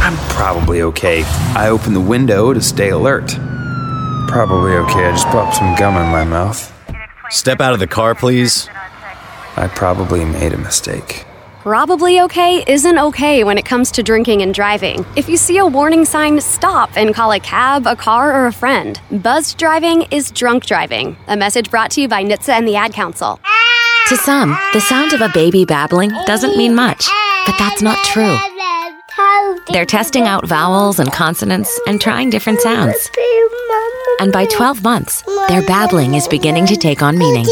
I'm 0.00 0.16
probably 0.30 0.82
okay. 0.82 1.24
I 1.56 1.68
open 1.68 1.94
the 1.94 2.00
window 2.00 2.54
to 2.54 2.60
stay 2.62 2.90
alert. 2.90 3.36
Probably 4.28 4.72
okay. 4.72 5.06
I 5.06 5.10
just 5.10 5.26
popped 5.26 5.56
some 5.56 5.74
gum 5.74 5.96
in 5.96 6.10
my 6.12 6.24
mouth. 6.24 6.72
Step 7.30 7.60
out 7.60 7.74
of 7.74 7.78
the 7.80 7.86
car, 7.86 8.14
please. 8.14 8.68
I 9.56 9.70
probably 9.74 10.24
made 10.24 10.52
a 10.52 10.58
mistake. 10.58 11.24
Probably 11.62 12.20
okay 12.22 12.64
isn't 12.66 12.98
okay 12.98 13.44
when 13.44 13.58
it 13.58 13.66
comes 13.66 13.90
to 13.92 14.02
drinking 14.02 14.40
and 14.42 14.54
driving. 14.54 15.04
If 15.16 15.28
you 15.28 15.36
see 15.36 15.58
a 15.58 15.66
warning 15.66 16.04
sign, 16.04 16.40
stop 16.40 16.90
and 16.96 17.14
call 17.14 17.32
a 17.32 17.40
cab, 17.40 17.86
a 17.86 17.94
car, 17.96 18.32
or 18.32 18.46
a 18.46 18.52
friend. 18.52 18.98
Buzzed 19.10 19.58
driving 19.58 20.02
is 20.10 20.30
drunk 20.30 20.64
driving. 20.64 21.16
A 21.26 21.36
message 21.36 21.70
brought 21.70 21.90
to 21.92 22.00
you 22.00 22.08
by 22.08 22.24
NHTSA 22.24 22.50
and 22.50 22.66
the 22.66 22.76
Ad 22.76 22.92
Council. 22.94 23.38
To 24.08 24.16
some, 24.16 24.56
the 24.72 24.80
sound 24.80 25.12
of 25.12 25.20
a 25.20 25.28
baby 25.34 25.66
babbling 25.66 26.10
doesn't 26.24 26.56
mean 26.56 26.74
much, 26.74 27.06
but 27.44 27.58
that's 27.58 27.82
not 27.82 28.02
true. 28.04 28.38
They're 29.70 29.84
testing 29.84 30.24
out 30.24 30.46
vowels 30.46 30.98
and 30.98 31.12
consonants 31.12 31.78
and 31.86 32.00
trying 32.00 32.30
different 32.30 32.60
sounds. 32.60 33.10
And 34.20 34.32
by 34.32 34.46
12 34.46 34.82
months, 34.82 35.22
their 35.48 35.62
babbling 35.62 36.14
is 36.14 36.28
beginning 36.28 36.66
to 36.66 36.76
take 36.76 37.02
on 37.02 37.18
meaning, 37.18 37.46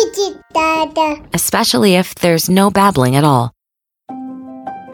especially 1.32 1.94
if 1.94 2.14
there's 2.16 2.48
no 2.48 2.70
babbling 2.70 3.16
at 3.16 3.24
all. 3.24 3.52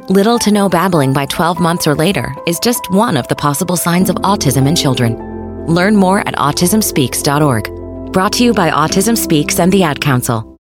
Little 0.09 0.39
to 0.41 0.51
no 0.51 0.69
babbling 0.69 1.13
by 1.13 1.27
12 1.27 1.61
months 1.61 1.87
or 1.87 1.95
later 1.95 2.35
is 2.47 2.59
just 2.59 2.91
one 2.91 3.17
of 3.17 3.29
the 3.29 3.37
possible 3.37 3.77
signs 3.77 4.11
of 4.11 4.17
autism 4.17 4.67
in 4.67 4.77
children. 4.77 5.67
Learn 5.67 5.97
more 5.97 6.21
at 6.21 6.35
autismspeaks.org. 6.35 8.13
Brought 8.13 8.33
to 8.35 8.45
you 8.45 8.53
by 8.53 8.71
Autism 8.71 9.17
Speaks 9.17 9.59
and 9.59 9.73
the 9.73 9.85
Ad 9.85 10.01
Council. 10.01 10.59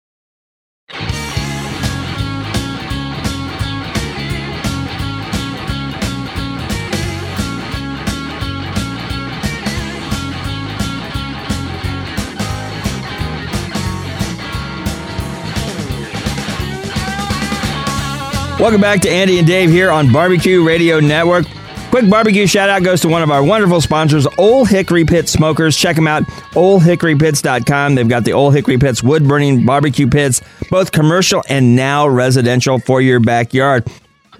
Welcome 18.59 18.81
back 18.81 19.03
to 19.03 19.11
Andy 19.11 19.39
and 19.39 19.47
Dave 19.47 19.69
here 19.69 19.91
on 19.91 20.11
Barbecue 20.11 20.67
Radio 20.67 20.99
Network. 20.99 21.45
Quick 21.91 22.09
barbecue 22.09 22.47
shout 22.47 22.71
out 22.71 22.83
goes 22.83 23.03
to 23.03 23.09
one 23.09 23.23
of 23.23 23.31
our 23.31 23.45
wonderful 23.45 23.83
sponsors, 23.83 24.27
Old 24.39 24.71
Hickory 24.71 25.05
Pit 25.05 25.29
Smokers. 25.29 25.77
Check 25.77 25.95
them 25.95 26.07
out, 26.07 26.23
oldhickorypits.com. 26.55 27.95
They've 27.95 28.09
got 28.09 28.25
the 28.25 28.33
Old 28.33 28.55
Hickory 28.55 28.79
Pits 28.79 29.03
wood 29.03 29.29
burning 29.29 29.67
barbecue 29.67 30.09
pits, 30.09 30.41
both 30.71 30.91
commercial 30.91 31.43
and 31.51 31.77
now 31.77 32.09
residential 32.09 32.79
for 32.79 33.03
your 33.03 33.21
backyard. 33.21 33.87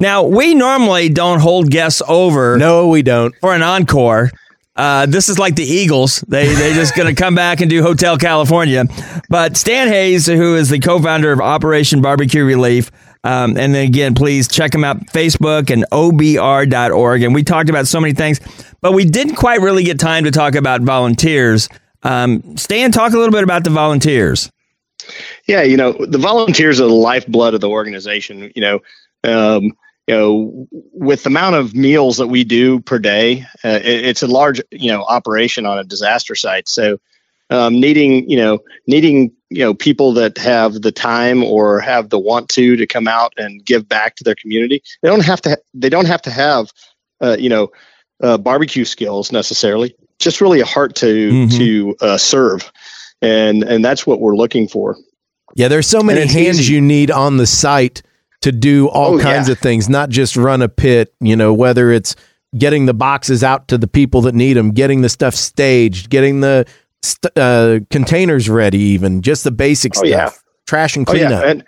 Now, 0.01 0.23
we 0.23 0.55
normally 0.55 1.11
don't 1.11 1.41
hold 1.41 1.71
guests 1.71 2.01
over. 2.09 2.57
No, 2.57 2.89
we 2.89 3.03
don't. 3.03 3.35
For 3.43 3.55
an 3.55 3.63
encore. 3.63 4.31
Uh, 4.77 5.07
this 5.07 5.29
is 5.29 5.39
like 5.39 5.57
the 5.57 5.65
Eagles. 5.65 6.21
They 6.29 6.53
they 6.55 6.75
just 6.75 6.95
going 6.95 7.15
to 7.15 7.15
come 7.15 7.35
back 7.35 7.61
and 7.63 7.71
do 7.71 7.83
Hotel 7.83 8.19
California. 8.19 8.85
But 9.31 9.57
Stan 9.57 9.89
Hayes, 9.89 10.27
who 10.27 10.55
is 10.57 10.69
the 10.69 10.79
co-founder 10.79 11.33
of 11.33 11.41
Operation 11.41 12.03
Barbecue 12.03 12.45
Relief, 12.45 12.91
um, 13.27 13.59
and 13.59 13.75
then 13.75 13.87
again, 13.87 14.15
please 14.15 14.47
check 14.47 14.71
them 14.71 14.85
out 14.85 15.07
Facebook 15.07 15.71
and 15.71 15.85
obr.org. 15.91 17.23
And 17.25 17.35
we 17.35 17.43
talked 17.43 17.69
about 17.69 17.89
so 17.89 18.01
many 18.01 18.15
things, 18.15 18.39
but 18.81 18.93
we 18.93 19.05
didn't 19.05 19.35
quite 19.35 19.61
really 19.61 19.83
get 19.83 19.99
time 19.99 20.25
to 20.25 20.31
talk 20.31 20.55
about 20.55 20.83
volunteers. 20.83 21.69
Um, 22.05 22.57
Stan, 22.57 22.93
talk 22.93 23.13
a 23.13 23.17
little 23.17 23.33
bit 23.33 23.43
about 23.43 23.65
the 23.65 23.71
volunteers. 23.71 24.49
Yeah, 25.49 25.63
you 25.63 25.77
know, 25.77 25.93
the 25.93 26.19
volunteers 26.19 26.81
are 26.81 26.87
the 26.87 26.95
lifeblood 26.95 27.55
of 27.55 27.61
the 27.61 27.69
organization. 27.69 28.53
You 28.55 28.63
know, 28.63 28.81
um, 29.25 29.73
you 30.07 30.15
know, 30.15 30.69
with 30.93 31.25
the 31.25 31.31
amount 31.31 31.57
of 31.57 31.75
meals 31.75 32.19
that 32.19 32.29
we 32.29 32.45
do 32.45 32.81
per 32.81 33.01
day, 33.01 33.45
uh, 33.65 33.81
it, 33.83 34.05
it's 34.07 34.23
a 34.23 34.29
large, 34.29 34.61
you 34.71 34.93
know, 34.93 35.03
operation 35.03 35.67
on 35.67 35.81
a 35.81 35.85
disaster 35.85 36.37
site. 36.37 36.69
So, 36.69 36.99
um, 37.51 37.81
needing, 37.81 38.29
you 38.29 38.37
know, 38.37 38.59
needing, 38.87 39.33
you 39.51 39.61
know, 39.61 39.75
people 39.75 40.13
that 40.15 40.37
have 40.39 40.83
the 40.83 40.93
time 40.93 41.45
or 41.45 41.81
have 41.81 42.11
the 42.11 42.19
want 42.19 42.49
to 42.51 42.77
to 42.77 42.87
come 42.87 43.07
out 43.09 43.33
and 43.37 43.65
give 43.65 43.89
back 43.89 44.17
to 44.17 44.25
their 44.25 44.35
community. 44.35 44.83
They 45.03 45.09
don't 45.09 45.25
have 45.25 45.41
to. 45.43 45.59
They 45.75 45.89
don't 45.89 46.07
have 46.07 46.23
to 46.23 46.31
have, 46.31 46.73
uh, 47.21 47.37
you 47.39 47.49
know, 47.49 47.69
uh, 48.23 48.39
barbecue 48.39 48.85
skills 48.85 49.31
necessarily. 49.33 49.95
Just 50.19 50.41
really 50.41 50.61
a 50.61 50.67
heart 50.67 50.95
to 50.97 51.49
to 51.51 51.97
uh, 52.01 52.19
serve, 52.19 52.71
and 53.23 53.63
and 53.63 53.85
that's 53.85 54.07
what 54.07 54.21
we're 54.21 54.37
looking 54.37 54.67
for. 54.69 54.97
Yeah, 55.55 55.69
there's 55.69 55.87
so 55.87 56.03
many 56.03 56.21
hands 56.27 56.61
easy. 56.61 56.75
you 56.75 56.81
need 56.81 57.11
on 57.11 57.37
the 57.37 57.47
site 57.47 58.03
to 58.43 58.53
do 58.53 58.89
all 58.89 59.15
Oh, 59.15 59.19
kinds 59.23 59.49
yeah. 59.49 59.53
of 59.53 59.59
things, 59.59 59.89
not 59.89 60.11
just 60.11 60.37
run 60.37 60.61
a 60.61 60.69
pit, 60.69 61.15
you 61.21 61.37
know, 61.37 61.55
whether 61.55 61.91
it's 61.91 62.17
getting 62.57 62.87
the 62.87 62.95
boxes 62.95 63.43
out 63.45 63.69
to 63.69 63.79
the 63.79 63.87
people 63.89 64.23
that 64.23 64.35
need 64.35 64.55
them, 64.55 64.73
getting 64.73 65.03
the 65.03 65.09
stuff 65.09 65.35
staged, 65.35 66.11
getting 66.11 66.41
the 66.41 66.67
st- 67.03 67.37
uh, 67.37 67.81
containers 67.91 68.49
ready, 68.49 68.79
even 68.79 69.23
just 69.23 69.45
the 69.45 69.51
basic 69.51 69.93
Oh, 69.97 70.01
stuff, 70.01 70.09
yeah. 70.09 70.31
trash 70.67 70.97
and 70.97 71.07
cleanup. 71.07 71.43
Oh, 71.43 71.47
yeah, 71.47 71.51
and 71.51 71.65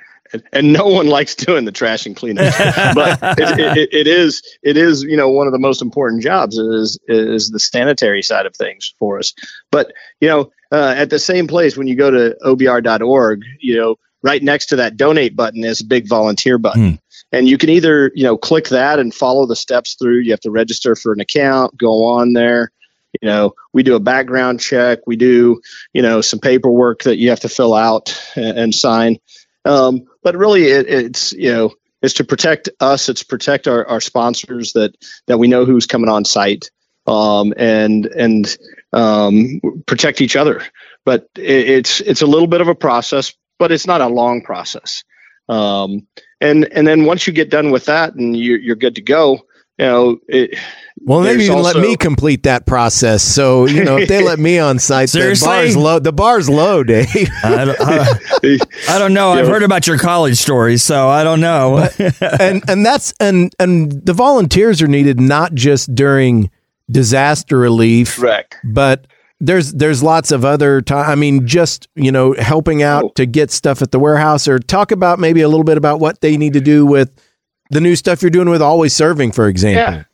and, 0.52 0.72
no 0.72 0.86
one 0.86 1.06
likes 1.06 1.34
doing 1.34 1.64
the 1.64 1.72
trash 1.72 2.04
and 2.04 2.14
cleanup, 2.14 2.54
but 2.94 3.18
it, 3.38 3.78
it, 3.78 3.88
it 3.92 4.06
is 4.06 4.42
it 4.62 4.76
is 4.76 5.02
you 5.02 5.16
know 5.16 5.30
one 5.30 5.46
of 5.46 5.52
the 5.52 5.58
most 5.58 5.80
important 5.80 6.22
jobs 6.22 6.58
is 6.58 6.98
is 7.08 7.50
the 7.50 7.60
sanitary 7.60 8.22
side 8.22 8.46
of 8.46 8.54
things 8.54 8.94
for 8.98 9.18
us. 9.18 9.32
But 9.70 9.92
you 10.20 10.28
know, 10.28 10.50
uh, 10.70 10.94
at 10.96 11.10
the 11.10 11.18
same 11.18 11.46
place 11.46 11.76
when 11.76 11.86
you 11.86 11.96
go 11.96 12.10
to 12.10 12.36
obr.org, 12.44 13.42
you 13.60 13.76
know, 13.76 13.96
right 14.22 14.42
next 14.42 14.66
to 14.66 14.76
that 14.76 14.96
donate 14.96 15.34
button 15.34 15.64
is 15.64 15.80
a 15.80 15.86
big 15.86 16.08
volunteer 16.08 16.58
button. 16.58 16.98
And 17.30 17.46
you 17.46 17.58
can 17.58 17.68
either, 17.68 18.10
you 18.14 18.24
know, 18.24 18.38
click 18.38 18.68
that 18.68 18.98
and 18.98 19.14
follow 19.14 19.44
the 19.46 19.56
steps 19.56 19.94
through. 19.94 20.20
You 20.20 20.30
have 20.30 20.40
to 20.40 20.50
register 20.50 20.96
for 20.96 21.12
an 21.12 21.20
account, 21.20 21.76
go 21.76 22.04
on 22.04 22.32
there. 22.32 22.70
You 23.20 23.28
know, 23.28 23.54
we 23.72 23.82
do 23.82 23.96
a 23.96 24.00
background 24.00 24.60
check. 24.60 25.00
We 25.06 25.16
do, 25.16 25.60
you 25.92 26.02
know, 26.02 26.20
some 26.20 26.40
paperwork 26.40 27.04
that 27.04 27.16
you 27.16 27.30
have 27.30 27.40
to 27.40 27.48
fill 27.48 27.74
out 27.74 28.20
and, 28.36 28.58
and 28.58 28.74
sign. 28.74 29.18
Um, 29.64 30.06
but 30.22 30.36
really, 30.36 30.64
it, 30.64 30.88
it's 30.88 31.32
you 31.32 31.52
know, 31.52 31.74
it's 32.02 32.14
to 32.14 32.24
protect 32.24 32.68
us. 32.80 33.08
It's 33.08 33.22
protect 33.22 33.66
our, 33.68 33.86
our 33.86 34.00
sponsors 34.00 34.72
that 34.74 34.94
that 35.26 35.38
we 35.38 35.48
know 35.48 35.64
who's 35.64 35.86
coming 35.86 36.08
on 36.08 36.24
site, 36.24 36.70
um, 37.06 37.52
and 37.56 38.06
and 38.06 38.58
um, 38.92 39.60
protect 39.86 40.20
each 40.20 40.36
other. 40.36 40.62
But 41.04 41.28
it, 41.36 41.68
it's 41.68 42.00
it's 42.00 42.22
a 42.22 42.26
little 42.26 42.46
bit 42.46 42.60
of 42.60 42.68
a 42.68 42.74
process, 42.74 43.34
but 43.58 43.72
it's 43.72 43.86
not 43.86 44.00
a 44.00 44.08
long 44.08 44.42
process. 44.42 45.02
Um, 45.48 46.06
and 46.40 46.64
and 46.72 46.86
then 46.86 47.04
once 47.04 47.26
you 47.26 47.32
get 47.32 47.50
done 47.50 47.70
with 47.70 47.86
that 47.86 48.14
and 48.14 48.36
you're, 48.36 48.58
you're 48.58 48.76
good 48.76 48.96
to 48.96 49.02
go, 49.02 49.40
you 49.78 49.86
know, 49.86 50.20
it, 50.26 50.58
Well, 51.00 51.20
maybe 51.20 51.38
there's 51.38 51.50
even 51.50 51.62
let 51.62 51.76
me 51.76 51.96
complete 51.96 52.42
that 52.42 52.66
process. 52.66 53.22
So 53.22 53.66
you 53.66 53.84
know, 53.84 53.96
if 53.96 54.08
they 54.08 54.22
let 54.22 54.38
me 54.38 54.58
on 54.58 54.78
site, 54.78 55.08
the 55.08 55.20
Seriously? 55.20 55.46
bar's 55.46 55.76
low. 55.76 55.98
The 56.00 56.12
bar's 56.12 56.50
low, 56.50 56.82
Dave. 56.84 57.28
I 57.44 57.64
don't, 57.64 57.80
I, 57.80 58.58
I 58.88 58.98
don't 58.98 59.14
know. 59.14 59.30
I've 59.32 59.46
heard 59.46 59.62
about 59.62 59.86
your 59.86 59.98
college 59.98 60.36
stories, 60.36 60.82
so 60.82 61.08
I 61.08 61.22
don't 61.22 61.40
know. 61.40 61.88
and 62.40 62.62
and 62.68 62.84
that's 62.84 63.14
and 63.20 63.54
and 63.58 64.04
the 64.04 64.12
volunteers 64.12 64.82
are 64.82 64.88
needed 64.88 65.20
not 65.20 65.54
just 65.54 65.94
during 65.94 66.50
disaster 66.90 67.58
relief, 67.58 68.16
correct? 68.16 68.56
But 68.64 69.06
there's 69.40 69.72
there's 69.74 70.02
lots 70.02 70.32
of 70.32 70.44
other 70.44 70.80
time. 70.82 71.08
I 71.08 71.14
mean, 71.14 71.46
just 71.46 71.88
you 71.94 72.10
know, 72.10 72.34
helping 72.34 72.82
out 72.82 73.04
oh. 73.04 73.12
to 73.14 73.26
get 73.26 73.52
stuff 73.52 73.80
at 73.82 73.92
the 73.92 74.00
warehouse, 74.00 74.48
or 74.48 74.58
talk 74.58 74.90
about 74.90 75.20
maybe 75.20 75.40
a 75.42 75.48
little 75.48 75.64
bit 75.64 75.76
about 75.76 76.00
what 76.00 76.20
they 76.20 76.36
need 76.36 76.54
to 76.54 76.60
do 76.60 76.84
with 76.84 77.12
the 77.70 77.80
new 77.80 77.96
stuff 77.96 78.22
you're 78.22 78.30
doing 78.30 78.48
with 78.48 78.62
always 78.62 78.94
serving, 78.94 79.32
for 79.32 79.48
example. 79.48 79.94
Yeah. 79.94 80.04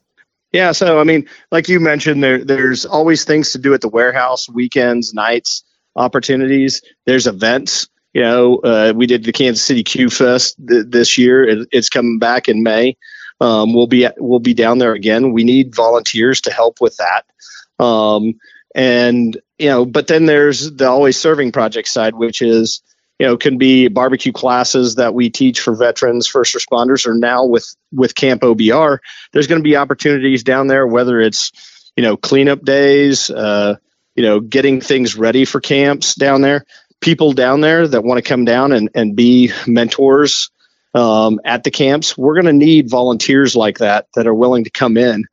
Yeah. 0.53 0.73
So, 0.73 1.01
I 1.01 1.05
mean, 1.05 1.29
like 1.51 1.69
you 1.69 1.81
mentioned, 1.81 2.23
there 2.23 2.45
there's 2.45 2.87
always 2.87 3.25
things 3.25 3.53
to 3.53 3.59
do 3.59 3.75
at 3.75 3.81
the 3.81 3.89
warehouse, 3.89 4.49
weekends, 4.49 5.13
nights, 5.13 5.65
opportunities. 5.97 6.83
There's 7.07 7.27
events. 7.27 7.89
You 8.13 8.23
know, 8.23 8.57
uh, 8.59 8.93
we 8.95 9.07
did 9.07 9.25
the 9.25 9.33
Kansas 9.33 9.65
City 9.65 9.83
Q 9.83 10.09
Fest 10.11 10.57
th- 10.67 10.87
this 10.89 11.19
year. 11.19 11.43
It, 11.43 11.69
it's 11.73 11.89
coming 11.89 12.21
back 12.21 12.49
in 12.49 12.63
May. 12.63 12.97
Um, 13.41 13.75
we'll 13.75 13.89
be 13.89 14.05
at, 14.05 14.15
we'll 14.19 14.39
be 14.39 14.55
down 14.55 14.79
there 14.79 14.93
again. 14.93 15.33
We 15.33 15.43
need 15.43 15.75
volunteers 15.75 16.41
to 16.43 16.53
help 16.53 16.81
with 16.81 16.97
that. 16.99 17.25
Um, 17.85 18.35
and 18.77 19.37
you 19.59 19.69
know, 19.69 19.85
but 19.85 20.07
then 20.07 20.27
there's 20.27 20.71
the 20.71 20.89
always 20.89 21.19
serving 21.19 21.51
project 21.51 21.89
side, 21.89 22.15
which 22.15 22.43
is 22.43 22.81
you 23.19 23.27
know 23.27 23.37
can 23.37 23.59
be 23.59 23.89
barbecue 23.89 24.33
classes 24.33 24.97
that 24.97 25.15
we 25.15 25.31
teach 25.31 25.61
for 25.61 25.75
veterans 25.75 26.27
first 26.27 26.55
responders 26.55 27.07
or 27.07 27.15
now 27.15 27.45
with 27.45 27.75
with 27.93 28.15
camp 28.15 28.43
obr 28.43 28.99
there's 29.33 29.47
going 29.47 29.61
to 29.61 29.65
be 29.65 29.77
opportunities 29.77 30.43
down 30.43 30.67
there 30.67 30.87
whether 30.87 31.21
it's 31.21 31.53
you 31.97 32.03
know 32.03 32.17
cleanup 32.17 32.65
days 32.65 33.31
uh, 33.31 33.77
you 34.15 34.23
know 34.23 34.41
getting 34.41 34.81
things 34.81 35.17
ready 35.17 35.45
for 35.45 35.61
camps 35.61 36.15
down 36.15 36.41
there. 36.41 36.65
People 37.01 37.33
down 37.33 37.61
there 37.61 37.87
that 37.87 38.03
want 38.03 38.23
to 38.23 38.27
come 38.27 38.45
down 38.47 38.73
and, 38.73 38.89
and 38.95 39.15
be 39.15 39.53
mentors 39.67 40.51
um, 40.95 41.41
at 41.45 41.65
the 41.65 41.71
camps 41.71 42.17
we're 42.17 42.35
going 42.35 42.47
to 42.47 42.53
need 42.67 42.89
volunteers 42.89 43.55
like 43.55 43.79
that 43.79 44.07
that 44.15 44.27
are 44.27 44.35
willing 44.35 44.65
to 44.65 44.71
come 44.71 44.97
in 44.97 45.25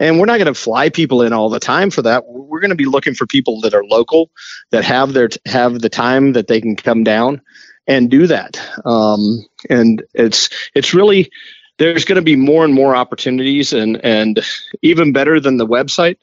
and 0.00 0.18
we're 0.18 0.26
not 0.26 0.38
going 0.38 0.46
to 0.46 0.54
fly 0.54 0.88
people 0.88 1.22
in 1.22 1.32
all 1.32 1.50
the 1.50 1.60
time 1.60 1.90
for 1.90 2.02
that. 2.02 2.26
We're 2.26 2.60
going 2.60 2.70
to 2.70 2.76
be 2.76 2.86
looking 2.86 3.14
for 3.14 3.26
people 3.26 3.60
that 3.60 3.74
are 3.74 3.84
local 3.84 4.30
that 4.70 4.82
have 4.84 5.12
their 5.12 5.28
have 5.46 5.80
the 5.80 5.90
time 5.90 6.32
that 6.32 6.48
they 6.48 6.60
can 6.60 6.74
come 6.74 7.04
down 7.04 7.42
and 7.86 8.10
do 8.10 8.26
that. 8.26 8.58
Um, 8.84 9.44
and 9.68 10.02
it's 10.14 10.48
it's 10.74 10.94
really 10.94 11.30
there's 11.78 12.04
going 12.04 12.16
to 12.16 12.22
be 12.22 12.36
more 12.36 12.64
and 12.64 12.74
more 12.74 12.96
opportunities 12.96 13.72
and 13.72 14.02
and 14.04 14.40
even 14.82 15.12
better 15.12 15.38
than 15.38 15.58
the 15.58 15.66
website 15.66 16.16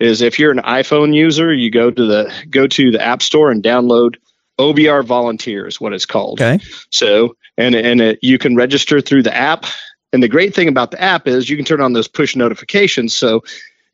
is 0.00 0.22
if 0.22 0.38
you're 0.38 0.50
an 0.50 0.58
iphone 0.58 1.14
user 1.14 1.54
you 1.54 1.70
go 1.70 1.88
to 1.88 2.04
the 2.04 2.32
go 2.50 2.66
to 2.66 2.90
the 2.90 3.00
app 3.00 3.22
store 3.22 3.52
and 3.52 3.62
download 3.62 4.16
obr 4.58 5.04
volunteers 5.04 5.80
what 5.80 5.92
it's 5.92 6.06
called. 6.06 6.40
Okay. 6.40 6.62
So 6.90 7.36
and 7.56 7.74
and 7.74 8.00
it, 8.00 8.18
you 8.22 8.38
can 8.38 8.56
register 8.56 9.00
through 9.00 9.22
the 9.22 9.34
app 9.34 9.66
and 10.14 10.22
the 10.22 10.28
great 10.28 10.54
thing 10.54 10.68
about 10.68 10.92
the 10.92 11.02
app 11.02 11.26
is 11.26 11.50
you 11.50 11.56
can 11.56 11.64
turn 11.64 11.80
on 11.80 11.92
those 11.92 12.06
push 12.06 12.36
notifications. 12.36 13.12
So 13.12 13.42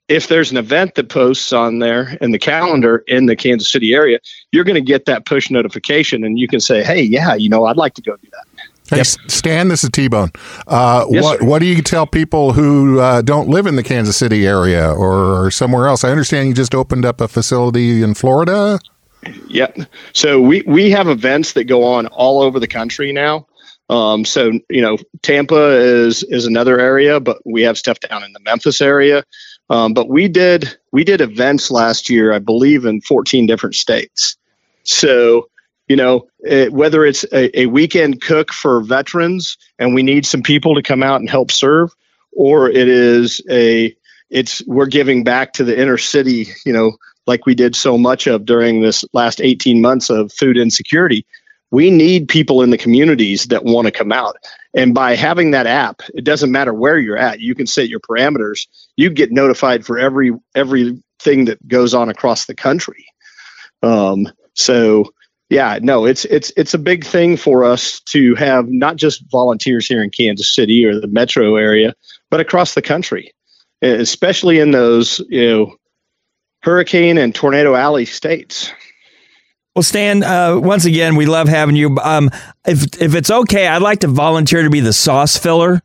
if 0.09 0.29
there's 0.29 0.51
an 0.51 0.59
event 0.59 0.97
that 0.97 1.09
posts 1.09 1.51
on 1.51 1.79
there 1.79 2.19
in 2.21 2.33
the 2.33 2.39
calendar 2.39 2.99
in 3.07 3.25
the 3.25 3.35
Kansas 3.35 3.73
City 3.73 3.95
area, 3.95 4.19
you're 4.53 4.65
going 4.65 4.75
to 4.75 4.83
get 4.83 5.07
that 5.07 5.25
push 5.25 5.51
notification 5.51 6.23
and 6.23 6.39
you 6.39 6.47
can 6.47 6.61
say, 6.61 6.85
hey, 6.85 7.01
yeah, 7.01 7.35
you 7.35 7.49
know, 7.49 7.65
I'd 7.65 7.79
like 7.79 7.95
to 7.95 8.03
go 8.03 8.17
do 8.17 8.29
that. 8.33 8.97
Hey, 8.97 9.03
Stan, 9.05 9.69
this 9.69 9.83
is 9.83 9.91
T 9.91 10.09
Bone. 10.09 10.31
Uh, 10.67 11.07
Yes, 11.09 11.25
what 11.25 11.43
what 11.43 11.59
do 11.61 11.67
you 11.67 11.81
tell 11.81 12.07
people 12.07 12.53
who 12.53 12.99
uh, 12.99 13.23
don't 13.23 13.49
live 13.49 13.67
in 13.67 13.77
the 13.77 13.85
Kansas 13.85 14.17
City 14.17 14.47
area 14.47 14.93
or 14.93 15.51
somewhere 15.51 15.87
else? 15.87 16.05
I 16.05 16.11
understand 16.11 16.49
you 16.49 16.55
just 16.55 16.75
opened 16.75 17.07
up 17.07 17.21
a 17.21 17.29
facility 17.29 18.03
in 18.03 18.15
Florida. 18.15 18.79
Yep. 19.49 19.81
So 20.13 20.41
we, 20.41 20.63
we 20.67 20.91
have 20.91 21.09
events 21.09 21.53
that 21.53 21.65
go 21.65 21.85
on 21.85 22.09
all 22.09 22.43
over 22.43 22.59
the 22.59 22.67
country 22.67 23.13
now. 23.13 23.47
Um, 23.91 24.25
so 24.25 24.53
you 24.71 24.81
know, 24.81 24.99
Tampa 25.21 25.73
is 25.73 26.23
is 26.23 26.47
another 26.47 26.79
area, 26.79 27.19
but 27.19 27.39
we 27.45 27.63
have 27.63 27.77
stuff 27.77 27.99
down 27.99 28.23
in 28.23 28.33
the 28.33 28.41
Memphis 28.41 28.81
area. 28.81 29.25
Um, 29.69 29.95
but 29.95 30.09
we 30.09 30.29
did 30.29 30.79
we 30.93 31.03
did 31.03 31.21
events 31.21 31.71
last 31.73 32.09
year, 32.09 32.33
I 32.33 32.39
believe, 32.39 32.85
in 32.85 33.01
14 33.01 33.47
different 33.47 33.75
states. 33.75 34.37
So 34.85 35.49
you 35.89 35.97
know, 35.97 36.29
it, 36.39 36.73
whether 36.73 37.05
it's 37.05 37.25
a, 37.33 37.63
a 37.63 37.67
weekend 37.67 38.23
cook 38.23 38.53
for 38.53 38.81
veterans 38.81 39.59
and 39.77 39.93
we 39.93 40.05
need 40.05 40.25
some 40.25 40.43
people 40.43 40.77
to 40.77 40.83
come 40.83 41.03
out 41.03 41.19
and 41.19 41.29
help 41.29 41.51
serve, 41.51 41.91
or 42.31 42.71
it 42.71 42.87
is 42.87 43.43
a 43.51 43.97
it's 44.31 44.65
we're 44.69 44.87
giving 44.87 45.25
back 45.25 45.55
to 45.55 45.65
the 45.65 45.77
inner 45.77 45.99
city, 45.99 46.47
you 46.65 46.73
know, 46.73 46.93
like 47.27 47.45
we 47.45 47.57
did 47.57 47.75
so 47.75 47.99
much 47.99 48.29
of 48.29 48.45
during 48.45 48.83
this 48.83 49.05
last 49.13 49.41
18 49.41 49.81
months 49.81 50.11
of 50.11 50.33
food 50.33 50.57
insecurity. 50.57 51.27
We 51.71 51.91
need 51.91 52.29
people 52.29 52.63
in 52.63 52.71
the 52.71 52.79
communities 52.79 53.45
that 53.47 53.65
want 53.65 53.87
to 53.87 53.93
come 53.93 54.13
out. 54.13 54.37
And 54.75 54.95
by 54.95 55.15
having 55.15 55.53
that 55.53 55.67
app, 55.67 56.03
it 56.15 56.25
doesn't 56.25 56.51
matter 56.51 56.75
where 56.75 56.99
you're 56.99 57.17
at. 57.17 57.41
You 57.41 57.55
can 57.55 57.67
set 57.67 57.89
your 57.89 58.01
parameters. 58.01 58.67
You 58.97 59.11
get 59.11 59.33
notified 59.33 59.85
for 59.85 59.99
every 59.99 60.33
everything 60.55 61.45
that 61.47 61.67
goes 61.67 61.95
on 61.95 62.09
across 62.09 62.47
the 62.47 62.55
country. 62.55 63.07
Um, 63.83 64.29
so 64.55 65.13
yeah, 65.51 65.81
no, 65.83 66.07
it's 66.07 66.25
it's 66.25 66.53
it's 66.57 66.75
a 66.75 66.79
big 66.79 67.05
thing 67.05 67.37
for 67.37 67.65
us 67.65 68.01
to 68.13 68.37
have 68.37 68.69
not 68.69 68.97
just 68.97 69.29
volunteers 69.31 69.87
here 69.87 70.03
in 70.03 70.11
Kansas 70.11 70.55
City 70.55 70.85
or 70.85 71.01
the 71.01 71.09
metro 71.09 71.57
area, 71.57 71.95
but 72.31 72.39
across 72.39 72.75
the 72.75 72.83
country, 72.83 73.35
especially 73.83 74.61
in 74.61 74.71
those 74.71 75.21
you 75.29 75.51
know 75.51 75.77
hurricane 76.63 77.19
and 77.19 77.35
tornado 77.35 77.75
alley 77.75 78.05
states. 78.05 78.73
Well, 79.75 79.83
Stan, 79.85 80.23
uh, 80.25 80.59
once 80.59 80.85
again, 80.85 81.15
we 81.15 81.27
love 81.27 81.49
having 81.49 81.77
you. 81.77 81.97
Um, 82.03 82.31
if 82.67 83.01
if 83.01 83.15
it's 83.15 83.31
okay, 83.31 83.69
I'd 83.69 83.83
like 83.83 84.01
to 84.01 84.09
volunteer 84.09 84.63
to 84.63 84.71
be 84.71 84.81
the 84.81 84.93
sauce 84.93 85.37
filler. 85.37 85.81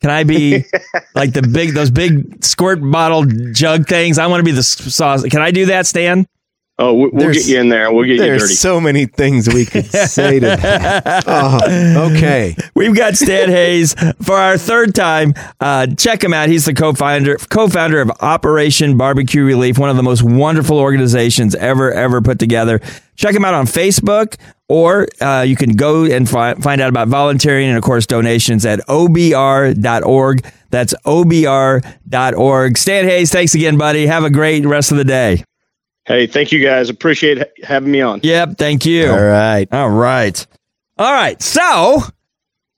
Can 0.00 0.10
I 0.10 0.22
be 0.22 0.64
like 1.14 1.32
the 1.32 1.42
big 1.42 1.74
those 1.74 1.90
big 1.90 2.44
squirt 2.44 2.78
bottle 2.80 3.24
jug 3.24 3.88
things? 3.88 4.18
I 4.18 4.28
want 4.28 4.40
to 4.40 4.44
be 4.44 4.52
the 4.52 4.62
sauce. 4.62 5.24
Can 5.24 5.42
I 5.42 5.50
do 5.50 5.66
that, 5.66 5.86
Stan? 5.86 6.26
Oh, 6.76 6.92
we- 6.94 7.10
we'll 7.12 7.32
get 7.32 7.46
you 7.46 7.60
in 7.60 7.68
there. 7.68 7.92
We'll 7.92 8.02
get 8.04 8.14
you 8.14 8.18
There's 8.18 8.42
dirty. 8.42 8.54
so 8.54 8.80
many 8.80 9.06
things 9.06 9.48
we 9.48 9.64
could 9.64 9.86
say 9.86 10.40
to 10.40 10.46
that. 10.46 11.24
Oh, 11.26 12.10
okay. 12.12 12.56
We've 12.74 12.96
got 12.96 13.14
Stan 13.14 13.48
Hayes 13.48 13.94
for 14.20 14.34
our 14.34 14.58
third 14.58 14.92
time. 14.94 15.34
Uh, 15.60 15.86
check 15.86 16.22
him 16.24 16.34
out. 16.34 16.48
He's 16.48 16.64
the 16.64 16.74
co-founder 16.74 17.36
co-founder 17.48 18.00
of 18.00 18.10
Operation 18.20 18.96
Barbecue 18.96 19.44
Relief, 19.44 19.78
one 19.78 19.88
of 19.88 19.96
the 19.96 20.02
most 20.02 20.22
wonderful 20.24 20.78
organizations 20.78 21.54
ever 21.54 21.92
ever 21.92 22.20
put 22.20 22.40
together. 22.40 22.80
Check 23.14 23.36
him 23.36 23.44
out 23.44 23.54
on 23.54 23.66
Facebook, 23.66 24.34
or 24.68 25.06
uh, 25.20 25.42
you 25.46 25.54
can 25.54 25.74
go 25.76 26.04
and 26.04 26.28
fi- 26.28 26.54
find 26.54 26.80
out 26.80 26.88
about 26.88 27.06
volunteering 27.06 27.68
and 27.68 27.78
of 27.78 27.84
course 27.84 28.04
donations 28.06 28.66
at 28.66 28.80
obr.org. 28.88 30.44
That's 30.70 30.94
obr.org. 31.06 32.78
Stan 32.78 33.04
Hayes, 33.04 33.30
thanks 33.32 33.54
again, 33.54 33.78
buddy. 33.78 34.06
Have 34.06 34.24
a 34.24 34.30
great 34.30 34.66
rest 34.66 34.90
of 34.90 34.98
the 34.98 35.04
day. 35.04 35.44
Hey, 36.06 36.26
thank 36.26 36.52
you 36.52 36.62
guys. 36.62 36.90
Appreciate 36.90 37.42
having 37.64 37.90
me 37.90 38.00
on. 38.02 38.20
Yep, 38.22 38.58
thank 38.58 38.84
you. 38.84 39.10
All 39.10 39.22
right. 39.24 39.66
All 39.72 39.90
right. 39.90 40.46
All 40.98 41.12
right. 41.12 41.40
So 41.40 42.02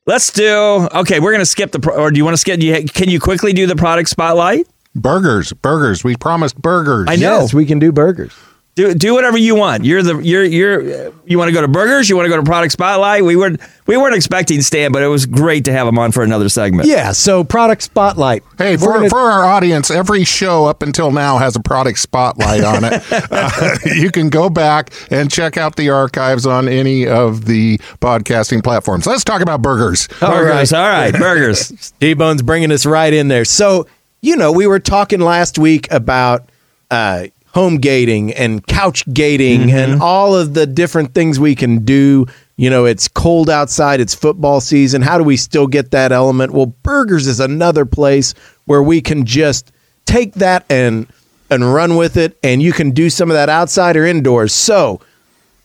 let's 0.07 0.33
do. 0.33 0.89
Okay, 0.95 1.19
we're 1.19 1.33
gonna 1.33 1.45
skip 1.45 1.73
the. 1.73 1.81
Pro, 1.81 1.95
or 1.95 2.11
do 2.11 2.19
you 2.19 2.25
want 2.25 2.35
to 2.35 2.39
skip? 2.41 2.61
Do 2.61 2.67
you, 2.67 2.85
can 2.85 3.09
you 3.09 3.19
quickly 3.19 3.53
do 3.53 3.67
the 3.67 3.77
product 3.77 4.09
spotlight? 4.09 4.69
Burgers, 4.95 5.53
burgers. 5.53 6.05
We 6.05 6.17
promised 6.17 6.57
burgers. 6.61 7.07
I 7.11 7.17
know. 7.17 7.41
Yes, 7.41 7.53
we 7.53 7.67
can 7.67 7.79
do 7.79 7.93
burgers. 7.93 8.33
Do 8.77 8.93
do 8.93 9.15
whatever 9.15 9.39
you 9.39 9.55
want. 9.55 9.87
You're 9.87 10.03
the 10.03 10.19
you're 10.19 10.45
you're 10.45 11.11
you 11.25 11.39
want 11.39 11.49
to 11.49 11.53
go 11.53 11.63
to 11.63 11.69
burgers. 11.69 12.11
You 12.11 12.15
want 12.17 12.27
to 12.27 12.29
go 12.29 12.37
to 12.37 12.43
product 12.43 12.73
spotlight. 12.73 13.25
We 13.25 13.35
weren't 13.35 13.59
we 13.87 13.97
weren't 13.97 14.15
expecting 14.15 14.61
Stan, 14.61 14.93
but 14.93 15.03
it 15.03 15.07
was 15.07 15.25
great 15.25 15.65
to 15.65 15.73
have 15.73 15.87
him 15.89 15.99
on 15.99 16.13
for 16.13 16.23
another 16.23 16.51
segment. 16.51 16.87
Yeah. 16.87 17.13
So 17.13 17.43
product 17.43 17.81
spotlight. 17.81 18.43
Hey, 18.59 18.77
for, 18.77 18.93
gonna- 18.93 19.09
for 19.09 19.19
our 19.19 19.47
audience, 19.47 19.91
every 19.91 20.25
show 20.25 20.67
up 20.67 20.83
until 20.83 21.11
now 21.11 21.39
has 21.39 21.57
a 21.57 21.61
product 21.61 21.99
spotlight 21.99 22.65
on 22.65 22.85
it. 22.85 23.03
Uh, 23.29 23.77
you 23.95 24.11
can 24.11 24.29
go 24.29 24.49
back 24.51 24.93
and 25.11 25.31
check 25.31 25.57
out 25.57 25.77
the 25.77 25.89
archives 25.91 26.47
on 26.47 26.69
any 26.69 27.07
of 27.07 27.47
the 27.47 27.79
podcasting 28.01 28.63
platforms. 28.63 29.07
Let's 29.07 29.25
talk 29.25 29.41
about 29.41 29.63
burgers. 29.63 30.07
Burgers. 30.21 30.73
All 30.73 30.87
right, 30.87 31.13
burgers. 31.13 31.93
T 32.01 32.15
Bone's 32.15 32.43
bringing 32.43 32.71
us 32.73 32.85
right 32.87 33.13
in 33.13 33.29
there. 33.29 33.45
So, 33.45 33.87
you 34.21 34.37
know, 34.37 34.53
we 34.53 34.67
were 34.67 34.79
talking 34.81 35.21
last 35.21 35.59
week 35.59 35.91
about 35.91 36.49
uh, 36.91 37.27
home 37.57 37.79
gating 37.79 38.35
and 38.35 38.67
couch 38.67 39.03
gating 39.15 39.73
and 39.73 39.93
mm-hmm. 39.95 40.03
all 40.03 40.37
of 40.37 40.53
the 40.53 40.67
different 40.67 41.15
things 41.15 41.41
we 41.41 41.55
can 41.55 41.87
do. 41.87 42.27
You 42.57 42.69
know, 42.69 42.85
it's 42.85 43.09
cold 43.09 43.49
outside, 43.49 43.99
it's 43.99 44.15
football 44.15 44.61
season. 44.61 45.01
How 45.01 45.17
do 45.17 45.25
we 45.25 45.39
still 45.39 45.67
get 45.67 45.91
that 45.93 46.13
element? 46.13 46.53
Well, 46.53 46.67
burgers 46.67 47.27
is 47.27 47.41
another 47.41 47.87
place 47.87 48.35
where 48.67 48.83
we 48.83 49.01
can 49.01 49.25
just 49.25 49.73
take 50.05 50.35
that 50.35 50.67
and 50.69 51.07
and 51.49 51.73
run 51.73 51.97
with 51.97 52.19
it 52.19 52.37
and 52.43 52.63
you 52.63 52.75
can 52.75 52.91
do 52.91 53.09
some 53.09 53.31
of 53.31 53.35
that 53.35 53.49
outside 53.49 53.97
or 53.97 54.05
indoors. 54.05 54.53
So, 54.53 55.01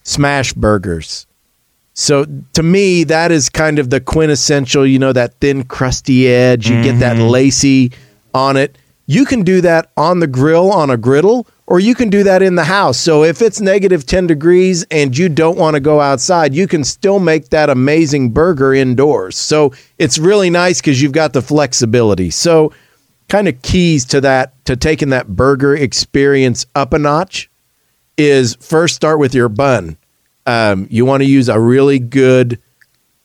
smash 0.04 0.54
burgers. 0.54 1.28
So 1.94 2.26
to 2.54 2.64
me, 2.64 3.04
that 3.04 3.34
is 3.34 3.50
kind 3.50 3.80
of 3.80 3.90
the 3.90 4.00
quintessential, 4.00 4.88
you 4.88 4.98
know, 4.98 5.12
that 5.12 5.34
thin, 5.42 5.66
crusty 5.66 6.30
edge. 6.30 6.70
You 6.70 6.82
get 6.82 7.00
that 7.00 7.18
mm-hmm. 7.18 7.28
lacy 7.28 7.92
on 8.34 8.56
it. 8.56 8.78
You 9.12 9.26
can 9.26 9.44
do 9.44 9.60
that 9.60 9.92
on 9.98 10.22
the 10.22 10.26
grill 10.26 10.72
on 10.72 10.90
a 10.90 10.96
griddle, 10.96 11.46
or 11.68 11.82
you 11.82 11.96
can 11.96 12.10
do 12.10 12.24
that 12.24 12.42
in 12.42 12.56
the 12.56 12.64
house. 12.64 12.98
So 12.98 13.26
if 13.26 13.42
it's 13.42 13.60
negative 13.60 14.06
10 14.06 14.26
degrees 14.26 14.86
and 14.90 15.18
you 15.18 15.28
don't 15.28 15.58
want 15.58 15.74
to 15.74 15.82
go 15.82 16.00
outside, 16.00 16.56
you 16.56 16.66
can 16.66 16.86
still 16.86 17.20
make 17.20 17.50
that 17.50 17.70
amazing 17.70 18.30
burger 18.30 18.74
indoors. 18.74 19.36
So 19.36 19.74
it's 19.98 20.18
really 20.18 20.50
nice 20.50 20.80
because 20.80 21.02
you've 21.02 21.12
got 21.12 21.34
the 21.34 21.42
flexibility. 21.42 22.30
So, 22.30 22.72
kind 23.28 23.50
of 23.50 23.62
keys 23.62 24.06
to 24.06 24.22
that, 24.22 24.54
to 24.64 24.78
taking 24.78 25.10
that 25.10 25.28
burger 25.28 25.76
experience 25.76 26.66
up 26.74 26.94
a 26.94 26.98
notch 26.98 27.50
is 28.18 28.56
first 28.62 28.96
start 28.96 29.20
with 29.20 29.36
your 29.36 29.50
bun. 29.50 29.98
Um, 30.46 30.88
you 30.90 31.04
want 31.04 31.22
to 31.22 31.28
use 31.28 31.50
a 31.50 31.60
really 31.60 32.00
good 32.00 32.62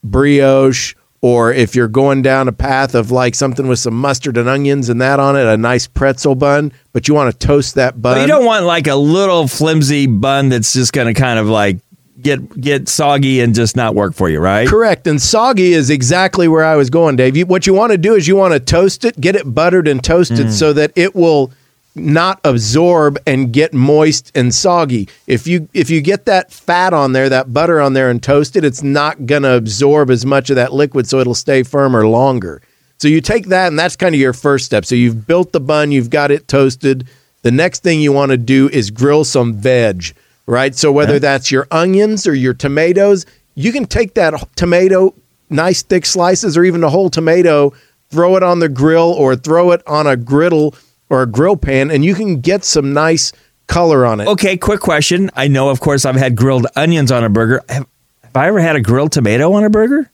brioche, 0.03 0.95
or 1.21 1.51
if 1.51 1.75
you're 1.75 1.87
going 1.87 2.21
down 2.21 2.47
a 2.47 2.51
path 2.51 2.93
of 2.93 3.09
like 3.11 3.33
something 3.35 3.67
with 3.67 3.79
some 3.79 3.95
mustard 3.95 4.37
and 4.37 4.47
onions 4.47 4.89
and 4.89 5.01
that 5.01 5.19
on 5.19 5.35
it, 5.35 5.45
a 5.45 5.57
nice 5.57 5.87
pretzel 5.87 6.35
bun. 6.35 6.71
But 6.93 7.07
you 7.07 7.13
want 7.13 7.31
to 7.37 7.47
toast 7.47 7.75
that 7.75 8.01
bun. 8.01 8.15
But 8.15 8.21
you 8.21 8.27
don't 8.27 8.45
want 8.45 8.65
like 8.65 8.87
a 8.87 8.95
little 8.95 9.47
flimsy 9.47 10.05
bun 10.07 10.49
that's 10.49 10.73
just 10.73 10.93
going 10.93 11.13
to 11.13 11.19
kind 11.19 11.39
of 11.39 11.47
like 11.47 11.79
get 12.21 12.59
get 12.59 12.87
soggy 12.89 13.41
and 13.41 13.53
just 13.53 13.75
not 13.75 13.93
work 13.95 14.13
for 14.13 14.29
you, 14.29 14.39
right? 14.39 14.67
Correct. 14.67 15.05
And 15.07 15.21
soggy 15.21 15.73
is 15.73 15.89
exactly 15.89 16.47
where 16.47 16.63
I 16.65 16.75
was 16.75 16.89
going, 16.89 17.15
Dave. 17.15 17.35
You, 17.37 17.45
what 17.45 17.67
you 17.67 17.73
want 17.73 17.91
to 17.91 17.97
do 17.97 18.15
is 18.15 18.27
you 18.27 18.35
want 18.35 18.53
to 18.53 18.59
toast 18.59 19.05
it, 19.05 19.19
get 19.19 19.35
it 19.35 19.53
buttered 19.53 19.87
and 19.87 20.03
toasted 20.03 20.47
Mm. 20.47 20.51
so 20.51 20.73
that 20.73 20.91
it 20.95 21.15
will 21.15 21.51
not 21.97 22.39
absorb 22.43 23.17
and 23.25 23.51
get 23.51 23.73
moist 23.73 24.31
and 24.35 24.53
soggy. 24.53 25.09
If 25.25 25.47
you 25.47 25.67
if 25.73 25.89
you 25.89 26.01
get 26.01 26.25
that 26.25 26.51
fat 26.51 26.93
on 26.93 27.13
there, 27.13 27.29
that 27.29 27.53
butter 27.53 27.81
on 27.81 27.93
there 27.93 28.09
and 28.09 28.21
toast 28.21 28.55
it, 28.55 28.63
it's 28.63 28.83
not 28.83 29.25
going 29.25 29.43
to 29.43 29.55
absorb 29.55 30.09
as 30.09 30.25
much 30.25 30.49
of 30.49 30.55
that 30.55 30.73
liquid 30.73 31.07
so 31.07 31.19
it'll 31.19 31.35
stay 31.35 31.63
firmer 31.63 32.07
longer. 32.07 32.61
So 32.99 33.07
you 33.07 33.21
take 33.21 33.47
that 33.47 33.67
and 33.67 33.77
that's 33.77 33.95
kind 33.95 34.15
of 34.15 34.21
your 34.21 34.33
first 34.33 34.65
step. 34.65 34.85
So 34.85 34.95
you've 34.95 35.27
built 35.27 35.51
the 35.51 35.59
bun, 35.59 35.91
you've 35.91 36.09
got 36.09 36.31
it 36.31 36.47
toasted. 36.47 37.07
The 37.43 37.51
next 37.51 37.83
thing 37.83 38.01
you 38.01 38.11
want 38.11 38.31
to 38.31 38.37
do 38.37 38.69
is 38.69 38.89
grill 38.89 39.23
some 39.23 39.53
veg, 39.53 40.15
right? 40.45 40.75
So 40.75 40.91
whether 40.91 41.19
that's 41.19 41.51
your 41.51 41.67
onions 41.69 42.25
or 42.25 42.33
your 42.33 42.53
tomatoes, 42.53 43.25
you 43.55 43.71
can 43.71 43.85
take 43.85 44.15
that 44.15 44.33
tomato, 44.55 45.13
nice 45.49 45.81
thick 45.83 46.05
slices, 46.05 46.57
or 46.57 46.63
even 46.63 46.83
a 46.83 46.89
whole 46.89 47.09
tomato, 47.09 47.73
throw 48.09 48.35
it 48.35 48.43
on 48.43 48.59
the 48.59 48.69
grill 48.69 49.11
or 49.13 49.35
throw 49.35 49.71
it 49.71 49.81
on 49.87 50.07
a 50.07 50.17
griddle 50.17 50.73
or 51.09 51.21
a 51.21 51.25
grill 51.25 51.55
pan, 51.57 51.89
and 51.91 52.03
you 52.03 52.15
can 52.15 52.41
get 52.41 52.63
some 52.65 52.93
nice 52.93 53.31
color 53.67 54.05
on 54.05 54.19
it. 54.19 54.27
Okay, 54.27 54.57
quick 54.57 54.79
question. 54.79 55.29
I 55.35 55.47
know, 55.47 55.69
of 55.69 55.79
course, 55.79 56.05
I've 56.05 56.15
had 56.15 56.35
grilled 56.35 56.67
onions 56.75 57.11
on 57.11 57.23
a 57.23 57.29
burger. 57.29 57.61
Have, 57.69 57.87
have 58.23 58.35
I 58.35 58.47
ever 58.47 58.59
had 58.59 58.75
a 58.75 58.81
grilled 58.81 59.11
tomato 59.11 59.51
on 59.53 59.63
a 59.63 59.69
burger? 59.69 60.09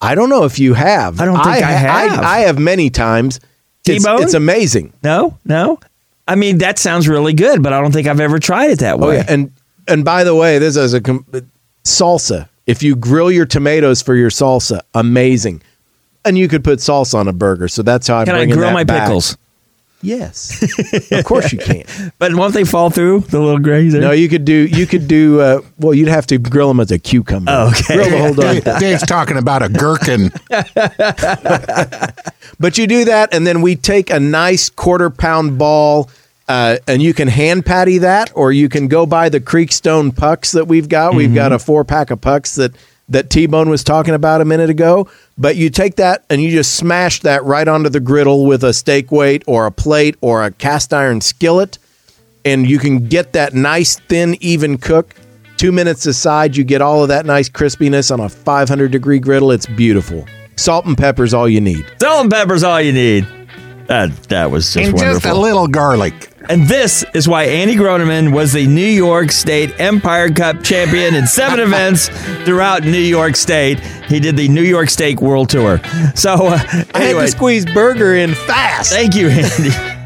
I 0.00 0.14
don't 0.14 0.28
know 0.28 0.44
if 0.44 0.58
you 0.58 0.74
have. 0.74 1.20
I 1.20 1.24
don't 1.24 1.36
think 1.36 1.48
I, 1.48 1.60
have. 1.70 2.20
I, 2.20 2.38
have 2.40 2.58
many 2.58 2.88
times. 2.88 3.40
It's, 3.84 4.04
T-bone? 4.04 4.22
it's 4.22 4.34
amazing. 4.34 4.92
No, 5.02 5.36
no. 5.44 5.80
I 6.28 6.34
mean, 6.34 6.58
that 6.58 6.78
sounds 6.78 7.08
really 7.08 7.32
good, 7.32 7.62
but 7.62 7.72
I 7.72 7.80
don't 7.80 7.90
think 7.90 8.06
I've 8.06 8.20
ever 8.20 8.38
tried 8.38 8.70
it 8.70 8.78
that 8.80 8.94
Oh 9.00 9.08
way. 9.08 9.16
yeah, 9.16 9.24
and 9.28 9.50
and 9.88 10.04
by 10.04 10.22
the 10.24 10.34
way, 10.34 10.58
this 10.58 10.76
is 10.76 10.92
a 10.94 11.00
com- 11.00 11.24
salsa. 11.84 12.48
If 12.66 12.82
you 12.82 12.94
grill 12.94 13.30
your 13.30 13.46
tomatoes 13.46 14.02
for 14.02 14.14
your 14.14 14.28
salsa, 14.30 14.82
amazing. 14.94 15.62
And 16.24 16.36
you 16.36 16.46
could 16.48 16.62
put 16.62 16.80
salsa 16.80 17.14
on 17.14 17.26
a 17.28 17.32
burger, 17.32 17.66
so 17.68 17.82
that's 17.82 18.06
how 18.06 18.18
I'm 18.18 18.26
Can 18.26 18.34
I 18.34 18.44
grill 18.44 18.72
my 18.72 18.84
back. 18.84 19.06
pickles? 19.06 19.38
Yes, 20.00 20.62
of 21.12 21.24
course 21.24 21.52
you 21.52 21.58
can. 21.58 21.84
But 22.20 22.32
won't 22.34 22.54
they 22.54 22.62
fall 22.64 22.88
through 22.88 23.20
the 23.22 23.40
little 23.40 23.58
grays? 23.58 23.92
there? 23.94 24.00
No, 24.02 24.12
you 24.12 24.28
could 24.28 24.44
do. 24.44 24.66
You 24.66 24.86
could 24.86 25.08
do. 25.08 25.40
Uh, 25.40 25.60
well, 25.78 25.92
you'd 25.92 26.06
have 26.08 26.24
to 26.28 26.38
grill 26.38 26.68
them 26.68 26.78
as 26.78 26.92
a 26.92 26.98
cucumber. 27.00 27.50
Oh, 27.52 27.68
okay. 27.70 27.94
Grill 27.96 28.10
the 28.10 28.18
whole 28.18 28.34
Dave- 28.34 28.64
Dave's 28.80 29.02
talking 29.02 29.36
about 29.36 29.62
a 29.62 29.68
gherkin. 29.68 30.30
But 32.60 32.76
you 32.76 32.86
do 32.88 33.04
that, 33.04 33.32
and 33.32 33.46
then 33.46 33.62
we 33.62 33.76
take 33.76 34.10
a 34.10 34.18
nice 34.18 34.68
quarter 34.68 35.10
pound 35.10 35.58
ball, 35.58 36.10
uh, 36.48 36.78
and 36.88 37.00
you 37.00 37.14
can 37.14 37.28
hand 37.28 37.64
patty 37.64 37.98
that, 37.98 38.32
or 38.34 38.50
you 38.52 38.68
can 38.68 38.88
go 38.88 39.06
buy 39.06 39.28
the 39.28 39.40
Creekstone 39.40 40.16
pucks 40.16 40.52
that 40.52 40.66
we've 40.66 40.88
got. 40.88 41.14
We've 41.14 41.34
got 41.34 41.52
a 41.52 41.58
four 41.58 41.84
pack 41.84 42.10
of 42.10 42.20
pucks 42.20 42.56
that 42.56 42.72
that 43.08 43.30
T 43.30 43.46
Bone 43.46 43.70
was 43.70 43.82
talking 43.82 44.14
about 44.14 44.40
a 44.40 44.44
minute 44.44 44.70
ago. 44.70 45.08
But 45.36 45.56
you 45.56 45.70
take 45.70 45.96
that 45.96 46.24
and 46.30 46.42
you 46.42 46.50
just 46.50 46.74
smash 46.74 47.20
that 47.20 47.44
right 47.44 47.66
onto 47.66 47.88
the 47.88 48.00
griddle 48.00 48.46
with 48.46 48.64
a 48.64 48.72
steak 48.72 49.10
weight 49.10 49.42
or 49.46 49.66
a 49.66 49.72
plate 49.72 50.16
or 50.20 50.44
a 50.44 50.50
cast 50.50 50.92
iron 50.92 51.20
skillet, 51.20 51.78
and 52.44 52.68
you 52.68 52.78
can 52.78 53.08
get 53.08 53.32
that 53.32 53.54
nice 53.54 53.98
thin 53.98 54.36
even 54.40 54.78
cook. 54.78 55.14
Two 55.56 55.72
minutes 55.72 56.06
aside, 56.06 56.56
you 56.56 56.64
get 56.64 56.80
all 56.80 57.02
of 57.02 57.08
that 57.08 57.26
nice 57.26 57.48
crispiness 57.48 58.12
on 58.12 58.20
a 58.20 58.28
500 58.28 58.90
degree 58.90 59.18
griddle. 59.18 59.50
It's 59.50 59.66
beautiful. 59.66 60.24
Salt 60.56 60.86
and 60.86 60.96
pepper's 60.96 61.34
all 61.34 61.48
you 61.48 61.60
need. 61.60 61.84
Salt 62.00 62.22
and 62.22 62.30
pepper's 62.30 62.62
all 62.62 62.80
you 62.80 62.92
need. 62.92 63.26
That 63.88 64.14
that 64.24 64.50
was 64.50 64.72
just 64.72 64.76
and 64.76 64.94
wonderful. 64.94 65.20
just 65.20 65.26
a 65.26 65.34
little 65.34 65.66
garlic. 65.66 66.30
And 66.50 66.66
this 66.68 67.04
is 67.14 67.28
why 67.28 67.44
Andy 67.44 67.74
Groneman 67.74 68.32
was 68.34 68.52
the 68.52 68.66
New 68.66 68.80
York 68.86 69.30
State 69.32 69.78
Empire 69.80 70.30
Cup 70.30 70.62
champion 70.62 71.14
in 71.14 71.26
seven 71.26 71.58
events 71.68 72.08
throughout 72.44 72.84
New 72.84 72.98
York 72.98 73.36
State. 73.36 73.80
He 74.08 74.20
did 74.20 74.36
the 74.36 74.48
New 74.48 74.62
York 74.62 74.88
State 74.88 75.20
World 75.20 75.50
Tour. 75.50 75.80
So, 76.14 76.34
uh, 76.34 76.58
I 76.94 77.00
had 77.00 77.14
to 77.14 77.28
squeeze 77.28 77.66
burger 77.66 78.14
in 78.14 78.34
fast. 78.34 78.92
thank 78.92 79.14
you, 79.14 79.28
Andy. 79.28 79.70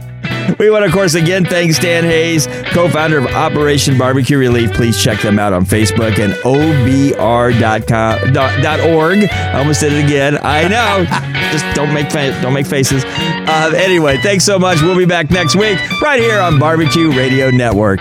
We 0.59 0.71
want 0.71 0.83
to, 0.83 0.87
of 0.87 0.93
course, 0.93 1.15
again 1.15 1.45
thanks 1.45 1.77
Stan 1.77 2.05
Hayes, 2.05 2.47
co-founder 2.73 3.19
of 3.19 3.27
Operation 3.27 3.99
Barbecue 3.99 4.39
Relief. 4.39 4.73
Please 4.73 5.03
check 5.03 5.21
them 5.21 5.39
out 5.39 5.53
on 5.53 5.65
Facebook 5.65 6.19
and 6.19 6.33
obr.com 6.45 8.33
dot, 8.33 8.63
dot 8.63 8.81
org. 8.81 9.19
I 9.31 9.59
almost 9.59 9.81
did 9.81 9.93
it 9.93 10.05
again. 10.05 10.39
I 10.43 10.69
know. 10.69 11.05
Just 11.53 11.65
don't 11.75 11.93
make 11.93 12.11
fa- 12.11 12.39
don't 12.41 12.55
make 12.55 12.67
faces. 12.67 13.05
Uh, 13.05 13.73
anyway, 13.77 14.19
thanks 14.19 14.45
so 14.45 14.59
much. 14.59 14.81
We'll 14.83 14.97
be 14.97 15.05
back 15.05 15.31
next 15.31 15.55
week 15.57 15.79
right 16.01 16.21
here 16.21 16.41
on 16.41 16.59
Barbecue 16.59 17.11
Radio 17.11 17.51
Network. 17.51 18.01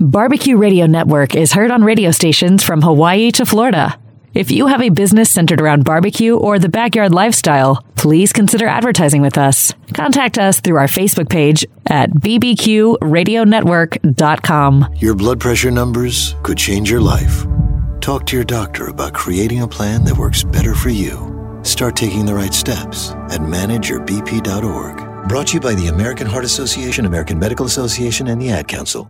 Barbecue 0.00 0.56
Radio 0.56 0.86
Network 0.86 1.36
is 1.36 1.52
heard 1.52 1.70
on 1.70 1.84
radio 1.84 2.10
stations 2.10 2.64
from 2.64 2.82
Hawaii 2.82 3.30
to 3.32 3.46
Florida. 3.46 3.96
If 4.34 4.50
you 4.50 4.66
have 4.66 4.82
a 4.82 4.88
business 4.88 5.30
centered 5.30 5.60
around 5.60 5.84
barbecue 5.84 6.36
or 6.36 6.58
the 6.58 6.68
backyard 6.68 7.14
lifestyle, 7.14 7.80
please 7.94 8.32
consider 8.32 8.66
advertising 8.66 9.22
with 9.22 9.38
us. 9.38 9.72
Contact 9.94 10.36
us 10.36 10.58
through 10.58 10.78
our 10.78 10.88
Facebook 10.88 11.30
page 11.30 11.64
at 11.86 12.10
bbqradionetwork.com. 12.10 14.94
Your 14.96 15.14
blood 15.14 15.38
pressure 15.38 15.70
numbers 15.70 16.34
could 16.42 16.58
change 16.58 16.90
your 16.90 17.00
life. 17.00 17.46
Talk 18.00 18.26
to 18.26 18.34
your 18.36 18.44
doctor 18.44 18.88
about 18.88 19.14
creating 19.14 19.62
a 19.62 19.68
plan 19.68 20.02
that 20.04 20.18
works 20.18 20.42
better 20.42 20.74
for 20.74 20.90
you. 20.90 21.60
Start 21.62 21.94
taking 21.94 22.26
the 22.26 22.34
right 22.34 22.52
steps 22.52 23.12
at 23.30 23.40
manageyourbp.org. 23.40 25.28
Brought 25.28 25.46
to 25.46 25.54
you 25.54 25.60
by 25.60 25.74
the 25.74 25.86
American 25.86 26.26
Heart 26.26 26.44
Association, 26.44 27.06
American 27.06 27.38
Medical 27.38 27.66
Association, 27.66 28.26
and 28.26 28.42
the 28.42 28.50
Ad 28.50 28.66
Council. 28.66 29.08